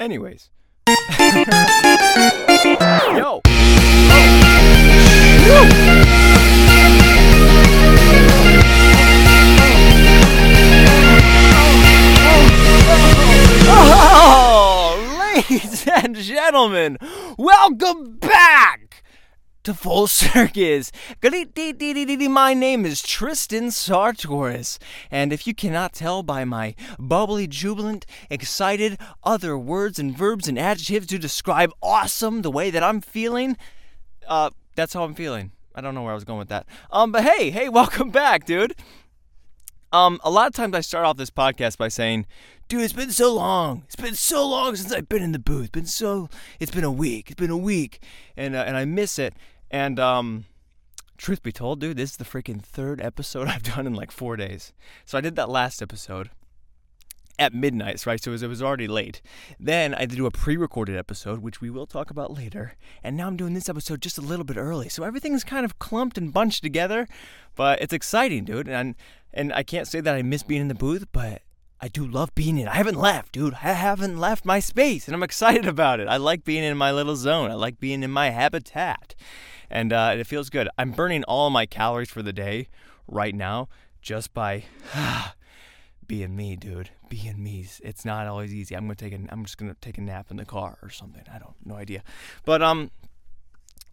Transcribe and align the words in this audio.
Anyways. 0.00 0.50
Yo. 0.86 0.94
Oh. 5.50 5.68
oh, 13.70 15.34
ladies 15.34 15.86
and 15.88 16.14
gentlemen, 16.14 16.96
welcome 17.36 18.18
back 18.18 18.87
to 19.68 19.74
Full 19.74 20.06
Circus. 20.06 20.90
My 21.22 22.54
name 22.54 22.86
is 22.86 23.02
Tristan 23.02 23.66
Sartoris, 23.66 24.78
and 25.10 25.30
if 25.30 25.46
you 25.46 25.54
cannot 25.54 25.92
tell 25.92 26.22
by 26.22 26.46
my 26.46 26.74
bubbly, 26.98 27.46
jubilant, 27.46 28.06
excited, 28.30 28.98
other 29.24 29.58
words 29.58 29.98
and 29.98 30.16
verbs 30.16 30.48
and 30.48 30.58
adjectives 30.58 31.06
to 31.08 31.18
describe 31.18 31.70
awesome 31.82 32.40
the 32.40 32.50
way 32.50 32.70
that 32.70 32.82
I'm 32.82 33.02
feeling, 33.02 33.58
uh, 34.26 34.48
that's 34.74 34.94
how 34.94 35.04
I'm 35.04 35.14
feeling. 35.14 35.52
I 35.74 35.82
don't 35.82 35.94
know 35.94 36.02
where 36.02 36.12
I 36.12 36.14
was 36.14 36.24
going 36.24 36.38
with 36.38 36.48
that. 36.48 36.66
Um, 36.90 37.12
but 37.12 37.24
hey, 37.24 37.50
hey, 37.50 37.68
welcome 37.80 38.08
back, 38.08 38.46
dude. 38.46 38.74
Um, 39.92 40.18
a 40.24 40.30
lot 40.30 40.46
of 40.46 40.54
times 40.54 40.74
I 40.74 40.80
start 40.80 41.04
off 41.04 41.18
this 41.18 41.30
podcast 41.30 41.76
by 41.76 41.88
saying, 41.88 42.24
"Dude, 42.68 42.80
it's 42.80 42.94
been 42.94 43.10
so 43.10 43.34
long. 43.34 43.82
It's 43.84 43.96
been 43.96 44.14
so 44.14 44.48
long 44.48 44.76
since 44.76 44.92
I've 44.92 45.10
been 45.10 45.22
in 45.22 45.32
the 45.32 45.38
booth. 45.38 45.64
It's 45.64 45.70
been 45.70 45.86
so. 45.86 46.30
It's 46.58 46.70
been 46.70 46.84
a 46.84 46.90
week. 46.90 47.30
It's 47.30 47.40
been 47.40 47.50
a 47.50 47.56
week, 47.56 48.00
and 48.34 48.54
uh, 48.54 48.64
and 48.66 48.74
I 48.74 48.86
miss 48.86 49.18
it." 49.18 49.34
And 49.70 49.98
um, 50.00 50.44
truth 51.16 51.42
be 51.42 51.52
told, 51.52 51.80
dude, 51.80 51.96
this 51.96 52.12
is 52.12 52.16
the 52.16 52.24
freaking 52.24 52.62
third 52.62 53.00
episode 53.00 53.48
I've 53.48 53.62
done 53.62 53.86
in 53.86 53.94
like 53.94 54.10
four 54.10 54.36
days. 54.36 54.72
So 55.04 55.18
I 55.18 55.20
did 55.20 55.36
that 55.36 55.48
last 55.48 55.82
episode 55.82 56.30
at 57.38 57.54
midnight, 57.54 58.04
right? 58.04 58.22
So 58.22 58.30
it 58.30 58.32
was, 58.32 58.42
it 58.42 58.48
was 58.48 58.62
already 58.62 58.88
late. 58.88 59.22
Then 59.60 59.94
I 59.94 60.00
had 60.00 60.10
to 60.10 60.16
do 60.16 60.26
a 60.26 60.30
pre-recorded 60.30 60.96
episode, 60.96 61.40
which 61.40 61.60
we 61.60 61.70
will 61.70 61.86
talk 61.86 62.10
about 62.10 62.32
later. 62.32 62.74
And 63.02 63.16
now 63.16 63.28
I'm 63.28 63.36
doing 63.36 63.54
this 63.54 63.68
episode 63.68 64.02
just 64.02 64.18
a 64.18 64.22
little 64.22 64.44
bit 64.44 64.56
early, 64.56 64.88
so 64.88 65.04
everything's 65.04 65.44
kind 65.44 65.64
of 65.64 65.78
clumped 65.78 66.18
and 66.18 66.32
bunched 66.32 66.62
together. 66.62 67.06
But 67.54 67.80
it's 67.80 67.92
exciting, 67.92 68.44
dude. 68.44 68.68
And 68.68 68.96
and 69.32 69.52
I 69.52 69.62
can't 69.62 69.86
say 69.86 70.00
that 70.00 70.14
I 70.14 70.22
miss 70.22 70.42
being 70.42 70.62
in 70.62 70.68
the 70.68 70.74
booth, 70.74 71.06
but 71.12 71.42
I 71.80 71.88
do 71.88 72.04
love 72.04 72.34
being 72.34 72.58
in. 72.58 72.66
I 72.66 72.74
haven't 72.74 72.98
left, 72.98 73.32
dude. 73.32 73.54
I 73.54 73.72
haven't 73.72 74.18
left 74.18 74.44
my 74.44 74.58
space, 74.58 75.06
and 75.06 75.14
I'm 75.14 75.22
excited 75.22 75.66
about 75.68 76.00
it. 76.00 76.08
I 76.08 76.16
like 76.16 76.44
being 76.44 76.64
in 76.64 76.76
my 76.76 76.90
little 76.90 77.16
zone. 77.16 77.50
I 77.50 77.54
like 77.54 77.78
being 77.78 78.02
in 78.02 78.10
my 78.10 78.30
habitat, 78.30 79.14
and 79.70 79.92
uh, 79.92 80.14
it 80.18 80.26
feels 80.26 80.50
good. 80.50 80.68
I'm 80.78 80.92
burning 80.92 81.24
all 81.24 81.50
my 81.50 81.66
calories 81.66 82.10
for 82.10 82.22
the 82.22 82.32
day 82.32 82.68
right 83.06 83.34
now 83.34 83.68
just 84.00 84.32
by 84.34 84.64
being 86.06 86.34
me, 86.36 86.56
dude. 86.56 86.90
Being 87.08 87.42
me. 87.42 87.66
It's 87.82 88.04
not 88.04 88.26
always 88.26 88.54
easy. 88.54 88.74
I'm 88.74 88.84
gonna 88.84 88.94
take 88.94 89.12
a. 89.12 89.20
I'm 89.30 89.44
just 89.44 89.58
gonna 89.58 89.76
take 89.80 89.98
a 89.98 90.00
nap 90.00 90.30
in 90.30 90.36
the 90.36 90.44
car 90.44 90.78
or 90.82 90.90
something. 90.90 91.22
I 91.32 91.38
don't. 91.38 91.54
No 91.64 91.74
idea. 91.74 92.02
But 92.44 92.62
um, 92.62 92.90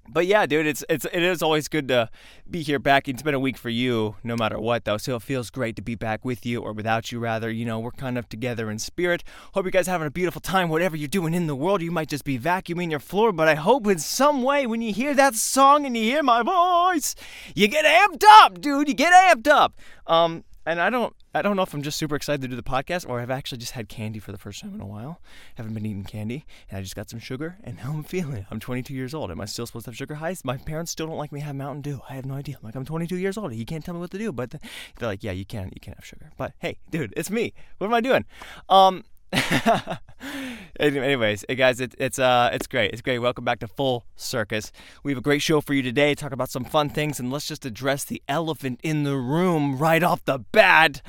but 0.08 0.26
yeah, 0.28 0.46
dude, 0.46 0.68
it's 0.68 0.84
it's 0.90 1.06
it 1.06 1.24
is 1.24 1.42
always 1.42 1.68
good 1.68 1.88
to 1.88 2.10
be 2.50 2.62
here 2.62 2.80
back. 2.80 3.08
It's 3.08 3.22
been 3.22 3.34
a 3.34 3.40
week 3.40 3.58
for 3.58 3.70
you, 3.70 4.16
no 4.24 4.36
matter 4.36 4.60
what, 4.60 4.86
though. 4.86 4.98
So 4.98 5.16
it 5.16 5.22
feels 5.22 5.50
great 5.50 5.76
to 5.78 5.82
be 5.82 5.96
back 5.96 6.24
with 6.24 6.46
you, 6.46 6.62
or 6.62 6.74
without 6.74 7.12
you, 7.12 7.20
rather. 7.20 7.50
You 7.50 7.66
know, 7.66 7.80
we're 7.80 7.92
kind 7.92 8.18
of 8.18 8.30
together 8.30 8.70
in 8.70 8.80
spirit. 8.80 9.24
Hope 9.54 9.66
you 9.66 9.72
guys 9.72 9.88
having 9.88 10.08
a 10.08 10.12
beautiful 10.12 10.42
time, 10.42 10.70
whatever 10.70 10.96
you're 10.96 11.08
doing 11.08 11.34
in 11.34 11.48
the 11.48 11.56
world. 11.56 11.82
You 11.82 11.92
might 11.92 12.10
just 12.10 12.24
be 12.24 12.38
vacuuming 12.38 12.92
your 12.92 13.00
floor, 13.00 13.32
but 13.32 13.48
I 13.48 13.56
hope 13.56 13.88
in 13.88 14.00
some 14.00 14.44
way 14.44 14.68
when 14.68 14.82
you 14.82 14.94
hear 14.94 15.14
that 15.16 15.36
song 15.36 15.86
and 15.86 15.98
you 15.98 16.04
hear 16.04 16.24
my 16.24 16.44
voice, 16.44 17.16
you 17.56 17.68
get 17.68 17.86
amped 17.86 18.24
up, 18.42 18.62
dude. 18.62 18.88
You 18.88 18.94
get 18.94 19.14
amped 19.14 19.48
up. 19.48 19.76
Um, 20.08 20.44
and 20.66 20.82
I 20.82 20.90
don't 20.90 21.16
I 21.34 21.42
don't 21.42 21.56
know 21.56 21.64
if 21.64 21.74
I'm 21.74 21.82
just 21.82 21.98
super 21.98 22.16
excited 22.16 22.42
to 22.42 22.48
do 22.48 22.56
the 22.56 22.64
podcast 22.64 23.08
or 23.08 23.20
I've 23.20 23.30
actually 23.30 23.60
just 23.60 23.74
had 23.74 23.90
candy 23.90 24.20
for 24.20 24.32
the 24.32 24.38
first 24.38 24.62
time 24.62 24.74
in 24.74 24.82
a 24.82 24.86
while. 24.86 25.22
Haven't 25.56 25.74
been 25.74 25.86
eating 25.86 26.04
candy 26.04 26.46
and 26.70 26.78
I 26.78 26.82
just 26.82 26.96
got 26.96 27.10
some 27.10 27.20
sugar 27.20 27.58
and 27.64 27.78
now 27.84 27.92
I'm 27.92 28.04
feeling 28.04 28.38
it. 28.38 28.46
I'm 28.50 28.60
22 28.60 28.94
years 28.94 29.14
old. 29.14 29.32
Am 29.32 29.42
I 29.42 29.46
still 29.46 29.66
supposed 29.66 29.86
to 29.86 29.92
have 29.92 29.98
sugar 29.98 30.16
highs? 30.16 30.44
My 30.44 30.58
parents 30.58 30.92
still 30.92 31.08
don't 31.08 31.18
like 31.18 31.32
me 31.32 31.42
have 31.42 31.56
Mountain 31.56 31.82
Dew. 31.82 32.02
I 32.10 32.16
have 32.16 32.26
no 32.26 32.36
idea. 32.36 32.58
I'm 32.58 32.66
like 32.66 32.76
I'm 32.76 32.86
22 32.86 33.18
years 33.18 33.38
old. 33.38 33.54
You 33.54 33.66
can't 33.66 33.84
tell 33.84 33.94
me 33.94 34.00
what 34.00 34.12
to 34.12 34.18
do. 34.18 34.32
But 34.32 34.52
they're 34.52 35.08
like, 35.08 35.24
yeah, 35.24 35.32
you 35.32 35.46
can. 35.46 35.72
You 35.74 35.82
can 35.82 35.94
have 35.94 36.06
sugar. 36.06 36.32
But 36.38 36.54
hey, 36.60 36.78
dude, 36.90 37.14
it's 37.16 37.30
me. 37.30 37.54
What 37.78 37.88
am 37.88 37.94
I 37.94 38.02
doing? 38.02 38.26
Um. 38.70 39.04
Anyways, 40.80 41.46
guys, 41.58 41.82
it, 41.82 41.96
it's 41.98 42.20
uh, 42.20 42.50
it's 42.54 42.68
great. 42.68 42.92
It's 42.92 43.02
great. 43.02 43.20
Welcome 43.20 43.44
back 43.44 43.60
to 43.60 43.68
Full 43.68 44.06
Circus. 44.16 44.72
We 45.04 45.12
have 45.12 45.18
a 45.18 45.22
great 45.22 45.42
show 45.42 45.62
for 45.62 45.74
you 45.74 45.82
today. 45.82 46.16
Talk 46.16 46.32
about 46.32 46.50
some 46.50 46.64
fun 46.64 46.90
things, 46.90 47.20
and 47.20 47.32
let's 47.32 47.48
just 47.48 47.66
address 47.66 48.04
the 48.04 48.22
elephant 48.28 48.80
in 48.84 49.04
the 49.04 49.16
room 49.16 49.78
right 49.78 50.04
off 50.04 50.24
the 50.26 50.40
bat. 50.40 51.02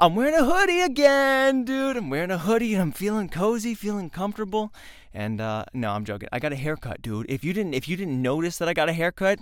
I'm 0.00 0.14
wearing 0.14 0.34
a 0.34 0.44
hoodie 0.44 0.80
again, 0.80 1.64
dude. 1.64 1.96
I'm 1.96 2.10
wearing 2.10 2.30
a 2.30 2.38
hoodie 2.38 2.74
and 2.74 2.82
I'm 2.82 2.92
feeling 2.92 3.28
cozy, 3.28 3.74
feeling 3.74 4.10
comfortable. 4.10 4.72
And 5.12 5.40
uh, 5.40 5.66
no, 5.72 5.90
I'm 5.90 6.04
joking. 6.04 6.28
I 6.32 6.40
got 6.40 6.52
a 6.52 6.56
haircut, 6.56 7.00
dude. 7.00 7.26
If 7.28 7.44
you 7.44 7.52
didn't, 7.52 7.74
if 7.74 7.88
you 7.88 7.96
didn't 7.96 8.20
notice 8.20 8.58
that 8.58 8.68
I 8.68 8.74
got 8.74 8.88
a 8.88 8.92
haircut, 8.92 9.38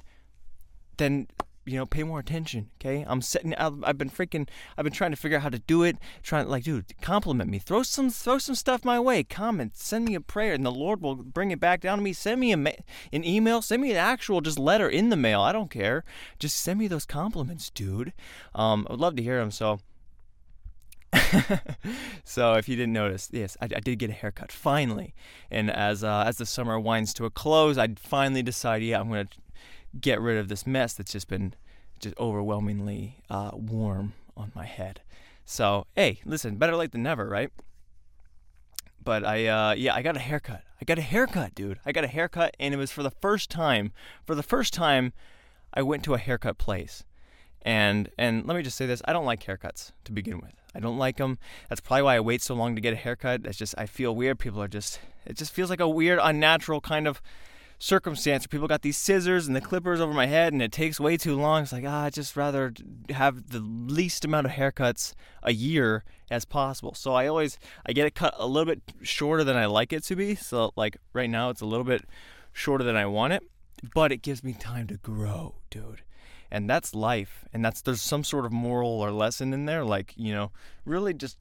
then 0.98 1.26
you 1.64 1.76
know, 1.76 1.86
pay 1.86 2.02
more 2.02 2.18
attention, 2.18 2.70
okay? 2.80 3.04
I'm 3.06 3.22
setting. 3.22 3.54
I've 3.54 3.96
been 3.96 4.10
freaking. 4.10 4.48
I've 4.76 4.84
been 4.84 4.92
trying 4.92 5.12
to 5.12 5.16
figure 5.16 5.38
out 5.38 5.44
how 5.44 5.48
to 5.48 5.60
do 5.60 5.84
it. 5.84 5.96
Trying, 6.22 6.48
like, 6.48 6.64
dude, 6.64 7.00
compliment 7.00 7.50
me. 7.50 7.58
Throw 7.58 7.82
some, 7.82 8.10
throw 8.10 8.38
some 8.38 8.54
stuff 8.54 8.84
my 8.84 8.98
way. 8.98 9.22
Comment. 9.22 9.76
Send 9.76 10.06
me 10.06 10.14
a 10.14 10.20
prayer, 10.20 10.54
and 10.54 10.66
the 10.66 10.72
Lord 10.72 11.00
will 11.00 11.14
bring 11.16 11.50
it 11.52 11.60
back 11.60 11.80
down 11.80 11.98
to 11.98 12.04
me. 12.04 12.12
Send 12.12 12.40
me 12.40 12.52
a, 12.52 12.56
an 12.56 13.24
email. 13.24 13.62
Send 13.62 13.82
me 13.82 13.92
an 13.92 13.96
actual 13.96 14.40
just 14.40 14.58
letter 14.58 14.88
in 14.88 15.10
the 15.10 15.16
mail. 15.16 15.40
I 15.40 15.52
don't 15.52 15.70
care. 15.70 16.04
Just 16.38 16.60
send 16.60 16.80
me 16.80 16.88
those 16.88 17.06
compliments, 17.06 17.70
dude. 17.70 18.12
Um, 18.54 18.86
I 18.88 18.92
would 18.92 19.00
love 19.00 19.16
to 19.16 19.22
hear 19.22 19.38
them. 19.38 19.50
So. 19.50 19.78
so 22.24 22.54
if 22.54 22.70
you 22.70 22.74
didn't 22.74 22.94
notice, 22.94 23.28
yes, 23.32 23.54
I, 23.60 23.66
I, 23.66 23.80
did 23.80 23.98
get 23.98 24.08
a 24.08 24.14
haircut 24.14 24.50
finally, 24.50 25.14
and 25.50 25.70
as 25.70 26.02
uh, 26.02 26.24
as 26.26 26.38
the 26.38 26.46
summer 26.46 26.80
winds 26.80 27.12
to 27.14 27.26
a 27.26 27.30
close, 27.30 27.76
I 27.76 27.88
finally 27.96 28.42
decided, 28.42 28.86
yeah, 28.86 28.98
I'm 28.98 29.10
gonna 29.10 29.28
get 30.00 30.20
rid 30.20 30.38
of 30.38 30.48
this 30.48 30.66
mess 30.66 30.94
that's 30.94 31.12
just 31.12 31.28
been 31.28 31.54
just 31.98 32.18
overwhelmingly 32.18 33.22
uh, 33.30 33.50
warm 33.54 34.14
on 34.36 34.52
my 34.54 34.64
head. 34.64 35.00
So, 35.44 35.86
hey, 35.94 36.20
listen, 36.24 36.56
better 36.56 36.76
late 36.76 36.92
than 36.92 37.02
never, 37.02 37.28
right? 37.28 37.50
But 39.04 39.24
I, 39.24 39.46
uh, 39.46 39.74
yeah, 39.74 39.94
I 39.94 40.02
got 40.02 40.16
a 40.16 40.20
haircut. 40.20 40.62
I 40.80 40.84
got 40.84 40.98
a 40.98 41.02
haircut, 41.02 41.54
dude. 41.54 41.80
I 41.84 41.92
got 41.92 42.04
a 42.04 42.08
haircut, 42.08 42.56
and 42.58 42.72
it 42.72 42.76
was 42.76 42.90
for 42.90 43.02
the 43.02 43.10
first 43.10 43.50
time. 43.50 43.92
For 44.24 44.34
the 44.34 44.42
first 44.42 44.72
time, 44.72 45.12
I 45.74 45.82
went 45.82 46.04
to 46.04 46.14
a 46.14 46.18
haircut 46.18 46.58
place, 46.58 47.04
and 47.62 48.10
and 48.18 48.46
let 48.46 48.56
me 48.56 48.62
just 48.62 48.76
say 48.76 48.86
this: 48.86 49.02
I 49.04 49.12
don't 49.12 49.24
like 49.24 49.44
haircuts 49.44 49.92
to 50.04 50.12
begin 50.12 50.40
with. 50.40 50.52
I 50.74 50.80
don't 50.80 50.98
like 50.98 51.18
them. 51.18 51.38
That's 51.68 51.80
probably 51.80 52.02
why 52.02 52.16
I 52.16 52.20
wait 52.20 52.42
so 52.42 52.54
long 52.54 52.74
to 52.74 52.80
get 52.80 52.92
a 52.92 52.96
haircut. 52.96 53.42
That's 53.42 53.58
just 53.58 53.74
I 53.76 53.86
feel 53.86 54.14
weird. 54.14 54.38
People 54.38 54.62
are 54.62 54.68
just. 54.68 55.00
It 55.24 55.36
just 55.36 55.52
feels 55.52 55.70
like 55.70 55.80
a 55.80 55.88
weird, 55.88 56.18
unnatural 56.22 56.80
kind 56.80 57.06
of 57.06 57.22
circumstance 57.82 58.44
where 58.44 58.48
people 58.48 58.68
got 58.68 58.82
these 58.82 58.96
scissors 58.96 59.48
and 59.48 59.56
the 59.56 59.60
clippers 59.60 60.00
over 60.00 60.12
my 60.12 60.26
head 60.26 60.52
and 60.52 60.62
it 60.62 60.70
takes 60.70 61.00
way 61.00 61.16
too 61.16 61.36
long. 61.36 61.64
It's 61.64 61.72
like, 61.72 61.84
ah, 61.84 62.04
I'd 62.04 62.12
just 62.12 62.36
rather 62.36 62.72
have 63.10 63.50
the 63.50 63.58
least 63.58 64.24
amount 64.24 64.46
of 64.46 64.52
haircuts 64.52 65.14
a 65.42 65.52
year 65.52 66.04
as 66.30 66.44
possible. 66.44 66.94
So 66.94 67.12
I 67.14 67.26
always 67.26 67.58
I 67.84 67.92
get 67.92 68.06
it 68.06 68.14
cut 68.14 68.34
a 68.38 68.46
little 68.46 68.72
bit 68.72 68.82
shorter 69.02 69.42
than 69.42 69.56
I 69.56 69.66
like 69.66 69.92
it 69.92 70.04
to 70.04 70.14
be. 70.14 70.36
So 70.36 70.72
like 70.76 70.96
right 71.12 71.28
now 71.28 71.50
it's 71.50 71.60
a 71.60 71.66
little 71.66 71.84
bit 71.84 72.04
shorter 72.52 72.84
than 72.84 72.94
I 72.94 73.06
want 73.06 73.32
it, 73.32 73.42
but 73.92 74.12
it 74.12 74.22
gives 74.22 74.44
me 74.44 74.52
time 74.52 74.86
to 74.86 74.98
grow, 74.98 75.56
dude. 75.68 76.02
And 76.52 76.70
that's 76.70 76.94
life. 76.94 77.46
And 77.52 77.64
that's 77.64 77.82
there's 77.82 78.00
some 78.00 78.22
sort 78.22 78.46
of 78.46 78.52
moral 78.52 79.00
or 79.00 79.10
lesson 79.10 79.52
in 79.52 79.64
there 79.64 79.84
like, 79.84 80.14
you 80.16 80.32
know, 80.32 80.52
really 80.84 81.14
just 81.14 81.36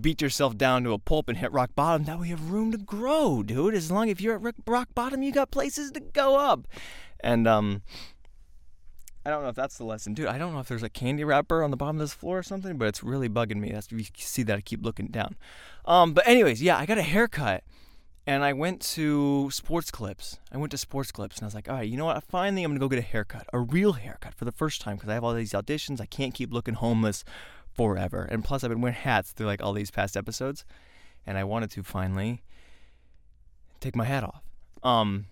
beat 0.00 0.20
yourself 0.20 0.56
down 0.56 0.84
to 0.84 0.92
a 0.92 0.98
pulp 0.98 1.28
and 1.28 1.38
hit 1.38 1.52
rock 1.52 1.70
bottom. 1.74 2.04
Way 2.20 2.28
you 2.28 2.36
have 2.36 2.50
room 2.50 2.72
to 2.72 2.78
grow, 2.78 3.42
dude. 3.42 3.74
As 3.74 3.90
long 3.90 4.08
if 4.08 4.20
you're 4.20 4.36
at 4.36 4.54
rock 4.66 4.88
bottom, 4.94 5.22
you 5.22 5.32
got 5.32 5.50
places 5.50 5.90
to 5.92 6.00
go 6.00 6.36
up. 6.36 6.66
And 7.20 7.48
um, 7.48 7.82
I 9.24 9.30
don't 9.30 9.42
know 9.42 9.48
if 9.48 9.56
that's 9.56 9.78
the 9.78 9.84
lesson, 9.84 10.14
dude. 10.14 10.26
I 10.26 10.38
don't 10.38 10.52
know 10.52 10.60
if 10.60 10.68
there's 10.68 10.82
a 10.82 10.88
candy 10.88 11.24
wrapper 11.24 11.62
on 11.62 11.70
the 11.70 11.76
bottom 11.76 11.96
of 11.96 12.00
this 12.00 12.14
floor 12.14 12.38
or 12.38 12.42
something, 12.42 12.76
but 12.76 12.88
it's 12.88 13.02
really 13.02 13.28
bugging 13.28 13.56
me. 13.56 13.70
That's 13.70 13.90
you 13.90 14.04
see 14.16 14.42
that 14.44 14.56
I 14.56 14.60
keep 14.60 14.84
looking 14.84 15.08
down. 15.08 15.36
Um, 15.84 16.12
but 16.12 16.26
anyways, 16.26 16.62
yeah, 16.62 16.78
I 16.78 16.86
got 16.86 16.98
a 16.98 17.02
haircut. 17.02 17.64
And 18.26 18.44
I 18.44 18.52
went 18.52 18.82
to 18.82 19.50
Sports 19.50 19.90
Clips. 19.90 20.38
I 20.52 20.58
went 20.58 20.70
to 20.72 20.76
Sports 20.76 21.10
Clips 21.10 21.38
and 21.38 21.44
I 21.44 21.46
was 21.46 21.54
like, 21.54 21.66
all 21.66 21.76
right, 21.76 21.88
you 21.88 21.96
know 21.96 22.04
what? 22.04 22.22
Finally, 22.24 22.62
I'm 22.62 22.72
going 22.72 22.78
to 22.78 22.84
go 22.84 22.88
get 22.88 22.98
a 22.98 23.02
haircut, 23.02 23.46
a 23.54 23.58
real 23.58 23.94
haircut 23.94 24.34
for 24.34 24.44
the 24.44 24.52
first 24.52 24.82
time 24.82 24.96
because 24.96 25.08
I 25.08 25.14
have 25.14 25.24
all 25.24 25.32
these 25.32 25.54
auditions. 25.54 25.98
I 25.98 26.04
can't 26.04 26.34
keep 26.34 26.52
looking 26.52 26.74
homeless 26.74 27.24
forever. 27.78 28.28
And 28.30 28.44
plus, 28.44 28.64
I've 28.64 28.70
been 28.70 28.80
wearing 28.80 28.96
hats 28.96 29.32
through 29.32 29.46
like 29.46 29.62
all 29.62 29.72
these 29.72 29.90
past 29.90 30.16
episodes, 30.16 30.64
and 31.26 31.38
I 31.38 31.44
wanted 31.44 31.70
to 31.70 31.82
finally 31.82 32.42
take 33.80 33.96
my 33.96 34.04
hat 34.04 34.24
off. 34.24 34.42
Um, 34.82 35.26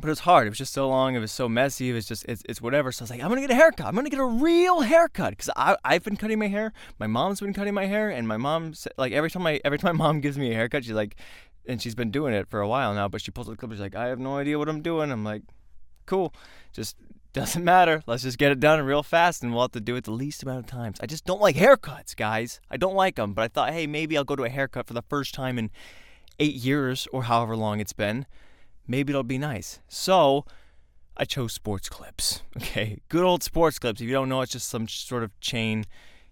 but 0.00 0.06
it 0.08 0.10
was 0.10 0.20
hard. 0.20 0.46
It 0.46 0.50
was 0.50 0.58
just 0.58 0.72
so 0.72 0.88
long. 0.88 1.14
It 1.14 1.18
was 1.18 1.30
so 1.30 1.46
messy. 1.46 1.90
It 1.90 1.92
was 1.92 2.06
just 2.06 2.24
it's, 2.26 2.42
it's 2.48 2.62
whatever. 2.62 2.90
So 2.90 3.02
I 3.02 3.04
was 3.04 3.10
like, 3.10 3.22
I'm 3.22 3.28
gonna 3.28 3.42
get 3.42 3.50
a 3.50 3.54
haircut. 3.54 3.86
I'm 3.86 3.94
gonna 3.94 4.08
get 4.08 4.18
a 4.18 4.24
real 4.24 4.80
haircut 4.80 5.32
because 5.32 5.50
I 5.56 5.76
I've 5.84 6.02
been 6.02 6.16
cutting 6.16 6.38
my 6.38 6.48
hair. 6.48 6.72
My 6.98 7.06
mom's 7.06 7.40
been 7.40 7.52
cutting 7.52 7.74
my 7.74 7.84
hair, 7.84 8.08
and 8.08 8.26
my 8.26 8.38
mom 8.38 8.72
like 8.96 9.12
every 9.12 9.30
time 9.30 9.46
I 9.46 9.60
every 9.64 9.78
time 9.78 9.96
my 9.98 10.04
mom 10.04 10.20
gives 10.20 10.38
me 10.38 10.50
a 10.50 10.54
haircut, 10.54 10.84
she's 10.84 10.94
like, 10.94 11.16
and 11.66 11.82
she's 11.82 11.94
been 11.94 12.10
doing 12.10 12.32
it 12.32 12.48
for 12.48 12.60
a 12.60 12.68
while 12.68 12.94
now. 12.94 13.08
But 13.08 13.20
she 13.20 13.30
pulls 13.30 13.46
the 13.46 13.56
clip. 13.56 13.72
She's 13.72 13.80
like, 13.80 13.94
I 13.94 14.08
have 14.08 14.18
no 14.18 14.38
idea 14.38 14.58
what 14.58 14.70
I'm 14.70 14.80
doing. 14.80 15.12
I'm 15.12 15.24
like, 15.24 15.42
cool. 16.06 16.32
Just 16.72 16.96
doesn't 17.32 17.64
matter. 17.64 18.02
Let's 18.06 18.22
just 18.22 18.38
get 18.38 18.52
it 18.52 18.60
done 18.60 18.80
real 18.82 19.02
fast 19.02 19.42
and 19.42 19.52
we'll 19.52 19.62
have 19.62 19.72
to 19.72 19.80
do 19.80 19.96
it 19.96 20.04
the 20.04 20.10
least 20.10 20.42
amount 20.42 20.60
of 20.60 20.66
times. 20.66 20.98
I 21.00 21.06
just 21.06 21.24
don't 21.24 21.40
like 21.40 21.56
haircuts, 21.56 22.16
guys. 22.16 22.60
I 22.70 22.76
don't 22.76 22.94
like 22.94 23.16
them, 23.16 23.34
but 23.34 23.42
I 23.42 23.48
thought, 23.48 23.72
hey, 23.72 23.86
maybe 23.86 24.16
I'll 24.16 24.24
go 24.24 24.36
to 24.36 24.44
a 24.44 24.48
haircut 24.48 24.86
for 24.86 24.94
the 24.94 25.02
first 25.02 25.34
time 25.34 25.58
in 25.58 25.70
eight 26.38 26.54
years 26.54 27.06
or 27.12 27.24
however 27.24 27.56
long 27.56 27.80
it's 27.80 27.92
been. 27.92 28.26
Maybe 28.86 29.12
it'll 29.12 29.22
be 29.22 29.38
nice. 29.38 29.80
So 29.88 30.44
I 31.16 31.24
chose 31.24 31.52
Sports 31.52 31.88
Clips. 31.88 32.42
Okay, 32.56 33.00
good 33.08 33.24
old 33.24 33.42
Sports 33.42 33.78
Clips. 33.78 34.00
If 34.00 34.06
you 34.06 34.12
don't 34.12 34.28
know, 34.28 34.40
it's 34.42 34.52
just 34.52 34.68
some 34.68 34.86
sort 34.88 35.22
of 35.22 35.38
chain, 35.40 35.84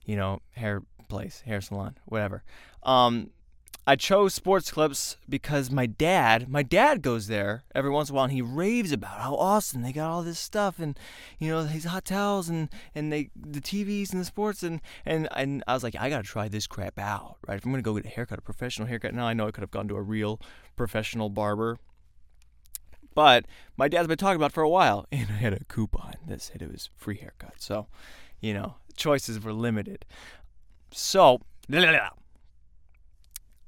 you 0.04 0.16
know, 0.16 0.40
hair 0.52 0.82
place, 1.08 1.42
hair 1.46 1.60
salon, 1.60 1.96
whatever. 2.04 2.42
Um, 2.82 3.30
I 3.88 3.96
chose 3.96 4.34
Sports 4.34 4.70
Clips 4.70 5.16
because 5.26 5.70
my 5.70 5.86
dad, 5.86 6.46
my 6.50 6.62
dad 6.62 7.00
goes 7.00 7.26
there 7.26 7.64
every 7.74 7.88
once 7.88 8.10
in 8.10 8.14
a 8.14 8.16
while 8.16 8.24
and 8.24 8.32
he 8.34 8.42
raves 8.42 8.92
about 8.92 9.18
how 9.18 9.34
awesome 9.34 9.80
they 9.80 9.94
got 9.94 10.10
all 10.10 10.22
this 10.22 10.38
stuff 10.38 10.78
and 10.78 10.98
you 11.38 11.48
know 11.48 11.64
these 11.64 11.86
hot 11.86 12.04
towels 12.04 12.50
and 12.50 12.68
and 12.94 13.10
they 13.10 13.30
the 13.34 13.62
TVs 13.62 14.12
and 14.12 14.20
the 14.20 14.26
sports 14.26 14.62
and 14.62 14.82
and 15.06 15.26
and 15.34 15.64
I 15.66 15.72
was 15.72 15.82
like 15.82 15.96
I 15.98 16.10
gotta 16.10 16.22
try 16.22 16.48
this 16.48 16.66
crap 16.66 16.98
out 16.98 17.38
right? 17.46 17.56
If 17.56 17.64
I'm 17.64 17.70
gonna 17.72 17.80
go 17.80 17.94
get 17.94 18.04
a 18.04 18.10
haircut 18.10 18.38
a 18.38 18.42
professional 18.42 18.88
haircut 18.88 19.14
now 19.14 19.26
I 19.26 19.32
know 19.32 19.48
I 19.48 19.52
could 19.52 19.62
have 19.62 19.70
gone 19.70 19.88
to 19.88 19.96
a 19.96 20.02
real 20.02 20.38
professional 20.76 21.30
barber 21.30 21.78
but 23.14 23.46
my 23.78 23.88
dad's 23.88 24.06
been 24.06 24.18
talking 24.18 24.36
about 24.36 24.52
for 24.52 24.62
a 24.62 24.68
while 24.68 25.06
and 25.12 25.30
I 25.30 25.36
had 25.36 25.54
a 25.54 25.64
coupon 25.64 26.12
that 26.26 26.42
said 26.42 26.60
it 26.60 26.70
was 26.70 26.90
free 26.94 27.16
haircut 27.16 27.54
so 27.56 27.86
you 28.42 28.52
know 28.52 28.74
choices 28.96 29.42
were 29.42 29.54
limited. 29.54 30.04
So 30.90 31.40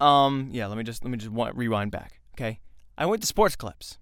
um, 0.00 0.48
yeah, 0.52 0.66
let 0.66 0.78
me 0.78 0.84
just 0.84 1.04
let 1.04 1.10
me 1.10 1.18
just 1.18 1.32
rewind 1.32 1.90
back. 1.90 2.20
Okay, 2.34 2.60
I 2.96 3.06
went 3.06 3.22
to 3.22 3.26
Sports 3.26 3.56
Clips, 3.56 3.98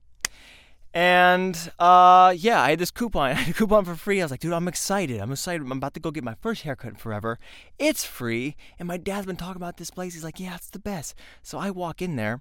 and 0.95 1.71
uh, 1.79 2.35
yeah, 2.37 2.63
I 2.63 2.71
had 2.71 2.79
this 2.79 2.91
coupon. 2.91 3.31
I 3.31 3.35
had 3.35 3.55
a 3.55 3.59
coupon 3.59 3.85
for 3.85 3.95
free. 3.95 4.21
I 4.21 4.25
was 4.25 4.31
like, 4.31 4.41
dude, 4.41 4.53
I'm 4.53 4.69
excited. 4.69 5.21
I'm 5.21 5.33
excited. 5.33 5.63
I'm 5.63 5.73
about 5.73 5.95
to 5.95 6.01
go 6.01 6.11
get 6.11 6.25
my 6.25 6.35
first 6.41 6.63
haircut 6.63 6.93
in 6.93 6.97
forever. 6.97 7.39
It's 7.79 8.05
free, 8.05 8.57
and 8.79 8.89
my 8.89 8.97
dad's 8.97 9.27
been 9.27 9.37
talking 9.37 9.61
about 9.61 9.77
this 9.77 9.91
place. 9.91 10.15
He's 10.15 10.25
like, 10.25 10.41
yeah, 10.41 10.55
it's 10.55 10.71
the 10.71 10.79
best. 10.79 11.15
So 11.43 11.59
I 11.59 11.71
walk 11.71 12.01
in 12.01 12.17
there. 12.17 12.41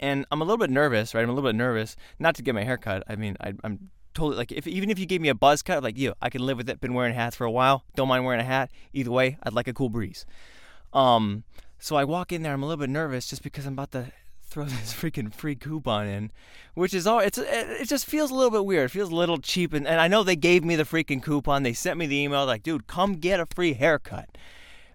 And 0.00 0.26
I'm 0.30 0.40
a 0.40 0.44
little 0.44 0.58
bit 0.58 0.70
nervous, 0.70 1.12
right? 1.12 1.22
I'm 1.22 1.28
a 1.28 1.32
little 1.32 1.48
bit 1.48 1.56
nervous, 1.56 1.96
not 2.20 2.36
to 2.36 2.42
get 2.42 2.54
my 2.54 2.62
haircut. 2.62 3.02
I 3.08 3.16
mean, 3.16 3.36
I, 3.40 3.54
I'm 3.64 3.90
totally 4.14 4.36
like 4.36 4.52
if 4.52 4.66
even 4.66 4.90
if 4.90 4.98
you 4.98 5.06
gave 5.06 5.20
me 5.20 5.28
a 5.28 5.34
buzz 5.34 5.62
cut, 5.62 5.82
like 5.82 5.98
you, 5.98 6.14
I 6.22 6.30
can 6.30 6.44
live 6.44 6.56
with 6.56 6.68
it. 6.68 6.80
Been 6.80 6.94
wearing 6.94 7.14
hats 7.14 7.34
for 7.34 7.44
a 7.44 7.50
while, 7.50 7.84
don't 7.96 8.08
mind 8.08 8.24
wearing 8.24 8.40
a 8.40 8.44
hat. 8.44 8.70
Either 8.92 9.10
way, 9.10 9.38
I'd 9.42 9.54
like 9.54 9.66
a 9.68 9.72
cool 9.72 9.88
breeze. 9.88 10.24
Um, 10.92 11.44
so 11.78 11.96
I 11.96 12.04
walk 12.04 12.32
in 12.32 12.42
there. 12.42 12.52
I'm 12.52 12.62
a 12.62 12.66
little 12.66 12.80
bit 12.80 12.90
nervous 12.90 13.28
just 13.28 13.42
because 13.42 13.66
I'm 13.66 13.74
about 13.74 13.92
to 13.92 14.12
throw 14.42 14.64
this 14.66 14.94
freaking 14.94 15.32
free 15.32 15.54
coupon 15.54 16.06
in, 16.06 16.30
which 16.74 16.94
is 16.94 17.06
all. 17.06 17.20
It's 17.20 17.38
it 17.38 17.88
just 17.88 18.06
feels 18.06 18.30
a 18.30 18.34
little 18.34 18.50
bit 18.50 18.64
weird. 18.64 18.86
It 18.86 18.92
feels 18.92 19.10
a 19.10 19.16
little 19.16 19.38
cheap, 19.38 19.72
and, 19.72 19.86
and 19.86 20.00
I 20.00 20.08
know 20.08 20.22
they 20.22 20.36
gave 20.36 20.64
me 20.64 20.76
the 20.76 20.84
freaking 20.84 21.22
coupon. 21.22 21.62
They 21.62 21.72
sent 21.72 21.98
me 21.98 22.06
the 22.06 22.16
email 22.16 22.46
like, 22.46 22.62
dude, 22.62 22.86
come 22.86 23.14
get 23.14 23.40
a 23.40 23.46
free 23.46 23.74
haircut. 23.74 24.28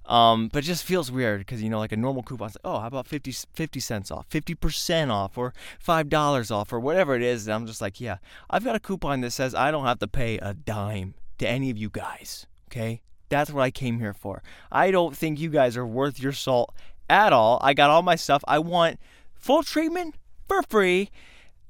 Um, 0.05 0.49
but 0.49 0.59
it 0.59 0.67
just 0.67 0.83
feels 0.83 1.09
weird 1.09 1.39
because 1.39 1.63
you 1.63 1.69
know, 1.69 1.79
like 1.79 1.93
a 1.93 1.97
normal 1.97 2.23
coupon, 2.23 2.47
like, 2.49 2.57
oh, 2.65 2.79
how 2.79 2.87
about 2.87 3.07
50, 3.07 3.31
50 3.31 3.79
cents 3.79 4.11
off, 4.11 4.25
fifty 4.29 4.53
percent 4.53 5.11
off, 5.11 5.37
or 5.37 5.53
five 5.79 6.09
dollars 6.09 6.51
off, 6.51 6.73
or 6.73 6.79
whatever 6.79 7.15
it 7.15 7.21
is. 7.21 7.47
And 7.47 7.53
I'm 7.53 7.65
just 7.65 7.81
like, 7.81 8.01
yeah, 8.01 8.17
I've 8.49 8.65
got 8.65 8.75
a 8.75 8.81
coupon 8.81 9.21
that 9.21 9.31
says 9.31 9.55
I 9.55 9.71
don't 9.71 9.85
have 9.85 9.99
to 9.99 10.07
pay 10.07 10.37
a 10.39 10.53
dime 10.53 11.13
to 11.37 11.47
any 11.47 11.69
of 11.69 11.77
you 11.77 11.89
guys. 11.89 12.47
Okay, 12.67 13.01
that's 13.33 13.51
what 13.51 13.63
I 13.63 13.71
came 13.71 13.99
here 13.99 14.13
for. 14.13 14.43
I 14.71 14.91
don't 14.91 15.17
think 15.17 15.39
you 15.39 15.49
guys 15.49 15.75
are 15.75 15.87
worth 15.87 16.19
your 16.19 16.31
salt 16.31 16.73
at 17.09 17.33
all. 17.33 17.59
I 17.61 17.73
got 17.73 17.89
all 17.89 18.03
my 18.03 18.15
stuff. 18.15 18.43
I 18.47 18.59
want 18.59 18.99
full 19.33 19.63
treatment 19.63 20.15
for 20.47 20.61
free, 20.61 21.09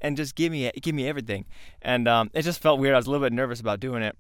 and 0.01 0.18
just 0.18 0.36
give 0.36 0.51
me 0.51 0.69
give 0.81 0.94
me 0.94 1.07
everything. 1.07 1.45
And 1.81 2.07
um, 2.07 2.30
it 2.33 2.42
just 2.42 2.62
felt 2.62 2.80
weird. 2.80 2.94
I 2.94 2.98
was 2.98 3.07
a 3.07 3.12
little 3.12 3.25
bit 3.25 3.33
nervous 3.33 3.62
about 3.62 3.80
doing 3.80 4.04
it. 4.04 4.18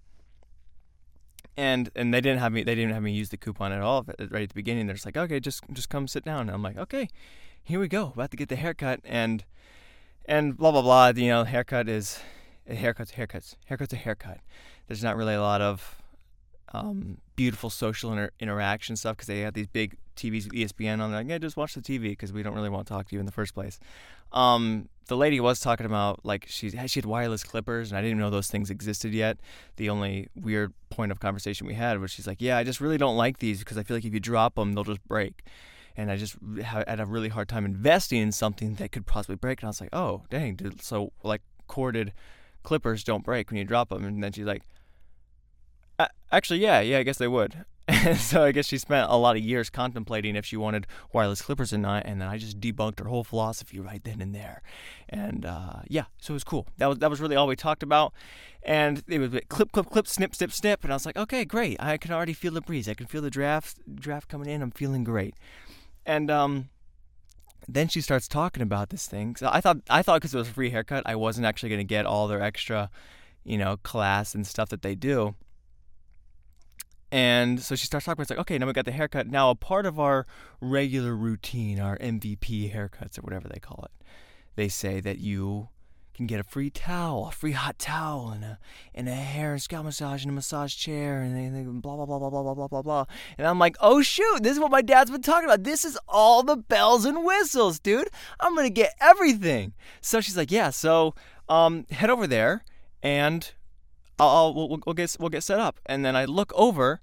And 1.55 1.89
and 1.95 2.13
they 2.13 2.21
didn't 2.21 2.39
have 2.39 2.51
me 2.51 2.63
they 2.63 2.75
didn't 2.75 2.93
have 2.93 3.03
me 3.03 3.11
use 3.11 3.29
the 3.29 3.37
coupon 3.37 3.71
at 3.73 3.81
all 3.81 4.05
right 4.07 4.43
at 4.43 4.49
the 4.49 4.55
beginning. 4.55 4.87
They're 4.87 4.95
just 4.95 5.05
like, 5.05 5.17
okay, 5.17 5.39
just 5.39 5.63
just 5.73 5.89
come 5.89 6.07
sit 6.07 6.23
down. 6.23 6.41
And 6.41 6.51
I'm 6.51 6.63
like, 6.63 6.77
okay, 6.77 7.09
here 7.61 7.79
we 7.79 7.87
go. 7.87 8.13
About 8.15 8.31
to 8.31 8.37
get 8.37 8.49
the 8.49 8.55
haircut 8.55 9.01
and 9.03 9.43
and 10.25 10.57
blah 10.57 10.71
blah 10.71 10.81
blah. 10.81 11.09
You 11.09 11.27
know, 11.27 11.43
haircut 11.43 11.89
is 11.89 12.19
haircuts, 12.69 13.13
haircuts, 13.13 13.55
haircuts, 13.69 13.93
a 13.93 13.97
haircut. 13.97 14.39
There's 14.87 15.03
not 15.03 15.17
really 15.17 15.35
a 15.35 15.41
lot 15.41 15.61
of 15.61 16.01
um, 16.73 17.17
beautiful 17.35 17.69
social 17.69 18.11
inter- 18.11 18.31
interaction 18.39 18.95
stuff 18.95 19.17
because 19.17 19.27
they 19.27 19.41
have 19.41 19.53
these 19.53 19.67
big 19.67 19.95
TVs 20.15 20.47
ESPN 20.47 20.99
on. 20.99 21.11
They're 21.11 21.21
like, 21.21 21.29
yeah, 21.29 21.37
just 21.37 21.57
watch 21.57 21.75
the 21.75 21.81
TV 21.81 22.09
because 22.09 22.33
we 22.33 22.43
don't 22.43 22.55
really 22.55 22.69
want 22.69 22.87
to 22.87 22.93
talk 22.93 23.07
to 23.09 23.15
you 23.15 23.19
in 23.19 23.25
the 23.25 23.31
first 23.31 23.53
place. 23.53 23.79
Um, 24.31 24.89
the 25.07 25.17
lady 25.17 25.39
was 25.39 25.59
talking 25.59 25.85
about 25.85 26.21
like 26.23 26.45
she 26.47 26.69
she 26.69 26.99
had 26.99 27.05
wireless 27.05 27.43
clippers 27.43 27.91
and 27.91 27.97
I 27.97 28.01
didn't 28.01 28.17
know 28.17 28.29
those 28.29 28.47
things 28.47 28.69
existed 28.69 29.13
yet. 29.13 29.37
The 29.75 29.89
only 29.89 30.29
weird 30.35 30.73
point 30.89 31.11
of 31.11 31.19
conversation 31.19 31.67
we 31.67 31.73
had 31.75 31.99
was 31.99 32.11
she's 32.11 32.25
like, 32.25 32.41
yeah, 32.41 32.57
I 32.57 32.63
just 32.63 32.81
really 32.81 32.97
don't 32.97 33.17
like 33.17 33.39
these 33.39 33.59
because 33.59 33.77
I 33.77 33.83
feel 33.83 33.97
like 33.97 34.05
if 34.05 34.13
you 34.13 34.19
drop 34.19 34.55
them, 34.55 34.73
they'll 34.73 34.83
just 34.83 35.05
break. 35.07 35.43
And 35.95 36.09
I 36.09 36.17
just 36.17 36.35
had 36.63 36.99
a 36.99 37.05
really 37.05 37.29
hard 37.29 37.47
time 37.47 37.65
investing 37.65 38.19
in 38.19 38.31
something 38.31 38.75
that 38.75 38.91
could 38.91 39.05
possibly 39.05 39.35
break. 39.35 39.61
And 39.61 39.67
I 39.67 39.69
was 39.69 39.81
like, 39.81 39.93
oh, 39.93 40.23
dang, 40.31 40.55
dude. 40.55 40.81
So 40.81 41.11
like 41.21 41.41
corded 41.67 42.13
clippers 42.63 43.03
don't 43.03 43.23
break 43.23 43.51
when 43.51 43.57
you 43.57 43.65
drop 43.65 43.89
them. 43.89 44.03
And 44.03 44.23
then 44.23 44.31
she's 44.31 44.45
like, 44.45 44.63
uh, 45.99 46.07
actually, 46.31 46.59
yeah, 46.59 46.79
yeah, 46.81 46.99
I 46.99 47.03
guess 47.03 47.17
they 47.17 47.27
would. 47.27 47.65
so 48.17 48.43
I 48.43 48.53
guess 48.53 48.67
she 48.67 48.77
spent 48.77 49.09
a 49.09 49.17
lot 49.17 49.35
of 49.35 49.43
years 49.43 49.69
contemplating 49.69 50.37
if 50.37 50.45
she 50.45 50.55
wanted 50.55 50.87
wireless 51.11 51.41
clippers 51.41 51.73
or 51.73 51.77
not, 51.77 52.05
and 52.05 52.21
then 52.21 52.29
I 52.29 52.37
just 52.37 52.59
debunked 52.59 52.99
her 52.99 53.09
whole 53.09 53.25
philosophy 53.25 53.79
right 53.79 54.01
then 54.03 54.21
and 54.21 54.33
there. 54.33 54.61
And 55.09 55.45
uh, 55.45 55.81
yeah, 55.87 56.05
so 56.17 56.31
it 56.31 56.35
was 56.35 56.45
cool. 56.45 56.67
That 56.77 56.87
was 56.87 56.99
that 56.99 57.09
was 57.09 57.19
really 57.19 57.35
all 57.35 57.47
we 57.47 57.57
talked 57.57 57.83
about. 57.83 58.13
And 58.65 59.03
it 59.09 59.19
was 59.19 59.31
clip, 59.49 59.73
clip, 59.73 59.89
clip, 59.89 60.07
snip, 60.07 60.33
snip, 60.33 60.53
snip. 60.53 60.83
And 60.83 60.93
I 60.93 60.95
was 60.95 61.05
like, 61.05 61.17
okay, 61.17 61.43
great. 61.43 61.75
I 61.81 61.97
can 61.97 62.11
already 62.11 62.31
feel 62.31 62.53
the 62.53 62.61
breeze. 62.61 62.87
I 62.87 62.93
can 62.93 63.07
feel 63.07 63.21
the 63.21 63.29
draft 63.29 63.79
draft 63.93 64.29
coming 64.29 64.49
in. 64.49 64.61
I'm 64.61 64.71
feeling 64.71 65.03
great. 65.03 65.35
And 66.05 66.31
um, 66.31 66.69
then 67.67 67.89
she 67.89 67.99
starts 67.99 68.29
talking 68.29 68.63
about 68.63 68.89
this 68.89 69.07
thing. 69.07 69.35
So 69.35 69.49
I 69.51 69.59
thought 69.59 69.77
I 69.89 70.01
thought 70.01 70.21
because 70.21 70.33
it 70.33 70.37
was 70.37 70.47
a 70.47 70.53
free 70.53 70.69
haircut, 70.69 71.03
I 71.05 71.15
wasn't 71.15 71.45
actually 71.45 71.69
going 71.69 71.79
to 71.79 71.83
get 71.83 72.05
all 72.05 72.29
their 72.29 72.41
extra, 72.41 72.89
you 73.43 73.57
know, 73.57 73.75
class 73.75 74.33
and 74.33 74.47
stuff 74.47 74.69
that 74.69 74.81
they 74.81 74.95
do. 74.95 75.35
And 77.13 77.61
so 77.61 77.75
she 77.75 77.85
starts 77.85 78.07
talking. 78.07 78.23
It's 78.23 78.31
like, 78.31 78.39
okay, 78.39 78.57
now 78.57 78.65
we 78.65 78.73
got 78.73 78.85
the 78.85 78.91
haircut. 78.91 79.27
Now 79.27 79.51
a 79.51 79.55
part 79.55 79.85
of 79.85 79.99
our 79.99 80.25
regular 80.59 81.15
routine, 81.15 81.79
our 81.79 81.95
MVP 81.99 82.73
haircuts 82.73 83.19
or 83.19 83.21
whatever 83.21 83.47
they 83.47 83.59
call 83.59 83.85
it, 83.85 84.05
they 84.55 84.67
say 84.67 84.99
that 84.99 85.19
you 85.19 85.69
can 86.15 86.25
get 86.25 86.39
a 86.39 86.43
free 86.43 86.71
towel, 86.71 87.27
a 87.27 87.31
free 87.31 87.51
hot 87.51 87.77
towel, 87.77 88.31
and 88.31 88.43
a 88.43 88.57
and 88.95 89.07
a 89.07 89.13
hair 89.13 89.51
and 89.51 89.61
scalp 89.61 89.85
massage 89.85 90.23
and 90.23 90.31
a 90.31 90.33
massage 90.33 90.73
chair, 90.73 91.21
and 91.21 91.55
they, 91.55 91.61
blah 91.61 91.95
blah 91.95 92.05
blah 92.07 92.17
blah 92.17 92.29
blah 92.31 92.53
blah 92.55 92.67
blah 92.67 92.81
blah. 92.81 93.05
And 93.37 93.45
I'm 93.45 93.59
like, 93.59 93.75
oh 93.79 94.01
shoot, 94.01 94.41
this 94.41 94.53
is 94.53 94.59
what 94.59 94.71
my 94.71 94.81
dad's 94.81 95.11
been 95.11 95.21
talking 95.21 95.45
about. 95.45 95.65
This 95.65 95.85
is 95.85 95.99
all 96.07 96.41
the 96.41 96.57
bells 96.57 97.05
and 97.05 97.23
whistles, 97.23 97.77
dude. 97.77 98.09
I'm 98.39 98.55
gonna 98.55 98.71
get 98.71 98.95
everything. 98.99 99.73
So 100.01 100.19
she's 100.19 100.35
like, 100.35 100.49
yeah. 100.49 100.71
So 100.71 101.13
um, 101.47 101.85
head 101.91 102.09
over 102.09 102.25
there 102.25 102.65
and 103.03 103.51
I'll, 104.19 104.29
I'll 104.29 104.53
we'll, 104.53 104.79
we'll, 104.85 104.93
get 104.93 105.15
we'll 105.19 105.29
get 105.29 105.43
set 105.43 105.59
up, 105.59 105.79
and 105.85 106.05
then 106.05 106.15
I 106.15 106.25
look 106.25 106.51
over, 106.55 107.01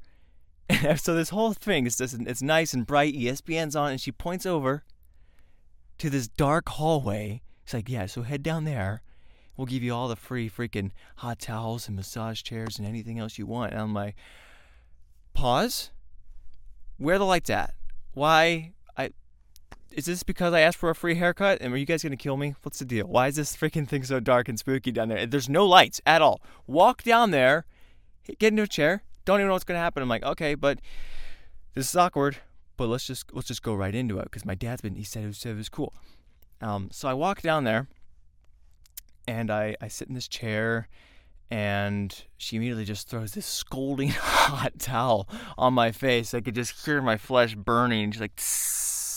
and 0.69 1.01
so 1.01 1.15
this 1.15 1.31
whole 1.31 1.53
thing 1.53 1.87
is 1.87 1.97
just 1.97 2.17
it's 2.21 2.43
nice 2.43 2.73
and 2.73 2.87
bright. 2.87 3.15
ESPN's 3.15 3.77
on, 3.77 3.93
and 3.93 4.01
she 4.01 4.13
points 4.13 4.47
over 4.47 4.85
to 5.99 6.11
this 6.11 6.29
dark 6.29 6.69
hallway. 6.69 7.43
She's 7.65 7.75
like, 7.75 7.89
"Yeah, 7.89 8.07
so 8.07 8.23
head 8.23 8.43
down 8.43 8.65
there. 8.65 9.03
We'll 9.57 9.67
give 9.67 9.83
you 9.83 9.95
all 9.95 10.09
the 10.09 10.17
free 10.17 10.49
freaking 10.49 10.91
hot 11.17 11.39
towels 11.39 11.87
and 11.87 11.97
massage 11.97 12.43
chairs 12.43 12.79
and 12.79 12.87
anything 12.87 13.19
else 13.19 13.39
you 13.39 13.47
want." 13.47 13.73
And 13.73 13.81
I'm 13.81 13.95
like, 13.95 14.17
"Pause. 15.35 15.91
Where 16.97 17.19
the 17.19 17.25
lights 17.25 17.51
at? 17.51 17.75
Why 18.13 18.73
is 19.93 20.07
this 20.07 20.23
because 20.23 20.53
I 20.53 20.61
asked 20.61 20.79
for 20.79 20.91
a 20.91 20.95
free 20.95 21.17
haircut? 21.17 21.59
And 21.61 21.73
are 21.73 21.77
you 21.77 21.87
guys 21.87 22.03
gonna 22.03 22.17
kill 22.17 22.37
me? 22.37 22.55
What's 22.63 22.79
the 22.79 22.85
deal? 22.85 23.07
Why 23.07 23.29
is 23.29 23.37
this 23.37 23.57
freaking 23.57 23.89
thing 23.89 24.05
so 24.05 24.21
dark 24.21 24.49
and 24.49 24.59
spooky 24.59 24.93
down 24.93 25.09
there? 25.09 25.27
There's 25.27 25.49
no 25.49 25.67
lights 25.67 26.01
at 26.07 26.23
all. 26.23 26.41
Walk 26.67 27.03
down 27.03 27.31
there, 27.31 27.67
get 28.39 28.53
into 28.53 28.63
a 28.63 28.69
chair. 28.69 29.03
Don't 29.25 29.41
even 29.41 29.49
know 29.49 29.55
what's 29.55 29.65
gonna 29.65 29.81
happen. 29.81 30.03
I'm 30.03 30.09
like, 30.09 30.23
okay, 30.23 30.55
but 30.55 30.81
this 31.75 31.89
is 31.89 31.97
awkward. 31.97 32.39
But 32.77 32.89
let's 32.89 33.07
just 33.07 33.35
let's 33.35 33.49
just 33.49 33.63
go 33.63 33.75
right 33.75 33.95
into 33.95 34.19
it 34.19 34.25
because 34.25 34.45
my 34.45 34.55
dad's 34.55 34.81
been 34.81 34.95
he 34.95 35.05
said 35.05 35.25
it 35.25 35.29
was, 35.29 35.45
it 35.45 35.57
was 35.57 35.69
cool. 35.69 35.93
Um, 36.63 36.89
so 36.93 37.09
I 37.09 37.15
walk 37.15 37.43
down 37.43 37.65
there, 37.65 37.89
and 39.27 39.51
I 39.51 39.77
I 39.81 39.89
sit 39.89 40.09
in 40.09 40.15
this 40.15 40.29
chair, 40.29 40.89
and 41.51 42.25
she 42.39 42.57
immediately 42.57 42.85
just 42.85 43.09
throws 43.09 43.33
this 43.33 43.47
scolding 43.47 44.09
hot 44.17 44.79
towel 44.79 45.29
on 45.59 45.75
my 45.75 45.93
face. 45.93 46.33
I 46.33 46.41
could 46.41 46.55
just 46.55 46.87
hear 46.87 47.03
my 47.03 47.17
flesh 47.17 47.55
burning. 47.55 48.13
She's 48.13 48.21
like. 48.21 48.37
Tss 48.37 49.10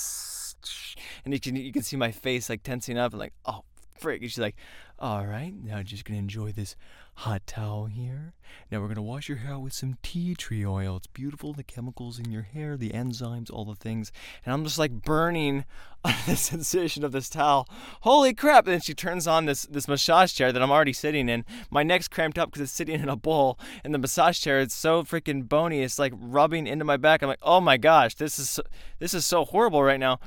and 1.26 1.34
you 1.34 1.40
can 1.40 1.56
you 1.56 1.72
can 1.72 1.84
see 1.84 1.98
my 1.98 2.12
face 2.12 2.50
like 2.50 2.64
tensing 2.64 2.98
up 2.98 3.14
and 3.14 3.20
like 3.20 3.34
oh 3.46 3.64
frick. 4.04 4.22
And 4.22 4.30
she's 4.30 4.40
like, 4.40 4.56
all 5.00 5.26
right, 5.26 5.54
now 5.64 5.78
I'm 5.78 5.86
just 5.86 6.06
gonna 6.06 6.20
enjoy 6.20 6.52
this 6.52 6.76
hot 7.16 7.46
towel 7.46 7.86
here. 7.86 8.34
Now 8.70 8.82
we're 8.82 8.88
gonna 8.88 9.02
wash 9.02 9.28
your 9.28 9.40
hair 9.40 9.58
with 9.58 9.74
some 9.74 9.98
tea 10.04 10.36
tree 10.36 10.66
oil. 10.66 10.98
It's 10.98 11.08
beautiful, 11.08 11.54
the 11.54 11.64
chemicals 11.64 12.20
in 12.20 12.32
your 12.32 12.44
hair, 12.44 12.78
the 12.78 12.92
enzymes, 12.92 13.52
all 13.52 13.66
the 13.66 13.76
things. 13.76 14.12
And 14.46 14.54
I'm 14.54 14.64
just 14.64 14.78
like 14.78 14.92
burning 14.92 15.66
on 16.06 16.14
the 16.28 16.36
sensation 16.36 17.04
of 17.04 17.12
this 17.12 17.30
towel. 17.30 17.68
Holy 18.02 18.34
crap! 18.34 18.66
And 18.66 18.74
then 18.74 18.82
she 18.82 18.94
turns 18.94 19.26
on 19.26 19.46
this 19.46 19.64
this 19.64 19.88
massage 19.88 20.34
chair 20.34 20.52
that 20.52 20.62
I'm 20.62 20.72
already 20.72 20.94
sitting 20.94 21.30
in. 21.30 21.46
My 21.70 21.84
neck's 21.84 22.08
cramped 22.08 22.38
up 22.38 22.50
because 22.50 22.62
it's 22.62 22.72
sitting 22.72 23.00
in 23.00 23.10
a 23.10 23.16
bowl, 23.16 23.58
and 23.84 23.94
the 23.94 24.00
massage 24.00 24.40
chair 24.40 24.60
it's 24.60 24.76
so 24.76 25.04
freaking 25.04 25.48
bony. 25.48 25.82
It's 25.82 26.00
like 26.00 26.14
rubbing 26.16 26.68
into 26.68 26.86
my 26.86 26.98
back. 26.98 27.22
I'm 27.22 27.30
like, 27.30 27.40
oh 27.42 27.62
my 27.62 27.78
gosh, 27.78 28.16
this 28.16 28.38
is 28.38 28.60
this 29.00 29.14
is 29.14 29.26
so 29.26 29.46
horrible 29.46 29.84
right 29.84 30.00
now 30.00 30.20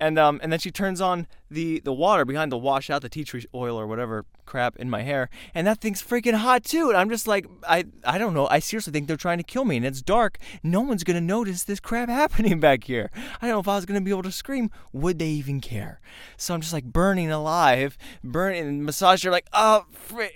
and 0.00 0.18
um, 0.18 0.40
and 0.42 0.50
then 0.50 0.58
she 0.58 0.70
turns 0.70 1.00
on 1.00 1.26
the 1.50 1.80
the 1.80 1.92
water 1.92 2.24
behind 2.24 2.50
the 2.50 2.58
wash 2.58 2.88
out 2.90 3.02
the 3.02 3.08
tea 3.08 3.24
tree 3.24 3.44
oil 3.54 3.78
or 3.78 3.86
whatever 3.86 4.24
crap 4.46 4.76
in 4.76 4.88
my 4.88 5.02
hair, 5.02 5.28
and 5.54 5.66
that 5.66 5.80
thing's 5.80 6.02
freaking 6.02 6.34
hot 6.34 6.64
too. 6.64 6.88
And 6.88 6.96
I'm 6.96 7.10
just 7.10 7.28
like, 7.28 7.46
I 7.68 7.84
I 8.04 8.18
don't 8.18 8.34
know. 8.34 8.48
I 8.48 8.58
seriously 8.58 8.92
think 8.92 9.06
they're 9.06 9.16
trying 9.16 9.38
to 9.38 9.44
kill 9.44 9.64
me, 9.64 9.76
and 9.76 9.84
it's 9.84 10.00
dark. 10.02 10.38
No 10.62 10.80
one's 10.80 11.04
gonna 11.04 11.20
notice 11.20 11.64
this 11.64 11.80
crap 11.80 12.08
happening 12.20 12.58
back 12.58 12.84
here. 12.84 13.10
I 13.40 13.46
don't 13.46 13.56
know 13.56 13.60
if 13.60 13.68
I 13.68 13.76
was 13.76 13.84
gonna 13.84 14.00
be 14.00 14.10
able 14.10 14.22
to 14.22 14.32
scream. 14.32 14.70
Would 14.92 15.18
they 15.18 15.28
even 15.28 15.60
care? 15.60 16.00
So 16.36 16.54
I'm 16.54 16.62
just 16.62 16.72
like 16.72 16.84
burning 16.84 17.30
alive, 17.30 17.98
burning. 18.24 18.66
And 18.66 18.88
massager 18.88 19.30
like, 19.30 19.46
oh, 19.52 19.84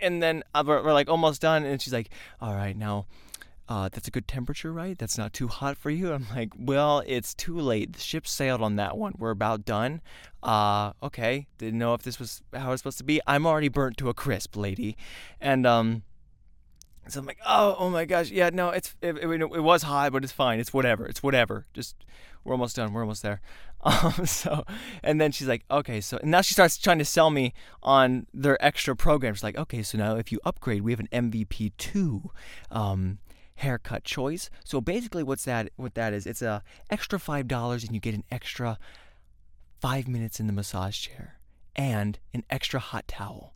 and 0.03 0.23
then 0.23 0.43
uh, 0.55 0.63
we're, 0.67 0.85
we're 0.85 0.93
like 0.93 1.09
almost 1.09 1.41
done, 1.41 1.65
and 1.65 1.81
she's 1.81 1.93
like, 1.93 2.11
all 2.41 2.55
right, 2.55 2.77
now 2.77 3.07
uh, 3.69 3.89
that's 3.91 4.09
a 4.09 4.11
good 4.11 4.29
temperature, 4.29 4.73
right? 4.73 4.99
That's 4.99 5.17
not 5.17 5.33
too 5.33 5.49
hot 5.49 5.77
for 5.77 5.91
you. 5.91 6.13
I'm 6.15 6.27
like, 6.35 6.53
well, 6.59 7.03
it's 7.07 7.35
too 7.35 7.59
late. 7.59 7.95
The 7.95 8.01
ship 8.01 8.27
sailed 8.27 8.61
on 8.61 8.77
that 8.77 8.97
one. 8.97 9.15
We're 9.19 9.31
about 9.31 9.65
done. 9.65 10.01
Uh, 10.43 10.93
okay. 11.03 11.47
Didn't 11.59 11.79
know 11.79 11.95
if 11.95 12.03
this 12.03 12.19
was 12.19 12.43
how 12.53 12.73
it's 12.73 12.81
supposed 12.81 12.99
to 12.99 13.05
be. 13.05 13.21
I'm 13.27 13.47
already 13.47 13.69
burnt 13.69 13.97
to 13.99 14.09
a 14.09 14.15
crisp, 14.15 14.57
lady. 14.57 14.97
And 15.41 15.67
um, 15.67 16.03
so 17.09 17.21
I'm 17.21 17.27
like, 17.27 17.39
oh, 17.47 17.77
oh 17.79 17.91
my 17.91 18.05
gosh, 18.05 18.31
yeah, 18.31 18.51
no, 18.53 18.71
it's 18.71 18.95
it, 19.03 19.17
it, 19.19 19.29
it 19.41 19.63
was 19.63 19.83
hot, 19.83 20.13
but 20.13 20.25
it's 20.25 20.33
fine. 20.33 20.59
It's 20.59 20.73
whatever. 20.73 21.07
It's 21.07 21.23
whatever. 21.23 21.67
Just 21.75 21.97
we're 22.45 22.53
almost 22.53 22.77
done. 22.77 22.93
We're 22.93 23.03
almost 23.03 23.23
there. 23.23 23.41
Um, 23.87 24.25
so, 24.25 24.65
and 25.03 25.21
then 25.21 25.31
she's 25.31 25.47
like, 25.47 25.63
okay, 25.71 26.01
so 26.01 26.17
and 26.17 26.31
now 26.31 26.41
she 26.41 26.55
starts 26.55 26.79
trying 26.79 27.01
to 27.01 27.05
sell 27.05 27.29
me 27.29 27.53
on 27.83 28.27
their 28.33 28.57
extra 28.65 28.97
programs. 28.97 29.43
Like, 29.43 29.59
okay, 29.59 29.83
so 29.83 29.99
now 29.99 30.17
if 30.17 30.33
you 30.33 30.41
upgrade, 30.43 30.81
we 30.81 30.93
have 30.93 31.01
an 31.01 31.09
MVP 31.13 31.73
two. 31.77 32.31
Um, 32.71 33.19
haircut 33.57 34.05
choice. 34.05 34.51
So 34.65 34.81
basically 34.81 35.23
what's 35.23 35.45
that 35.45 35.71
what 35.77 35.95
that 35.95 36.13
is, 36.13 36.27
it's 36.27 36.43
a 36.43 36.63
extra 36.91 37.19
five 37.19 37.49
dollars 37.49 37.85
and 37.85 37.95
you 37.95 38.01
get 38.01 38.15
an 38.15 38.25
extra 38.31 38.79
five 39.81 40.09
minutes 40.09 40.41
in 40.41 40.47
the 40.47 40.53
massage 40.53 40.99
chair 40.99 41.39
and 41.77 42.19
an 42.33 42.45
extra 42.51 42.81
hot 42.81 43.07
towel. 43.09 43.55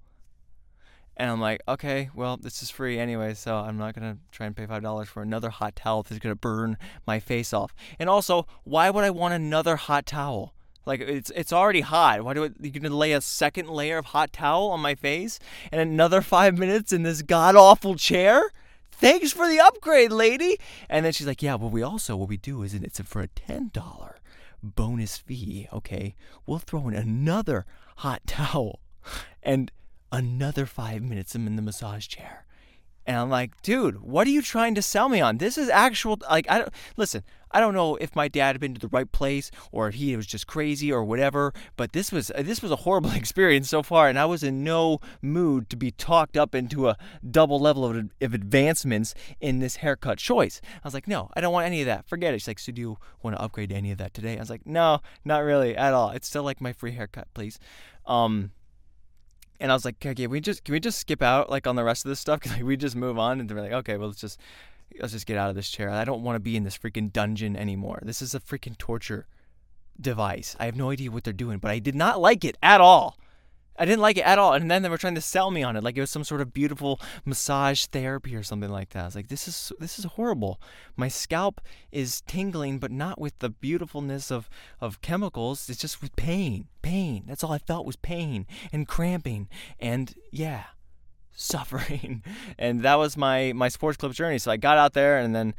And 1.16 1.30
I'm 1.30 1.40
like, 1.40 1.60
okay, 1.66 2.10
well, 2.14 2.36
this 2.36 2.62
is 2.62 2.70
free 2.70 2.96
anyway, 2.96 3.34
so 3.34 3.56
I'm 3.56 3.76
not 3.76 3.94
gonna 3.94 4.18
try 4.30 4.46
and 4.46 4.56
pay 4.56 4.66
five 4.66 4.82
dollars 4.82 5.08
for 5.08 5.22
another 5.22 5.50
hot 5.50 5.74
towel 5.74 6.04
that's 6.04 6.20
gonna 6.20 6.36
burn 6.36 6.76
my 7.06 7.18
face 7.18 7.52
off. 7.52 7.74
And 7.98 8.08
also, 8.08 8.46
why 8.64 8.90
would 8.90 9.04
I 9.04 9.10
want 9.10 9.34
another 9.34 9.76
hot 9.76 10.06
towel? 10.06 10.54
Like 10.86 11.00
it's 11.00 11.30
it's 11.34 11.52
already 11.52 11.80
hot. 11.82 12.22
Why 12.22 12.34
do 12.34 12.50
you 12.62 12.70
gonna 12.70 12.96
lay 12.96 13.12
a 13.12 13.20
second 13.20 13.68
layer 13.68 13.98
of 13.98 14.06
hot 14.06 14.32
towel 14.32 14.68
on 14.68 14.80
my 14.80 14.94
face 14.94 15.38
and 15.72 15.80
another 15.80 16.22
five 16.22 16.56
minutes 16.56 16.92
in 16.92 17.02
this 17.02 17.22
god 17.22 17.56
awful 17.56 17.94
chair? 17.96 18.50
Thanks 18.98 19.32
for 19.32 19.48
the 19.48 19.60
upgrade, 19.60 20.12
lady. 20.12 20.58
And 20.88 21.04
then 21.04 21.12
she's 21.12 21.26
like, 21.26 21.42
yeah, 21.42 21.54
well, 21.54 21.70
we 21.70 21.82
also, 21.82 22.16
what 22.16 22.28
we 22.28 22.36
do 22.36 22.62
is 22.62 22.74
and 22.74 22.84
it's 22.84 23.00
for 23.00 23.22
a 23.22 23.28
$10 23.28 24.14
bonus 24.62 25.16
fee, 25.16 25.68
okay? 25.72 26.14
We'll 26.46 26.58
throw 26.58 26.88
in 26.88 26.94
another 26.94 27.64
hot 27.98 28.22
towel 28.26 28.80
and 29.42 29.70
another 30.12 30.66
five 30.66 31.02
minutes 31.02 31.34
I'm 31.34 31.46
in 31.46 31.56
the 31.56 31.62
massage 31.62 32.06
chair. 32.06 32.44
And 33.08 33.16
I'm 33.16 33.30
like, 33.30 33.62
dude, 33.62 34.02
what 34.02 34.26
are 34.26 34.30
you 34.30 34.42
trying 34.42 34.74
to 34.74 34.82
sell 34.82 35.08
me 35.08 35.18
on? 35.18 35.38
This 35.38 35.56
is 35.56 35.70
actual, 35.70 36.18
like, 36.28 36.44
I 36.50 36.58
don't, 36.58 36.70
listen, 36.98 37.24
I 37.50 37.58
don't 37.58 37.72
know 37.72 37.96
if 37.96 38.14
my 38.14 38.28
dad 38.28 38.48
had 38.48 38.60
been 38.60 38.74
to 38.74 38.80
the 38.80 38.88
right 38.88 39.10
place 39.10 39.50
or 39.72 39.88
if 39.88 39.94
he 39.94 40.14
was 40.14 40.26
just 40.26 40.46
crazy 40.46 40.92
or 40.92 41.02
whatever, 41.02 41.54
but 41.78 41.94
this 41.94 42.12
was, 42.12 42.30
this 42.38 42.60
was 42.60 42.70
a 42.70 42.76
horrible 42.76 43.10
experience 43.14 43.70
so 43.70 43.82
far. 43.82 44.10
And 44.10 44.18
I 44.18 44.26
was 44.26 44.42
in 44.42 44.62
no 44.62 45.00
mood 45.22 45.70
to 45.70 45.76
be 45.76 45.90
talked 45.90 46.36
up 46.36 46.54
into 46.54 46.86
a 46.86 46.98
double 47.28 47.58
level 47.58 47.86
of, 47.86 48.10
of 48.20 48.34
advancements 48.34 49.14
in 49.40 49.60
this 49.60 49.76
haircut 49.76 50.18
choice. 50.18 50.60
I 50.74 50.80
was 50.84 50.92
like, 50.92 51.08
no, 51.08 51.30
I 51.32 51.40
don't 51.40 51.54
want 51.54 51.64
any 51.64 51.80
of 51.80 51.86
that. 51.86 52.06
Forget 52.06 52.34
it. 52.34 52.40
She's 52.40 52.48
like, 52.48 52.58
so 52.58 52.72
do 52.72 52.82
you 52.82 52.98
want 53.22 53.34
to 53.34 53.42
upgrade 53.42 53.70
to 53.70 53.74
any 53.74 53.90
of 53.90 53.96
that 53.96 54.12
today? 54.12 54.36
I 54.36 54.40
was 54.40 54.50
like, 54.50 54.66
no, 54.66 55.00
not 55.24 55.44
really 55.44 55.74
at 55.74 55.94
all. 55.94 56.10
It's 56.10 56.28
still 56.28 56.42
like 56.42 56.60
my 56.60 56.74
free 56.74 56.92
haircut, 56.92 57.28
please. 57.32 57.58
Um, 58.04 58.50
and 59.60 59.70
I 59.70 59.74
was 59.74 59.84
like, 59.84 59.96
okay, 59.96 60.14
can 60.14 60.30
we 60.30 60.40
just 60.40 60.64
can 60.64 60.72
we 60.72 60.80
just 60.80 60.98
skip 60.98 61.22
out 61.22 61.50
like 61.50 61.66
on 61.66 61.76
the 61.76 61.84
rest 61.84 62.04
of 62.04 62.08
this 62.08 62.20
stuff? 62.20 62.40
Can 62.42 62.52
like, 62.52 62.62
we 62.62 62.76
just 62.76 62.96
move 62.96 63.18
on? 63.18 63.40
And 63.40 63.48
they're 63.48 63.60
like, 63.60 63.72
okay, 63.72 63.96
well 63.96 64.08
let's 64.08 64.20
just 64.20 64.38
let's 65.00 65.12
just 65.12 65.26
get 65.26 65.36
out 65.36 65.50
of 65.50 65.56
this 65.56 65.68
chair. 65.68 65.90
I 65.90 66.04
don't 66.04 66.22
want 66.22 66.36
to 66.36 66.40
be 66.40 66.56
in 66.56 66.64
this 66.64 66.78
freaking 66.78 67.12
dungeon 67.12 67.56
anymore. 67.56 68.00
This 68.02 68.22
is 68.22 68.34
a 68.34 68.40
freaking 68.40 68.76
torture 68.78 69.26
device. 70.00 70.56
I 70.58 70.66
have 70.66 70.76
no 70.76 70.90
idea 70.90 71.10
what 71.10 71.24
they're 71.24 71.32
doing, 71.32 71.58
but 71.58 71.70
I 71.70 71.78
did 71.78 71.94
not 71.94 72.20
like 72.20 72.44
it 72.44 72.56
at 72.62 72.80
all. 72.80 73.18
I 73.78 73.84
didn't 73.84 74.00
like 74.00 74.16
it 74.18 74.26
at 74.26 74.38
all. 74.38 74.52
And 74.54 74.70
then 74.70 74.82
they 74.82 74.88
were 74.88 74.98
trying 74.98 75.14
to 75.14 75.20
sell 75.20 75.50
me 75.50 75.62
on 75.62 75.76
it, 75.76 75.84
like 75.84 75.96
it 75.96 76.00
was 76.00 76.10
some 76.10 76.24
sort 76.24 76.40
of 76.40 76.52
beautiful 76.52 77.00
massage 77.24 77.86
therapy 77.86 78.34
or 78.34 78.42
something 78.42 78.70
like 78.70 78.90
that. 78.90 79.02
I 79.02 79.06
was 79.06 79.16
like, 79.16 79.28
this 79.28 79.46
is 79.46 79.72
this 79.78 79.98
is 79.98 80.04
horrible. 80.04 80.60
My 80.96 81.08
scalp 81.08 81.60
is 81.92 82.20
tingling, 82.22 82.78
but 82.78 82.90
not 82.90 83.20
with 83.20 83.38
the 83.38 83.50
beautifulness 83.50 84.30
of 84.30 84.50
of 84.80 85.00
chemicals. 85.00 85.68
It's 85.70 85.80
just 85.80 86.02
with 86.02 86.14
pain, 86.16 86.68
pain. 86.82 87.24
That's 87.26 87.44
all 87.44 87.52
I 87.52 87.58
felt 87.58 87.86
was 87.86 87.96
pain 87.96 88.46
and 88.72 88.88
cramping, 88.88 89.48
and 89.78 90.14
yeah, 90.30 90.64
suffering. 91.32 92.22
And 92.58 92.82
that 92.82 92.96
was 92.96 93.16
my 93.16 93.52
my 93.54 93.68
sports 93.68 93.96
club 93.96 94.12
journey. 94.12 94.38
So 94.38 94.50
I 94.50 94.56
got 94.56 94.78
out 94.78 94.94
there, 94.94 95.18
and 95.18 95.34
then 95.34 95.54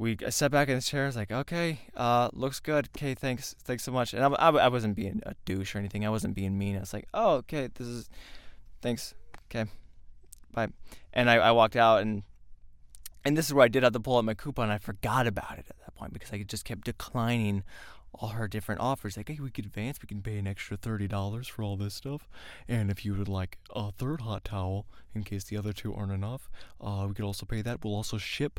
we 0.00 0.16
sat 0.30 0.50
back 0.50 0.68
in 0.68 0.76
the 0.76 0.80
chair. 0.80 1.04
I 1.04 1.06
was 1.06 1.16
like, 1.16 1.30
okay, 1.30 1.80
uh, 1.94 2.30
looks 2.32 2.58
good. 2.58 2.88
Okay, 2.96 3.14
thanks, 3.14 3.54
thanks 3.64 3.82
so 3.82 3.92
much. 3.92 4.14
And 4.14 4.24
I, 4.24 4.28
I, 4.28 4.48
I 4.48 4.68
wasn't 4.68 4.96
being 4.96 5.20
a 5.26 5.34
douche 5.44 5.74
or 5.74 5.78
anything. 5.78 6.06
I 6.06 6.08
wasn't 6.08 6.34
being 6.34 6.56
mean. 6.56 6.76
I 6.76 6.80
was 6.80 6.94
like, 6.94 7.06
oh, 7.12 7.34
okay, 7.42 7.68
this 7.74 7.86
is, 7.86 8.10
thanks. 8.80 9.14
Okay, 9.46 9.70
bye. 10.52 10.68
And 11.12 11.28
I, 11.28 11.36
I 11.36 11.50
walked 11.52 11.76
out 11.76 12.00
and. 12.02 12.22
And 13.22 13.36
this 13.36 13.44
is 13.48 13.52
where 13.52 13.66
I 13.66 13.68
did 13.68 13.82
have 13.82 13.92
to 13.92 14.00
pull 14.00 14.16
out 14.16 14.24
my 14.24 14.32
coupon. 14.32 14.70
I 14.70 14.78
forgot 14.78 15.26
about 15.26 15.58
it 15.58 15.66
at 15.68 15.78
that 15.80 15.94
point 15.94 16.14
because 16.14 16.32
I 16.32 16.42
just 16.42 16.64
kept 16.64 16.84
declining 16.84 17.64
all 18.14 18.30
her 18.30 18.48
different 18.48 18.80
offers. 18.80 19.18
Like, 19.18 19.28
hey, 19.28 19.38
we 19.42 19.50
could 19.50 19.66
advance, 19.66 19.98
we 20.00 20.06
can 20.06 20.22
pay 20.22 20.38
an 20.38 20.46
extra 20.46 20.78
thirty 20.78 21.06
dollars 21.06 21.46
for 21.46 21.62
all 21.62 21.76
this 21.76 21.92
stuff, 21.92 22.30
and 22.66 22.90
if 22.90 23.04
you 23.04 23.14
would 23.14 23.28
like 23.28 23.58
a 23.76 23.92
third 23.92 24.22
hot 24.22 24.44
towel 24.44 24.86
in 25.14 25.22
case 25.22 25.44
the 25.44 25.58
other 25.58 25.74
two 25.74 25.94
aren't 25.94 26.12
enough, 26.12 26.48
uh, 26.80 27.04
we 27.06 27.12
could 27.12 27.26
also 27.26 27.44
pay 27.44 27.60
that. 27.60 27.84
We'll 27.84 27.94
also 27.94 28.16
ship 28.16 28.58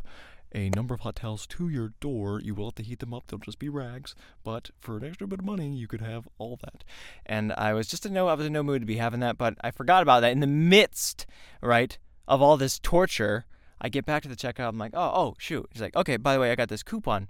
a 0.53 0.69
number 0.71 0.93
of 0.93 1.01
hot 1.01 1.15
towels 1.15 1.47
to 1.47 1.69
your 1.69 1.93
door. 1.99 2.41
You 2.41 2.55
will 2.55 2.65
have 2.65 2.75
to 2.75 2.83
heat 2.83 2.99
them 2.99 3.13
up, 3.13 3.27
they'll 3.27 3.39
just 3.39 3.59
be 3.59 3.69
rags, 3.69 4.15
but 4.43 4.71
for 4.79 4.97
an 4.97 5.05
extra 5.05 5.27
bit 5.27 5.39
of 5.39 5.45
money, 5.45 5.75
you 5.75 5.87
could 5.87 6.01
have 6.01 6.27
all 6.37 6.57
that. 6.61 6.83
And 7.25 7.53
I 7.53 7.73
was 7.73 7.87
just 7.87 8.05
in 8.05 8.13
no, 8.13 8.27
I 8.27 8.33
was 8.33 8.45
in 8.45 8.53
no 8.53 8.63
mood 8.63 8.81
to 8.81 8.85
be 8.85 8.97
having 8.97 9.19
that, 9.21 9.37
but 9.37 9.55
I 9.61 9.71
forgot 9.71 10.03
about 10.03 10.21
that 10.21 10.31
in 10.31 10.39
the 10.39 10.47
midst, 10.47 11.25
right, 11.61 11.97
of 12.27 12.41
all 12.41 12.57
this 12.57 12.79
torture. 12.79 13.45
I 13.79 13.89
get 13.89 14.05
back 14.05 14.23
to 14.23 14.29
the 14.29 14.35
checkout. 14.35 14.69
I'm 14.69 14.77
like, 14.77 14.93
oh, 14.93 15.11
oh, 15.13 15.35
shoot. 15.39 15.67
She's 15.73 15.81
like, 15.81 15.95
okay, 15.95 16.17
by 16.17 16.33
the 16.33 16.39
way, 16.39 16.51
I 16.51 16.55
got 16.55 16.69
this 16.69 16.83
coupon. 16.83 17.29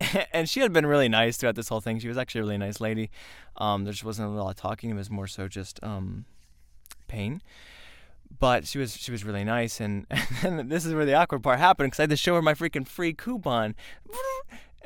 and 0.32 0.48
she 0.48 0.60
had 0.60 0.72
been 0.72 0.86
really 0.86 1.08
nice 1.08 1.36
throughout 1.36 1.54
this 1.54 1.68
whole 1.68 1.80
thing. 1.80 2.00
She 2.00 2.08
was 2.08 2.18
actually 2.18 2.40
a 2.40 2.44
really 2.44 2.58
nice 2.58 2.80
lady. 2.80 3.10
Um, 3.56 3.84
there 3.84 3.92
just 3.92 4.04
wasn't 4.04 4.28
a 4.28 4.32
lot 4.32 4.50
of 4.50 4.56
talking. 4.56 4.90
It 4.90 4.94
was 4.94 5.10
more 5.10 5.28
so 5.28 5.46
just 5.46 5.78
um, 5.84 6.24
pain 7.06 7.42
but 8.38 8.66
she 8.66 8.78
was 8.78 8.96
she 8.96 9.10
was 9.12 9.24
really 9.24 9.44
nice 9.44 9.80
and, 9.80 10.06
and 10.42 10.70
this 10.70 10.84
is 10.84 10.94
where 10.94 11.04
the 11.04 11.14
awkward 11.14 11.42
part 11.42 11.58
happened 11.58 11.88
because 11.88 12.00
I 12.00 12.04
had 12.04 12.10
to 12.10 12.16
show 12.16 12.34
her 12.34 12.42
my 12.42 12.54
freaking 12.54 12.86
free 12.86 13.12
coupon. 13.12 13.74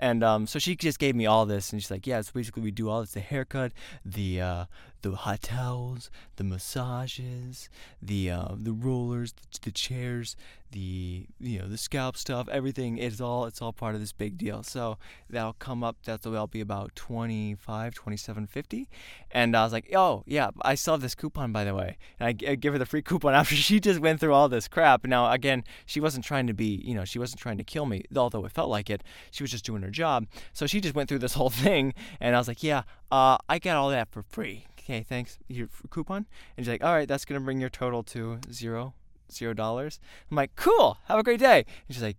And 0.00 0.22
um, 0.22 0.46
so 0.46 0.60
she 0.60 0.76
just 0.76 1.00
gave 1.00 1.16
me 1.16 1.26
all 1.26 1.44
this 1.44 1.72
and 1.72 1.82
she's 1.82 1.90
like 1.90 2.06
yeah 2.06 2.20
so 2.20 2.30
basically 2.32 2.62
we 2.62 2.70
do 2.70 2.88
all 2.88 3.00
this 3.00 3.12
the 3.12 3.20
haircut 3.20 3.72
the 4.04 4.40
uh, 4.40 4.64
the 5.02 5.12
hot 5.12 5.42
towels 5.42 6.10
the 6.36 6.44
massages 6.44 7.68
the 8.02 8.30
uh, 8.30 8.48
the 8.54 8.72
rollers 8.72 9.32
the, 9.32 9.58
the 9.62 9.70
chairs 9.70 10.36
the 10.72 11.26
you 11.40 11.58
know 11.58 11.66
the 11.66 11.78
scalp 11.78 12.16
stuff 12.16 12.48
everything. 12.48 12.98
It's 12.98 13.20
all 13.20 13.46
it's 13.46 13.62
all 13.62 13.72
part 13.72 13.94
of 13.94 14.00
this 14.00 14.12
big 14.12 14.36
deal. 14.36 14.62
So 14.62 14.98
that'll 15.30 15.54
come 15.54 15.82
up 15.82 15.96
that'll 16.04 16.46
be 16.46 16.60
about 16.60 16.94
25 16.94 17.94
27.50 17.94 18.86
and 19.30 19.56
i 19.56 19.64
was 19.64 19.72
like 19.72 19.94
oh 19.94 20.22
yeah 20.26 20.50
i 20.62 20.74
still 20.74 20.94
have 20.94 21.00
this 21.00 21.14
coupon 21.14 21.52
by 21.52 21.64
the 21.64 21.74
way. 21.74 21.96
And 22.20 22.28
I, 22.28 22.50
I 22.50 22.54
give 22.54 22.74
her 22.74 22.78
the 22.78 22.86
free 22.86 23.02
coupon 23.02 23.34
after 23.34 23.54
she 23.54 23.80
just 23.80 24.00
went 24.00 24.20
through 24.20 24.34
all 24.34 24.48
this 24.48 24.68
crap. 24.68 25.06
Now 25.06 25.30
again 25.30 25.64
she 25.86 26.00
wasn't 26.00 26.24
trying 26.24 26.46
to 26.46 26.54
be 26.54 26.82
you 26.84 26.94
know 26.94 27.04
she 27.04 27.18
wasn't 27.18 27.40
trying 27.40 27.58
to 27.58 27.64
kill 27.64 27.86
me 27.86 28.04
although 28.14 28.44
it 28.44 28.52
felt 28.52 28.68
like 28.68 28.90
it. 28.90 29.02
She 29.30 29.42
was 29.42 29.50
just 29.50 29.64
doing 29.64 29.82
her 29.82 29.90
job. 29.90 30.26
So 30.52 30.66
she 30.66 30.80
just 30.80 30.94
went 30.94 31.08
through 31.08 31.20
this 31.20 31.34
whole 31.34 31.50
thing 31.68 31.94
and 32.20 32.34
i 32.34 32.38
was 32.38 32.48
like 32.48 32.62
yeah 32.62 32.82
uh, 33.10 33.38
i 33.48 33.58
got 33.58 33.76
all 33.76 33.90
that 33.90 34.10
for 34.10 34.22
free 34.22 34.66
okay 34.88 35.02
thanks 35.02 35.38
your 35.48 35.68
coupon 35.90 36.24
and 36.56 36.64
she's 36.64 36.70
like 36.70 36.82
all 36.82 36.94
right 36.94 37.08
that's 37.08 37.24
gonna 37.24 37.40
bring 37.40 37.60
your 37.60 37.68
total 37.68 38.02
to 38.02 38.38
zero 38.50 38.94
zero 39.32 39.54
dollars. 39.54 40.00
I'm 40.30 40.36
like, 40.36 40.54
cool, 40.56 40.98
have 41.04 41.18
a 41.18 41.22
great 41.22 41.40
day. 41.40 41.64
And 41.86 41.94
she's 41.94 42.02
like, 42.02 42.16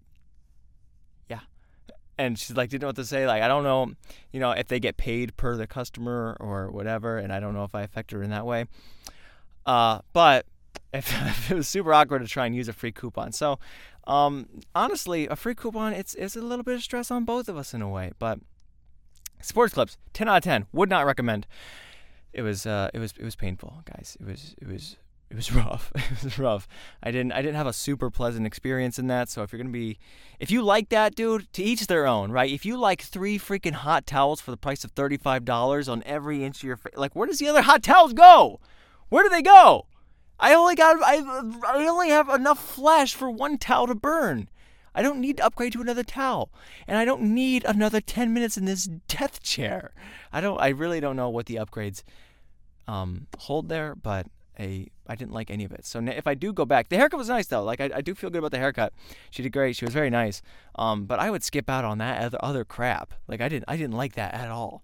yeah. 1.30 1.42
and 2.18 2.38
she's 2.38 2.56
like 2.56 2.70
didn't 2.70 2.82
know 2.82 2.88
what 2.88 2.96
to 2.98 3.06
say. 3.06 3.28
Like 3.28 3.42
I 3.42 3.48
don't 3.48 3.64
know, 3.64 3.94
you 4.32 4.40
know, 4.40 4.52
if 4.52 4.68
they 4.68 4.80
get 4.80 4.98
paid 4.98 5.36
per 5.38 5.56
the 5.56 5.68
customer 5.68 6.38
or 6.40 6.70
whatever, 6.72 7.18
and 7.18 7.32
I 7.34 7.40
don't 7.40 7.54
know 7.54 7.64
if 7.64 7.76
I 7.76 7.82
affect 7.82 8.12
her 8.12 8.24
in 8.24 8.30
that 8.30 8.46
way. 8.46 8.66
Uh, 9.66 10.00
but 10.14 10.46
if, 10.94 11.12
if 11.14 11.52
it 11.52 11.56
was 11.56 11.68
super 11.68 11.94
awkward 11.94 12.20
to 12.20 12.28
try 12.28 12.46
and 12.46 12.56
use 12.56 12.68
a 12.68 12.74
free 12.74 12.92
coupon, 12.92 13.32
so 13.32 13.60
um, 14.08 14.48
honestly, 14.74 15.28
a 15.28 15.36
free 15.36 15.56
coupon 15.56 15.94
it's 15.94 16.16
it's 16.16 16.36
a 16.36 16.42
little 16.42 16.64
bit 16.64 16.76
of 16.76 16.84
stress 16.84 17.12
on 17.12 17.26
both 17.26 17.50
of 17.50 17.58
us 17.58 17.74
in 17.74 17.82
a 17.82 17.90
way. 17.90 18.12
But 18.20 18.40
sports 19.42 19.74
clips, 19.74 19.98
ten 20.14 20.28
out 20.28 20.38
of 20.38 20.44
ten, 20.44 20.66
would 20.72 20.90
not 20.90 21.06
recommend. 21.06 21.46
It 22.34 22.42
was 22.42 22.66
uh, 22.66 22.90
it 22.94 23.00
was 23.00 23.14
it 23.18 23.24
was 23.24 23.36
painful, 23.36 23.82
guys. 23.86 24.18
It 24.20 24.26
was 24.26 24.56
it 24.62 24.68
was 24.68 24.98
it 25.30 25.36
was 25.36 25.52
rough. 25.54 25.92
it 25.96 26.24
was 26.24 26.40
rough. 26.40 26.68
I 27.04 27.12
didn't 27.12 27.32
I 27.32 27.42
didn't 27.42 27.56
have 27.56 27.68
a 27.68 27.74
super 27.74 28.10
pleasant 28.10 28.46
experience 28.46 29.00
in 29.00 29.08
that. 29.08 29.30
So 29.30 29.44
if 29.44 29.52
you're 29.52 29.62
gonna 29.62 29.72
be, 29.72 29.98
if 30.40 30.52
you 30.52 30.62
like 30.62 30.90
that, 30.90 31.16
dude, 31.16 31.52
to 31.54 31.64
each 31.64 31.86
their 31.88 32.08
own, 32.08 32.32
right? 32.32 32.52
If 32.52 32.66
you 32.66 32.78
like 32.78 33.02
three 33.02 33.38
freaking 33.38 33.74
hot 33.74 34.06
towels 34.06 34.42
for 34.42 34.52
the 34.52 34.58
price 34.58 34.84
of 34.84 34.92
thirty 34.92 35.18
five 35.18 35.46
dollars 35.46 35.88
on 35.90 36.04
every 36.06 36.44
inch 36.44 36.58
of 36.58 36.64
your 36.64 36.78
face, 36.78 36.94
like 36.96 37.16
where 37.16 37.28
does 37.28 37.40
the 37.40 37.48
other 37.48 37.62
hot 37.62 37.84
towels 37.84 38.14
go? 38.14 38.60
Where 39.10 39.24
do 39.24 39.30
they 39.30 39.42
go? 39.42 39.86
I 40.40 40.54
only 40.54 40.76
got 40.76 40.98
I 41.04 41.18
I 41.68 41.86
only 41.88 42.10
have 42.10 42.30
enough 42.30 42.64
flesh 42.64 43.14
for 43.14 43.30
one 43.30 43.58
towel 43.58 43.88
to 43.88 43.96
burn. 43.96 44.50
I 44.94 45.02
don't 45.02 45.20
need 45.20 45.38
to 45.38 45.46
upgrade 45.46 45.74
to 45.74 45.82
another 45.82 46.04
towel, 46.04 46.50
and 46.88 46.98
I 46.98 47.06
don't 47.06 47.22
need 47.22 47.64
another 47.66 48.02
ten 48.02 48.34
minutes 48.34 48.58
in 48.58 48.66
this 48.66 48.86
death 49.08 49.42
chair. 49.42 49.92
I 50.32 50.42
don't. 50.42 50.60
I 50.60 50.70
really 50.70 51.00
don't 51.00 51.16
know 51.16 51.30
what 51.30 51.46
the 51.46 51.56
upgrades 51.56 52.04
um, 52.88 53.28
hold 53.38 53.70
there, 53.70 53.96
but 53.96 54.28
a 54.60 54.88
I 55.08 55.16
didn't 55.16 55.32
like 55.32 55.50
any 55.50 55.64
of 55.64 55.72
it. 55.72 55.86
So 55.86 56.00
if 56.00 56.28
I 56.28 56.36
do 56.36 56.54
go 56.54 56.66
back, 56.66 56.90
the 56.90 56.98
haircut 56.98 57.18
was 57.18 57.30
nice 57.30 57.48
though. 57.48 57.64
Like 57.64 57.82
I, 57.82 57.90
I 57.96 58.02
do 58.02 58.14
feel 58.14 58.30
good 58.30 58.40
about 58.40 58.52
the 58.52 58.60
haircut. 58.60 58.94
She 59.32 59.42
did 59.42 59.54
great. 59.54 59.76
She 59.76 59.86
was 59.86 59.94
very 59.94 60.10
nice. 60.10 60.42
Um, 60.76 61.06
but 61.06 61.20
I 61.20 61.32
would 61.32 61.44
skip 61.44 61.70
out 61.70 61.86
on 61.86 61.98
that 62.00 62.22
other 62.22 62.38
other 62.42 62.66
crap. 62.66 63.14
Like 63.28 63.42
I 63.42 63.50
didn't 63.50 63.66
I 63.68 63.78
didn't 63.78 63.96
like 63.96 64.14
that 64.16 64.34
at 64.34 64.50
all. 64.50 64.84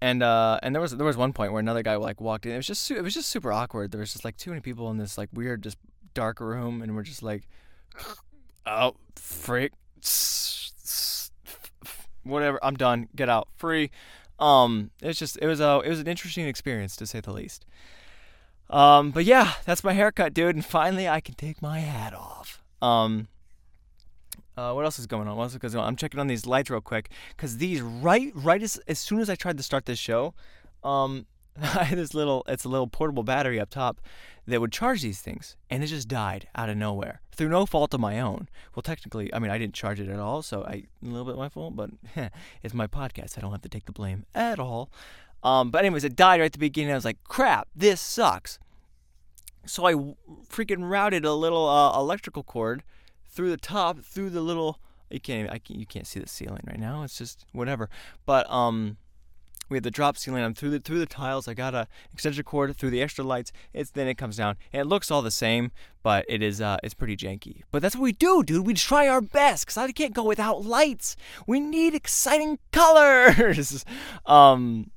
And 0.00 0.22
uh 0.22 0.60
and 0.62 0.74
there 0.74 0.82
was 0.82 0.94
there 0.96 1.06
was 1.06 1.16
one 1.16 1.32
point 1.32 1.52
where 1.52 1.60
another 1.60 1.82
guy 1.82 1.96
like 1.96 2.20
walked 2.20 2.46
in. 2.46 2.52
It 2.52 2.56
was 2.56 2.66
just 2.66 2.90
it 2.90 3.02
was 3.02 3.14
just 3.14 3.28
super 3.28 3.50
awkward. 3.52 3.90
There 3.90 4.00
was 4.00 4.12
just 4.12 4.24
like 4.24 4.36
too 4.36 4.50
many 4.50 4.60
people 4.60 4.90
in 4.90 4.98
this 4.98 5.16
like 5.16 5.30
weird 5.32 5.62
just 5.62 5.78
dark 6.16 6.40
room, 6.40 6.82
and 6.82 6.96
we're 6.96 7.02
just 7.02 7.22
like, 7.22 7.46
oh 8.66 8.94
frick, 9.16 9.72
whatever. 12.22 12.58
I'm 12.62 12.76
done. 12.76 13.08
Get 13.14 13.28
out. 13.28 13.48
Free. 13.56 13.90
Um, 14.38 14.90
it's 15.00 15.18
just 15.18 15.38
it 15.40 15.46
was 15.46 15.60
a 15.60 15.80
it 15.84 15.88
was 15.88 16.00
an 16.00 16.06
interesting 16.06 16.46
experience 16.46 16.96
to 16.96 17.06
say 17.06 17.20
the 17.20 17.32
least. 17.32 17.64
Um, 18.68 19.12
but 19.12 19.24
yeah, 19.24 19.54
that's 19.64 19.84
my 19.84 19.92
haircut, 19.92 20.34
dude, 20.34 20.56
and 20.56 20.64
finally 20.64 21.08
I 21.08 21.20
can 21.20 21.34
take 21.34 21.62
my 21.62 21.78
hat 21.78 22.12
off. 22.12 22.60
Um, 22.82 23.28
uh, 24.56 24.72
what 24.72 24.84
else 24.84 24.98
is 24.98 25.06
going 25.06 25.28
on? 25.28 25.36
What 25.36 25.44
else 25.44 25.52
is 25.52 25.58
going 25.58 25.76
on? 25.76 25.88
I'm 25.88 25.96
checking 25.96 26.18
on 26.18 26.26
these 26.26 26.46
lights 26.46 26.70
real 26.70 26.80
quick 26.80 27.10
because 27.36 27.58
these 27.58 27.80
right 27.80 28.32
right 28.34 28.62
as, 28.62 28.78
as 28.88 28.98
soon 28.98 29.20
as 29.20 29.30
I 29.30 29.34
tried 29.34 29.56
to 29.58 29.62
start 29.62 29.86
this 29.86 29.98
show, 29.98 30.34
um, 30.82 31.26
I 31.62 31.84
had 31.84 31.98
this 31.98 32.12
little 32.14 32.44
it's 32.48 32.64
a 32.64 32.68
little 32.68 32.88
portable 32.88 33.22
battery 33.22 33.60
up 33.60 33.70
top 33.70 34.00
that 34.46 34.60
would 34.60 34.72
charge 34.72 35.02
these 35.02 35.20
things, 35.20 35.56
and 35.68 35.82
it 35.82 35.88
just 35.88 36.08
died 36.08 36.48
out 36.54 36.68
of 36.68 36.76
nowhere 36.76 37.20
through 37.32 37.48
no 37.48 37.66
fault 37.66 37.92
of 37.92 38.00
my 38.00 38.20
own. 38.20 38.48
Well, 38.74 38.82
technically, 38.82 39.32
I 39.34 39.38
mean, 39.38 39.50
I 39.50 39.58
didn't 39.58 39.74
charge 39.74 40.00
it 40.00 40.08
at 40.08 40.20
all, 40.20 40.42
so 40.42 40.62
I 40.62 40.84
a 41.02 41.06
little 41.06 41.24
bit 41.24 41.36
my 41.36 41.48
fault, 41.48 41.74
but 41.76 41.90
it's 42.62 42.74
my 42.74 42.86
podcast. 42.86 43.36
I 43.36 43.40
don't 43.40 43.52
have 43.52 43.62
to 43.62 43.68
take 43.68 43.86
the 43.86 43.92
blame 43.92 44.24
at 44.34 44.58
all. 44.58 44.90
Um, 45.42 45.70
but 45.70 45.80
anyways, 45.84 46.04
it 46.04 46.16
died 46.16 46.40
right 46.40 46.46
at 46.46 46.52
the 46.52 46.58
beginning. 46.58 46.92
I 46.92 46.96
was 46.96 47.04
like, 47.04 47.22
crap, 47.24 47.68
this 47.74 48.00
sucks. 48.00 48.58
So 49.66 49.84
I 49.84 49.94
freaking 50.48 50.88
routed 50.88 51.24
a 51.24 51.34
little 51.34 51.68
uh, 51.68 51.98
electrical 51.98 52.42
cord 52.42 52.82
through 53.28 53.50
the 53.50 53.56
top, 53.56 54.00
through 54.00 54.30
the 54.30 54.40
little. 54.40 54.80
You 55.10 55.20
can't, 55.20 55.48
I 55.50 55.58
can't, 55.58 55.78
you 55.78 55.86
can't 55.86 56.06
see 56.06 56.20
the 56.20 56.28
ceiling 56.28 56.62
right 56.66 56.78
now. 56.78 57.02
It's 57.02 57.18
just 57.18 57.46
whatever. 57.52 57.88
But 58.24 58.50
um, 58.50 58.96
we 59.68 59.76
have 59.76 59.84
the 59.84 59.90
drop 59.90 60.16
ceiling. 60.16 60.42
I'm 60.44 60.54
through 60.54 60.70
the 60.70 60.80
through 60.80 60.98
the 60.98 61.06
tiles. 61.06 61.48
I 61.48 61.54
got 61.54 61.74
a 61.74 61.88
extension 62.12 62.44
cord 62.44 62.76
through 62.76 62.90
the 62.90 63.02
extra 63.02 63.24
lights. 63.24 63.52
It's 63.72 63.90
then 63.90 64.08
it 64.08 64.16
comes 64.16 64.36
down. 64.36 64.56
And 64.72 64.82
it 64.82 64.86
looks 64.86 65.10
all 65.10 65.22
the 65.22 65.30
same, 65.30 65.72
but 66.02 66.24
it 66.28 66.42
is 66.42 66.60
uh 66.60 66.78
it's 66.82 66.94
pretty 66.94 67.16
janky. 67.16 67.62
But 67.70 67.82
that's 67.82 67.96
what 67.96 68.02
we 68.02 68.12
do, 68.12 68.42
dude. 68.42 68.66
We 68.66 68.74
try 68.74 69.08
our 69.08 69.20
best 69.20 69.66
because 69.66 69.76
I 69.76 69.90
can't 69.92 70.14
go 70.14 70.24
without 70.24 70.64
lights. 70.64 71.16
We 71.46 71.60
need 71.60 71.94
exciting 71.94 72.58
colors. 72.72 73.84
um. 74.26 74.90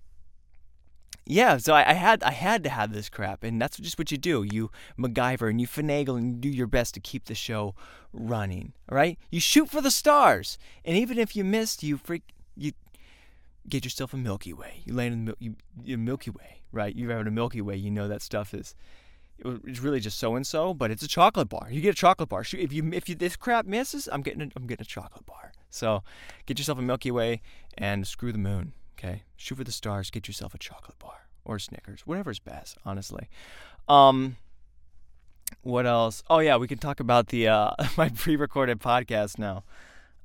Yeah, 1.32 1.58
so 1.58 1.76
I, 1.76 1.92
I, 1.92 1.94
had 1.94 2.24
I 2.24 2.32
had 2.32 2.64
to 2.64 2.72
have 2.72 2.92
this 2.92 3.08
crap, 3.08 3.44
and 3.44 3.62
that's 3.62 3.78
just 3.78 4.00
what 4.00 4.12
you 4.12 4.18
do. 4.18 4.44
You 4.52 4.72
MacGyver 4.98 5.48
and 5.48 5.62
you 5.62 5.68
finagle 5.68 6.18
and 6.18 6.32
you 6.32 6.38
do 6.38 6.50
your 6.50 6.66
best 6.66 6.96
to 6.96 7.00
keep 7.00 7.26
the 7.26 7.36
show 7.36 7.76
running. 8.12 8.74
All 8.92 8.96
right, 8.96 9.20
you 9.30 9.40
shoot 9.40 9.70
for 9.70 9.80
the 9.80 9.92
stars, 9.92 10.58
and 10.84 10.98
even 10.98 11.20
if 11.20 11.36
you 11.36 11.44
missed, 11.44 11.84
you 11.84 11.98
freak 11.98 12.24
you 12.58 12.72
get 13.70 13.84
yourself 13.84 14.14
a 14.14 14.18
Milky 14.18 14.54
Way. 14.54 14.82
You 14.86 14.94
land 14.94 15.14
in 15.14 15.26
the 15.26 15.36
you, 15.40 15.56
you 15.84 15.98
Milky 15.98 16.32
Way, 16.32 16.62
right? 16.72 16.96
You're 16.96 17.12
having 17.12 17.28
a 17.28 17.32
Milky 17.32 17.62
Way. 17.62 17.76
You 17.76 17.92
know 17.92 18.08
that 18.08 18.22
stuff 18.22 18.54
is 18.54 18.76
it's 19.44 19.80
really 19.80 20.00
just 20.00 20.20
so 20.20 20.36
and 20.36 20.46
so, 20.46 20.74
but 20.74 20.92
it's 20.92 21.04
a 21.04 21.08
chocolate 21.08 21.50
bar. 21.50 21.68
You 21.72 21.82
get 21.82 21.92
a 21.92 21.98
chocolate 21.98 22.30
bar. 22.30 22.42
If 22.42 22.74
you 22.74 22.90
if 22.94 23.08
you 23.08 23.16
this 23.16 23.36
crap 23.36 23.66
misses, 23.66 24.10
I'm 24.12 24.22
getting 24.22 24.42
a, 24.42 24.50
I'm 24.56 24.68
getting 24.68 24.84
a 24.84 24.88
chocolate 24.88 25.26
bar. 25.26 25.54
So 25.70 26.04
get 26.46 26.58
yourself 26.58 26.80
a 26.80 26.82
Milky 26.82 27.12
Way 27.12 27.42
and 27.78 28.06
screw 28.08 28.32
the 28.32 28.38
moon. 28.38 28.74
Okay, 28.98 29.24
shoot 29.38 29.56
for 29.56 29.64
the 29.64 29.72
stars. 29.72 30.10
Get 30.10 30.28
yourself 30.28 30.54
a 30.54 30.58
chocolate 30.58 31.00
bar 31.00 31.28
or 31.46 31.60
Snickers, 31.60 32.02
whatever's 32.02 32.40
best. 32.40 32.78
Honestly, 32.86 33.30
um, 33.88 34.36
what 35.62 35.86
else? 35.86 36.24
Oh 36.30 36.40
yeah, 36.40 36.58
we 36.58 36.68
can 36.68 36.78
talk 36.78 37.00
about 37.00 37.28
the 37.28 37.48
uh, 37.48 37.72
my 37.98 38.10
pre-recorded 38.10 38.80
podcast 38.80 39.38
now. 39.40 39.64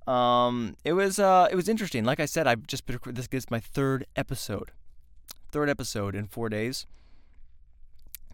Um, 0.07 0.77
it 0.85 0.93
was 0.93 1.19
uh, 1.19 1.49
it 1.51 1.55
was 1.55 1.69
interesting. 1.69 2.05
Like 2.05 2.21
I 2.21 2.27
said, 2.27 2.47
I've 2.47 2.67
just 2.67 2.85
this 2.87 3.29
is 3.33 3.51
my 3.51 3.61
third 3.61 4.07
episode, 4.17 4.71
third 5.51 5.71
episode 5.71 6.15
in 6.15 6.27
four 6.27 6.49
days. 6.49 6.87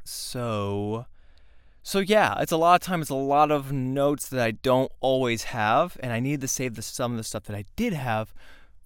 So, 0.04 1.06
so 1.83 2.00
yeah, 2.00 2.40
it's 2.40 2.52
a 2.52 2.56
lot 2.56 2.80
of 2.80 2.87
time. 2.87 3.00
It's 3.00 3.11
a 3.11 3.14
lot 3.14 3.50
of 3.52 3.70
notes 3.70 4.28
that 4.28 4.40
I 4.40 4.50
don't 4.50 4.90
always 5.00 5.44
have, 5.44 5.96
and 6.00 6.12
I 6.12 6.18
need 6.18 6.40
to 6.40 6.48
save 6.48 6.74
the 6.74 6.83
some 6.83 7.12
of 7.12 7.18
the 7.18 7.24
stuff 7.24 7.44
that 7.44 7.56
I 7.56 7.64
did 7.76 7.92
have 7.92 8.35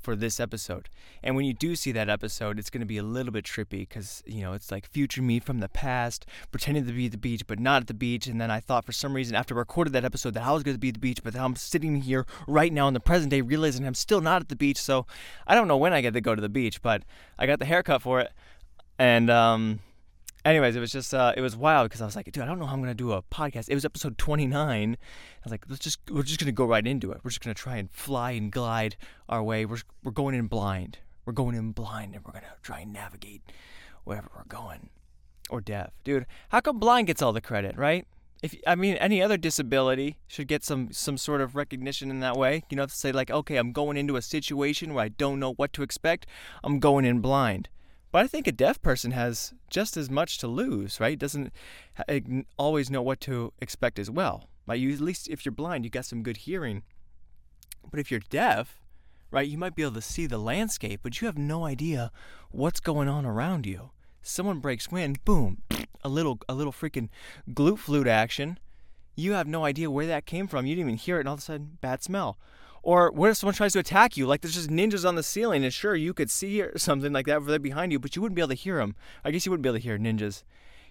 for 0.04 0.14
this 0.14 0.38
episode. 0.38 0.88
And 1.22 1.34
when 1.34 1.46
you 1.46 1.54
do 1.54 1.74
see 1.74 1.90
that 1.92 2.10
episode, 2.10 2.58
it's 2.58 2.70
going 2.70 2.82
to 2.82 2.86
be 2.86 2.98
a 2.98 3.02
little 3.02 3.32
bit 3.32 3.44
trippy 3.44 3.80
because, 3.80 4.22
you 4.26 4.42
know, 4.42 4.52
it's 4.52 4.70
like 4.70 4.88
future 4.90 5.22
me 5.22 5.40
from 5.40 5.60
the 5.60 5.68
past, 5.68 6.26
pretending 6.52 6.86
to 6.86 6.92
be 6.92 7.06
at 7.06 7.12
the 7.12 7.18
beach, 7.18 7.46
but 7.46 7.58
not 7.58 7.82
at 7.82 7.88
the 7.88 7.94
beach. 7.94 8.26
And 8.26 8.40
then 8.40 8.50
I 8.50 8.60
thought 8.60 8.84
for 8.84 8.92
some 8.92 9.14
reason 9.14 9.34
after 9.34 9.54
I 9.54 9.58
recorded 9.58 9.92
that 9.94 10.04
episode 10.04 10.34
that 10.34 10.44
I 10.44 10.52
was 10.52 10.62
going 10.62 10.74
to 10.74 10.80
be 10.80 10.88
at 10.88 10.94
the 10.94 11.00
beach, 11.00 11.22
but 11.24 11.34
I'm 11.34 11.56
sitting 11.56 12.02
here 12.02 12.26
right 12.46 12.72
now 12.72 12.86
in 12.86 12.94
the 12.94 13.00
present 13.00 13.30
day 13.30 13.40
realizing 13.40 13.86
I'm 13.86 13.94
still 13.94 14.20
not 14.20 14.42
at 14.42 14.48
the 14.50 14.56
beach. 14.56 14.78
So 14.78 15.06
I 15.46 15.54
don't 15.54 15.66
know 15.66 15.78
when 15.78 15.94
I 15.94 16.02
get 16.02 16.12
to 16.12 16.20
go 16.20 16.34
to 16.34 16.42
the 16.42 16.48
beach, 16.48 16.82
but 16.82 17.02
I 17.38 17.46
got 17.46 17.58
the 17.58 17.64
haircut 17.64 18.02
for 18.02 18.20
it. 18.20 18.32
And, 18.98 19.30
um, 19.30 19.80
anyways, 20.44 20.76
it 20.76 20.80
was 20.80 20.92
just 20.92 21.14
uh, 21.14 21.32
it 21.36 21.40
was 21.40 21.56
wild 21.56 21.88
because 21.88 22.00
I 22.00 22.04
was 22.04 22.16
like, 22.16 22.30
dude, 22.30 22.42
I 22.42 22.46
don't 22.46 22.58
know 22.58 22.66
how 22.66 22.74
I'm 22.74 22.80
gonna 22.80 22.94
do 22.94 23.12
a 23.12 23.22
podcast. 23.22 23.68
It 23.68 23.74
was 23.74 23.84
episode 23.84 24.18
29. 24.18 24.96
I 25.00 25.44
was 25.44 25.50
like, 25.50 25.64
let's 25.68 25.82
just 25.82 25.98
we're 26.10 26.22
just 26.22 26.40
gonna 26.40 26.52
go 26.52 26.64
right 26.64 26.86
into 26.86 27.12
it. 27.12 27.20
We're 27.22 27.30
just 27.30 27.42
gonna 27.42 27.54
try 27.54 27.76
and 27.76 27.90
fly 27.90 28.32
and 28.32 28.52
glide 28.52 28.96
our 29.28 29.42
way. 29.42 29.64
We're 29.64 29.78
we're 30.02 30.12
going 30.12 30.34
in 30.34 30.46
blind. 30.46 30.98
We're 31.24 31.32
going 31.32 31.54
in 31.54 31.72
blind, 31.72 32.14
and 32.14 32.24
we're 32.24 32.32
gonna 32.32 32.54
try 32.62 32.80
and 32.80 32.92
navigate 32.92 33.42
wherever 34.04 34.30
we're 34.36 34.44
going. 34.44 34.90
Or 35.50 35.60
deaf, 35.60 35.92
dude. 36.04 36.26
How 36.50 36.60
come 36.60 36.78
blind 36.78 37.06
gets 37.06 37.22
all 37.22 37.32
the 37.32 37.40
credit, 37.40 37.76
right? 37.76 38.06
If 38.42 38.54
I 38.66 38.74
mean, 38.74 38.96
any 38.96 39.22
other 39.22 39.36
disability 39.38 40.18
should 40.26 40.48
get 40.48 40.64
some 40.64 40.92
some 40.92 41.16
sort 41.16 41.40
of 41.40 41.56
recognition 41.56 42.10
in 42.10 42.20
that 42.20 42.36
way. 42.36 42.64
You 42.68 42.76
know, 42.76 42.86
to 42.86 42.94
say 42.94 43.12
like, 43.12 43.30
okay, 43.30 43.56
I'm 43.56 43.72
going 43.72 43.96
into 43.96 44.16
a 44.16 44.22
situation 44.22 44.92
where 44.92 45.04
I 45.04 45.08
don't 45.08 45.40
know 45.40 45.54
what 45.54 45.72
to 45.74 45.82
expect. 45.82 46.26
I'm 46.62 46.78
going 46.78 47.04
in 47.04 47.20
blind. 47.20 47.68
But 48.14 48.22
I 48.22 48.28
think 48.28 48.46
a 48.46 48.52
deaf 48.52 48.80
person 48.80 49.10
has 49.10 49.54
just 49.68 49.96
as 49.96 50.08
much 50.08 50.38
to 50.38 50.46
lose, 50.46 51.00
right? 51.00 51.18
Doesn't 51.18 51.52
always 52.56 52.88
know 52.88 53.02
what 53.02 53.18
to 53.22 53.52
expect 53.60 53.98
as 53.98 54.08
well. 54.08 54.48
Right? 54.68 54.78
You 54.78 54.92
at 54.92 55.00
least 55.00 55.26
if 55.26 55.44
you're 55.44 55.50
blind, 55.50 55.82
you 55.82 55.90
got 55.90 56.04
some 56.04 56.22
good 56.22 56.36
hearing. 56.36 56.84
But 57.90 57.98
if 57.98 58.12
you're 58.12 58.20
deaf, 58.30 58.80
right, 59.32 59.48
you 59.48 59.58
might 59.58 59.74
be 59.74 59.82
able 59.82 59.94
to 59.94 60.00
see 60.00 60.26
the 60.26 60.38
landscape, 60.38 61.00
but 61.02 61.20
you 61.20 61.26
have 61.26 61.36
no 61.36 61.64
idea 61.64 62.12
what's 62.52 62.78
going 62.78 63.08
on 63.08 63.26
around 63.26 63.66
you. 63.66 63.90
Someone 64.22 64.60
breaks 64.60 64.92
wind, 64.92 65.24
boom, 65.24 65.62
a 66.04 66.08
little 66.08 66.38
a 66.48 66.54
little 66.54 66.72
freaking 66.72 67.08
glute 67.50 67.80
flute 67.80 68.06
action. 68.06 68.60
You 69.16 69.32
have 69.32 69.48
no 69.48 69.64
idea 69.64 69.90
where 69.90 70.06
that 70.06 70.24
came 70.24 70.46
from. 70.46 70.66
You 70.66 70.76
didn't 70.76 70.90
even 70.90 70.98
hear 70.98 71.16
it, 71.16 71.22
and 71.22 71.28
all 71.30 71.34
of 71.34 71.40
a 71.40 71.42
sudden, 71.42 71.78
bad 71.80 72.04
smell. 72.04 72.38
Or 72.84 73.10
what 73.10 73.30
if 73.30 73.38
someone 73.38 73.54
tries 73.54 73.72
to 73.72 73.78
attack 73.78 74.18
you? 74.18 74.26
Like 74.26 74.42
there's 74.42 74.54
just 74.54 74.68
ninjas 74.68 75.08
on 75.08 75.14
the 75.14 75.22
ceiling, 75.22 75.64
and 75.64 75.72
sure, 75.72 75.94
you 75.94 76.12
could 76.12 76.30
see 76.30 76.62
something 76.76 77.14
like 77.14 77.24
that 77.26 77.38
over 77.38 77.50
there 77.50 77.58
behind 77.58 77.92
you, 77.92 77.98
but 77.98 78.14
you 78.14 78.20
wouldn't 78.20 78.36
be 78.36 78.42
able 78.42 78.50
to 78.50 78.54
hear 78.54 78.76
them. 78.76 78.94
I 79.24 79.30
guess 79.30 79.46
you 79.46 79.50
wouldn't 79.50 79.62
be 79.62 79.70
able 79.70 79.78
to 79.78 79.82
hear 79.82 79.98
ninjas 79.98 80.44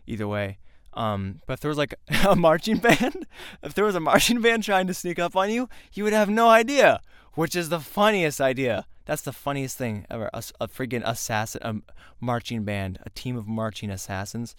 either 0.08 0.28
way. 0.28 0.58
Um, 0.96 1.42
but 1.46 1.54
if 1.54 1.60
there 1.60 1.70
was 1.70 1.78
like 1.78 1.94
a 2.28 2.36
marching 2.36 2.78
band, 2.78 3.28
if 3.64 3.76
there 3.76 3.86
was 3.86 3.94
a 3.94 4.00
marching 4.00 4.42
band 4.42 4.64
trying 4.64 4.88
to 4.88 4.94
sneak 4.94 5.20
up 5.20 5.36
on 5.36 5.52
you, 5.52 5.70
you 5.94 6.04
would 6.04 6.14
have 6.14 6.30
no 6.30 6.50
idea, 6.50 7.00
which 7.34 7.56
is 7.56 7.70
the 7.70 7.80
funniest 7.80 8.42
idea. 8.42 8.88
That's 9.06 9.22
the 9.22 9.32
funniest 9.32 9.78
thing 9.78 10.08
ever. 10.10 10.32
A, 10.34 10.42
a 10.62 10.68
friggin' 10.68 11.04
assassin, 11.06 11.62
a 11.64 11.76
marching 12.20 12.64
band, 12.64 12.98
a 13.06 13.12
team 13.12 13.38
of 13.38 13.48
marching 13.48 13.92
assassins. 13.92 14.56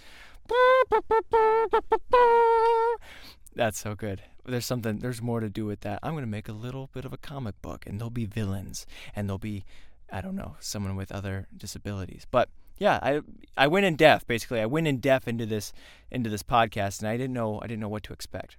That's 3.56 3.78
so 3.78 3.96
good. 3.96 4.22
There's 4.46 4.66
something 4.66 4.98
there's 4.98 5.22
more 5.22 5.40
to 5.40 5.48
do 5.48 5.66
with 5.66 5.80
that. 5.80 6.00
I'm 6.02 6.14
gonna 6.14 6.26
make 6.26 6.48
a 6.48 6.52
little 6.52 6.90
bit 6.92 7.04
of 7.04 7.12
a 7.12 7.18
comic 7.18 7.60
book, 7.62 7.84
and 7.86 7.98
there'll 7.98 8.10
be 8.10 8.26
villains, 8.26 8.86
and 9.14 9.28
there'll 9.28 9.38
be 9.38 9.64
I 10.10 10.20
don't 10.20 10.36
know 10.36 10.56
someone 10.60 10.96
with 10.96 11.10
other 11.12 11.48
disabilities, 11.56 12.26
but 12.30 12.48
yeah, 12.78 12.98
I 13.02 13.20
I 13.56 13.66
went 13.66 13.86
in 13.86 13.96
deaf 13.96 14.26
basically. 14.26 14.60
I 14.60 14.66
went 14.66 14.86
in 14.86 14.98
deaf 14.98 15.28
into 15.28 15.46
this 15.46 15.72
into 16.10 16.30
this 16.30 16.42
podcast, 16.42 17.00
and 17.00 17.08
I 17.08 17.16
didn't 17.16 17.34
know 17.34 17.60
I 17.62 17.66
didn't 17.66 17.80
know 17.80 17.88
what 17.88 18.02
to 18.04 18.12
expect. 18.12 18.56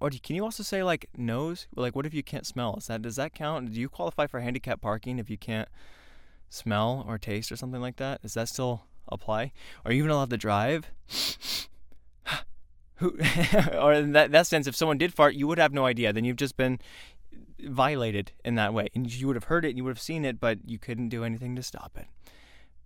Or 0.00 0.08
can 0.10 0.34
you 0.34 0.44
also 0.44 0.62
say 0.62 0.82
like 0.82 1.08
nose? 1.16 1.66
Like, 1.76 1.94
what 1.94 2.06
if 2.06 2.14
you 2.14 2.22
can't 2.22 2.46
smell? 2.46 2.76
Is 2.76 2.86
that 2.86 3.02
does 3.02 3.16
that 3.16 3.34
count? 3.34 3.72
Do 3.72 3.80
you 3.80 3.88
qualify 3.88 4.26
for 4.26 4.40
handicap 4.40 4.80
parking 4.80 5.18
if 5.18 5.28
you 5.28 5.36
can't 5.36 5.68
smell 6.48 7.04
or 7.06 7.18
taste 7.18 7.52
or 7.52 7.56
something 7.56 7.80
like 7.80 7.96
that? 7.96 8.22
Does 8.22 8.34
that 8.34 8.48
still 8.48 8.84
apply? 9.08 9.52
Are 9.84 9.92
you 9.92 9.98
even 9.98 10.10
allowed 10.10 10.30
to 10.30 10.36
drive? 10.36 10.90
Who, 13.00 13.18
or 13.78 13.92
in 13.92 14.12
that, 14.12 14.30
that 14.32 14.46
sense, 14.46 14.66
if 14.66 14.76
someone 14.76 14.98
did 14.98 15.12
fart, 15.12 15.34
you 15.34 15.46
would 15.46 15.58
have 15.58 15.72
no 15.72 15.86
idea. 15.86 16.12
Then 16.12 16.24
you've 16.24 16.36
just 16.36 16.56
been 16.56 16.78
violated 17.58 18.32
in 18.44 18.54
that 18.56 18.72
way, 18.74 18.88
and 18.94 19.12
you 19.12 19.26
would 19.26 19.36
have 19.36 19.44
heard 19.44 19.64
it, 19.64 19.70
and 19.70 19.78
you 19.78 19.84
would 19.84 19.90
have 19.90 20.00
seen 20.00 20.24
it, 20.24 20.38
but 20.38 20.58
you 20.66 20.78
couldn't 20.78 21.08
do 21.08 21.24
anything 21.24 21.56
to 21.56 21.62
stop 21.62 21.92
it. 21.96 22.06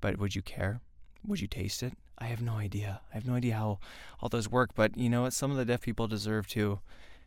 But 0.00 0.18
would 0.18 0.34
you 0.34 0.42
care? 0.42 0.80
Would 1.26 1.40
you 1.40 1.48
taste 1.48 1.82
it? 1.82 1.94
I 2.18 2.26
have 2.26 2.40
no 2.40 2.54
idea. 2.54 3.00
I 3.10 3.14
have 3.14 3.26
no 3.26 3.34
idea 3.34 3.56
how 3.56 3.80
all 4.20 4.28
those 4.28 4.48
work. 4.48 4.70
But 4.74 4.96
you 4.96 5.08
know 5.08 5.22
what? 5.22 5.32
Some 5.32 5.50
of 5.50 5.56
the 5.56 5.64
deaf 5.64 5.80
people 5.80 6.06
deserve 6.06 6.46
to 6.48 6.80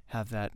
have 0.07 0.29
that 0.29 0.51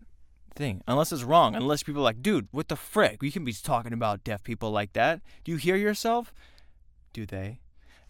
thing. 0.56 0.82
Unless 0.88 1.12
it's 1.12 1.24
wrong. 1.24 1.56
Unless 1.56 1.84
people 1.84 2.02
are 2.02 2.06
like, 2.06 2.22
dude, 2.22 2.48
what 2.52 2.68
the 2.68 2.76
frick? 2.76 3.22
We 3.22 3.32
can 3.32 3.44
be 3.44 3.54
talking 3.54 3.94
about 3.94 4.24
deaf 4.24 4.44
people 4.44 4.72
like 4.72 4.94
that. 4.94 5.22
Do 5.44 5.52
you 5.52 5.58
hear 5.58 5.76
yourself? 5.76 6.34
Do 7.14 7.26
they? 7.26 7.60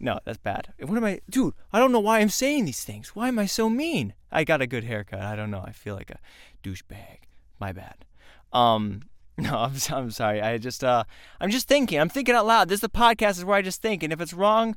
No, 0.04 0.18
that's 0.24 0.38
bad. 0.38 0.74
What 0.80 0.96
am 0.96 1.04
I, 1.04 1.20
dude? 1.30 1.54
I 1.72 1.78
don't 1.78 1.92
know 1.92 2.00
why 2.00 2.18
I'm 2.18 2.28
saying 2.28 2.64
these 2.64 2.84
things. 2.84 3.14
Why 3.14 3.28
am 3.28 3.38
I 3.38 3.46
so 3.46 3.70
mean? 3.70 4.14
I 4.32 4.42
got 4.42 4.60
a 4.60 4.66
good 4.66 4.82
haircut. 4.82 5.20
I 5.20 5.36
don't 5.36 5.52
know. 5.52 5.62
I 5.64 5.70
feel 5.70 5.94
like 5.94 6.10
a 6.10 6.18
douchebag. 6.64 7.20
My 7.60 7.72
bad. 7.72 8.04
Um, 8.52 9.02
no, 9.38 9.56
I'm, 9.56 9.74
I'm 9.90 10.10
sorry. 10.10 10.42
I 10.42 10.58
just, 10.58 10.82
uh, 10.82 11.04
I'm 11.40 11.50
just 11.50 11.68
thinking. 11.68 12.00
I'm 12.00 12.08
thinking 12.08 12.34
out 12.34 12.46
loud. 12.46 12.68
This 12.68 12.78
is 12.78 12.80
the 12.80 12.88
podcast 12.88 13.38
is 13.38 13.44
where 13.44 13.56
I 13.56 13.62
just 13.62 13.80
think, 13.80 14.02
and 14.02 14.12
if 14.12 14.20
it's 14.20 14.34
wrong, 14.34 14.76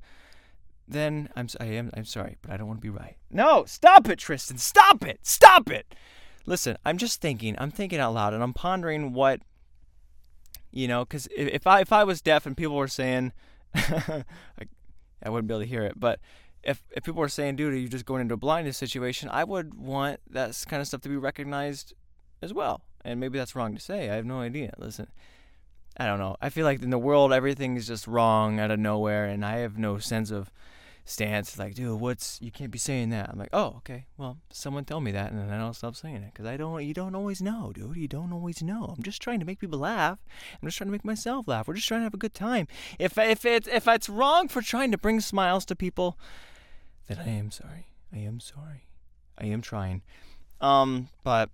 then 0.87 1.29
I'm, 1.35 1.47
I 1.59 1.65
am, 1.65 1.89
I'm 1.97 2.05
sorry, 2.05 2.37
but 2.43 2.51
I 2.51 2.57
don't 2.57 2.67
want 2.67 2.77
to 2.79 2.85
be 2.85 2.91
right. 2.91 3.17
No, 3.31 3.65
stop 3.65 4.07
it, 4.07 4.19
Tristan. 4.19 4.59
Stop 4.59 5.03
it. 5.03 5.21
Stop 5.23 5.71
it. 5.71 5.95
Listen, 6.45 6.77
I'm 6.85 6.99
just 6.99 7.19
thinking. 7.19 7.55
I'm 7.57 7.71
thinking 7.71 7.97
out 7.99 8.13
loud, 8.13 8.35
and 8.35 8.43
I'm 8.43 8.53
pondering 8.53 9.11
what, 9.11 9.41
you 10.71 10.87
know, 10.87 11.03
because 11.03 11.25
if, 11.35 11.47
if 11.47 11.65
I 11.65 11.81
if 11.81 11.91
I 11.91 12.03
was 12.03 12.21
deaf 12.21 12.45
and 12.45 12.55
people 12.55 12.75
were 12.75 12.87
saying, 12.87 13.33
I, 15.23 15.29
wouldn't 15.29 15.47
be 15.47 15.53
able 15.53 15.63
to 15.63 15.69
hear 15.69 15.83
it, 15.83 15.99
but 15.99 16.19
if 16.63 16.83
if 16.91 17.03
people 17.03 17.19
were 17.19 17.29
saying, 17.29 17.55
dude, 17.55 17.73
are 17.73 17.77
you 17.77 17.87
just 17.87 18.05
going 18.05 18.21
into 18.21 18.33
a 18.33 18.37
blindness 18.37 18.77
situation? 18.77 19.29
I 19.29 19.43
would 19.43 19.75
want 19.75 20.19
that 20.31 20.63
kind 20.67 20.81
of 20.81 20.87
stuff 20.87 21.01
to 21.01 21.09
be 21.09 21.17
recognized 21.17 21.93
as 22.41 22.53
well. 22.53 22.81
And 23.03 23.19
maybe 23.19 23.37
that's 23.37 23.55
wrong 23.55 23.75
to 23.75 23.81
say. 23.81 24.09
I 24.09 24.15
have 24.15 24.25
no 24.25 24.39
idea. 24.39 24.73
Listen, 24.79 25.07
I 25.97 26.07
don't 26.07 26.17
know. 26.17 26.35
I 26.41 26.49
feel 26.49 26.65
like 26.65 26.81
in 26.81 26.89
the 26.89 26.97
world 26.97 27.31
everything 27.31 27.77
is 27.77 27.87
just 27.87 28.07
wrong 28.07 28.59
out 28.59 28.71
of 28.71 28.79
nowhere, 28.79 29.25
and 29.25 29.45
I 29.45 29.57
have 29.57 29.77
no 29.77 29.99
sense 29.99 30.31
of 30.31 30.51
stance. 31.05 31.57
Like, 31.57 31.75
dude, 31.75 31.99
what's 31.99 32.39
you 32.41 32.51
can't 32.51 32.71
be 32.71 32.79
saying 32.79 33.11
that. 33.11 33.29
I'm 33.29 33.39
like, 33.39 33.49
oh, 33.53 33.75
okay. 33.77 34.05
Well, 34.17 34.37
someone 34.51 34.83
tell 34.83 34.99
me 34.99 35.11
that, 35.11 35.31
and 35.31 35.49
then 35.49 35.59
I'll 35.59 35.73
stop 35.73 35.95
saying 35.95 36.17
it 36.17 36.33
because 36.33 36.45
I 36.45 36.57
don't. 36.57 36.83
You 36.83 36.93
don't 36.93 37.15
always 37.15 37.41
know, 37.41 37.71
dude. 37.73 37.95
You 37.95 38.07
don't 38.07 38.33
always 38.33 38.61
know. 38.61 38.93
I'm 38.97 39.03
just 39.03 39.21
trying 39.21 39.39
to 39.39 39.45
make 39.45 39.59
people 39.59 39.79
laugh. 39.79 40.19
I'm 40.61 40.67
just 40.67 40.77
trying 40.77 40.87
to 40.87 40.91
make 40.91 41.05
myself 41.05 41.47
laugh. 41.47 41.67
We're 41.67 41.75
just 41.75 41.87
trying 41.87 42.01
to 42.01 42.05
have 42.05 42.13
a 42.13 42.17
good 42.17 42.33
time. 42.33 42.67
If 42.99 43.17
if 43.17 43.45
it's 43.45 43.67
if 43.67 43.87
it's 43.87 44.09
wrong 44.09 44.47
for 44.47 44.61
trying 44.61 44.91
to 44.91 44.97
bring 44.97 45.21
smiles 45.21 45.63
to 45.65 45.75
people, 45.75 46.17
then 47.07 47.19
I 47.19 47.29
am 47.29 47.51
sorry. 47.51 47.87
I 48.11 48.17
am 48.17 48.39
sorry. 48.39 48.87
I 49.37 49.45
am 49.45 49.61
trying. 49.61 50.01
Um, 50.61 51.09
but 51.23 51.49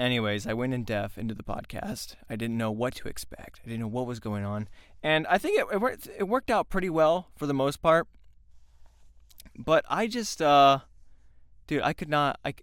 anyways, 0.00 0.46
I 0.46 0.54
went 0.54 0.74
in 0.74 0.84
deaf 0.84 1.18
into 1.18 1.34
the 1.34 1.42
podcast. 1.42 2.16
I 2.28 2.36
didn't 2.36 2.56
know 2.56 2.70
what 2.70 2.94
to 2.96 3.08
expect. 3.08 3.60
I 3.64 3.68
didn't 3.68 3.80
know 3.80 3.88
what 3.88 4.06
was 4.06 4.18
going 4.18 4.44
on, 4.44 4.68
and 5.02 5.26
I 5.28 5.38
think 5.38 5.58
it 5.58 5.66
it 5.72 5.80
worked, 5.80 6.08
it 6.18 6.24
worked 6.24 6.50
out 6.50 6.68
pretty 6.68 6.90
well 6.90 7.28
for 7.36 7.46
the 7.46 7.54
most 7.54 7.82
part. 7.82 8.08
But 9.56 9.84
I 9.88 10.06
just, 10.06 10.40
uh, 10.40 10.80
dude, 11.66 11.82
I 11.82 11.92
could 11.92 12.08
not, 12.08 12.38
I, 12.44 12.54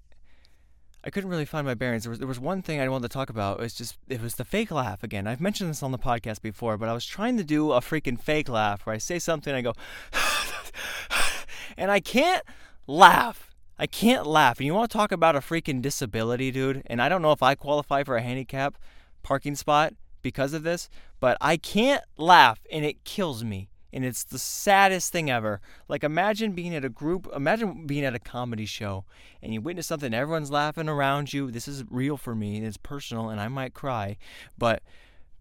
I 1.03 1.09
couldn't 1.09 1.29
really 1.29 1.45
find 1.45 1.65
my 1.65 1.75
bearings. 1.75 2.03
There 2.03 2.09
was 2.09 2.19
there 2.19 2.27
was 2.27 2.39
one 2.39 2.61
thing 2.61 2.79
I 2.79 2.89
wanted 2.89 3.09
to 3.09 3.13
talk 3.13 3.29
about. 3.29 3.59
It 3.59 3.63
was 3.63 3.73
just 3.73 3.97
it 4.07 4.21
was 4.21 4.35
the 4.35 4.45
fake 4.45 4.71
laugh 4.71 5.03
again. 5.03 5.27
I've 5.27 5.41
mentioned 5.41 5.69
this 5.69 5.83
on 5.83 5.91
the 5.91 5.99
podcast 5.99 6.41
before, 6.41 6.77
but 6.77 6.89
I 6.89 6.93
was 6.93 7.05
trying 7.05 7.37
to 7.37 7.43
do 7.43 7.71
a 7.71 7.79
freaking 7.79 8.19
fake 8.19 8.49
laugh 8.49 8.85
where 8.85 8.95
I 8.95 8.97
say 8.97 9.19
something, 9.19 9.53
and 9.53 9.57
I 9.57 9.61
go, 9.61 9.73
and 11.77 11.91
I 11.91 11.99
can't 11.99 12.43
laugh 12.87 13.46
I 13.79 13.87
can't 13.87 14.25
laugh. 14.25 14.57
And 14.57 14.65
you 14.65 14.73
want 14.73 14.89
to 14.89 14.97
talk 14.97 15.11
about 15.11 15.35
a 15.35 15.39
freaking 15.39 15.81
disability, 15.81 16.51
dude? 16.51 16.83
And 16.87 17.01
I 17.01 17.09
don't 17.09 17.21
know 17.21 17.31
if 17.31 17.43
I 17.43 17.55
qualify 17.55 18.03
for 18.03 18.15
a 18.15 18.21
handicap 18.21 18.77
parking 19.23 19.55
spot 19.55 19.93
because 20.21 20.53
of 20.53 20.63
this, 20.63 20.89
but 21.19 21.37
I 21.39 21.57
can't 21.57 22.03
laugh 22.17 22.59
and 22.71 22.83
it 22.83 23.03
kills 23.03 23.43
me. 23.43 23.69
And 23.93 24.03
it's 24.03 24.23
the 24.23 24.39
saddest 24.39 25.11
thing 25.11 25.29
ever. 25.29 25.61
Like, 25.87 26.03
imagine 26.03 26.51
being 26.51 26.75
at 26.75 26.83
a 26.83 26.89
group, 26.89 27.27
imagine 27.33 27.87
being 27.87 28.03
at 28.03 28.13
a 28.13 28.19
comedy 28.19 28.65
show 28.65 29.05
and 29.41 29.53
you 29.53 29.61
witness 29.61 29.87
something, 29.87 30.13
everyone's 30.13 30.51
laughing 30.51 30.89
around 30.89 31.31
you. 31.31 31.51
This 31.51 31.67
is 31.67 31.83
real 31.89 32.17
for 32.17 32.35
me, 32.35 32.57
it's 32.57 32.77
personal, 32.77 33.29
and 33.29 33.39
I 33.39 33.47
might 33.47 33.73
cry, 33.73 34.17
but 34.57 34.83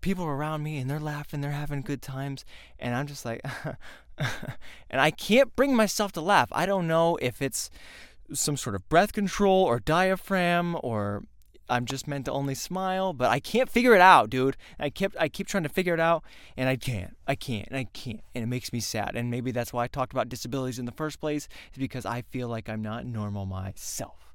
people 0.01 0.25
around 0.25 0.63
me 0.63 0.79
and 0.79 0.89
they're 0.89 1.01
laughing, 1.01 1.41
they're 1.41 1.51
having 1.51 1.83
good 1.83 2.01
times, 2.01 2.45
and 2.79 2.95
I'm 2.95 3.09
just 3.09 3.25
like, 3.25 3.41
and 4.19 5.01
I 5.01 5.11
can't 5.11 5.55
bring 5.57 5.75
myself 5.75 6.13
to 6.13 6.21
laugh. 6.21 6.49
I 6.53 6.67
don't 6.67 6.87
know 6.87 7.17
if 7.17 7.43
it's 7.43 7.69
some 8.33 8.57
sort 8.57 8.75
of 8.75 8.89
breath 8.89 9.13
control 9.13 9.65
or 9.65 9.81
diaphragm 9.81 10.77
or 10.83 11.25
I'm 11.69 11.85
just 11.85 12.07
meant 12.07 12.27
to 12.27 12.33
only 12.33 12.55
smile, 12.55 13.13
but 13.13 13.31
I 13.31 13.41
can't 13.41 13.69
figure 13.69 13.95
it 13.95 14.01
out, 14.01 14.31
dude. 14.31 14.57
I 14.79 14.91
kept 14.91 15.17
I 15.19 15.29
keep 15.29 15.47
trying 15.49 15.65
to 15.65 15.69
figure 15.69 15.95
it 15.95 16.01
out 16.01 16.23
and 16.57 16.69
I 16.69 16.77
can't. 16.77 17.17
I 17.27 17.35
can't 17.35 17.67
and 17.69 17.77
I 17.77 17.85
can't. 17.85 18.21
And 18.35 18.45
it 18.45 18.47
makes 18.47 18.73
me 18.73 18.81
sad. 18.81 19.17
And 19.17 19.31
maybe 19.31 19.51
that's 19.51 19.73
why 19.73 19.85
I 19.85 19.89
talked 19.89 20.13
about 20.13 20.29
disabilities 20.29 20.79
in 20.79 20.85
the 20.85 20.93
first 20.93 21.21
place, 21.21 21.49
is 21.73 21.79
because 21.79 22.07
I 22.07 22.23
feel 22.23 22.49
like 22.49 22.69
I'm 22.69 22.83
not 22.83 23.05
normal 23.05 23.47
myself. 23.47 24.35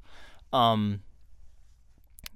Um 0.52 1.02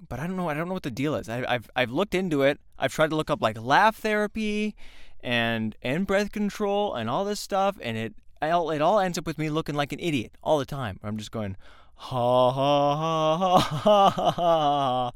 but 0.08 0.20
I 0.20 0.26
don't 0.26 0.36
know 0.36 0.48
I 0.48 0.54
don't 0.54 0.68
know 0.68 0.74
what 0.74 0.82
the 0.82 0.90
deal 0.90 1.14
is. 1.14 1.28
I, 1.28 1.44
I've 1.46 1.68
I've 1.76 1.90
looked 1.90 2.14
into 2.14 2.42
it. 2.42 2.58
I've 2.78 2.92
tried 2.92 3.10
to 3.10 3.16
look 3.16 3.30
up 3.30 3.42
like 3.42 3.60
laugh 3.60 3.96
therapy 3.96 4.74
and 5.20 5.76
and 5.82 6.06
breath 6.06 6.32
control 6.32 6.94
and 6.94 7.10
all 7.10 7.24
this 7.24 7.40
stuff 7.40 7.76
and 7.82 7.96
it 7.96 8.14
all, 8.42 8.70
it 8.70 8.82
all 8.82 9.00
ends 9.00 9.18
up 9.18 9.26
with 9.26 9.38
me 9.38 9.50
looking 9.50 9.74
like 9.74 9.92
an 9.92 10.00
idiot 10.00 10.32
all 10.42 10.58
the 10.58 10.64
time. 10.64 10.98
I'm 11.02 11.16
just 11.16 11.30
going, 11.30 11.56
ha 11.94 12.50
ha 12.52 12.96
ha 12.96 13.58
ha 13.58 14.10
ha 14.10 14.30
ha, 14.30 15.12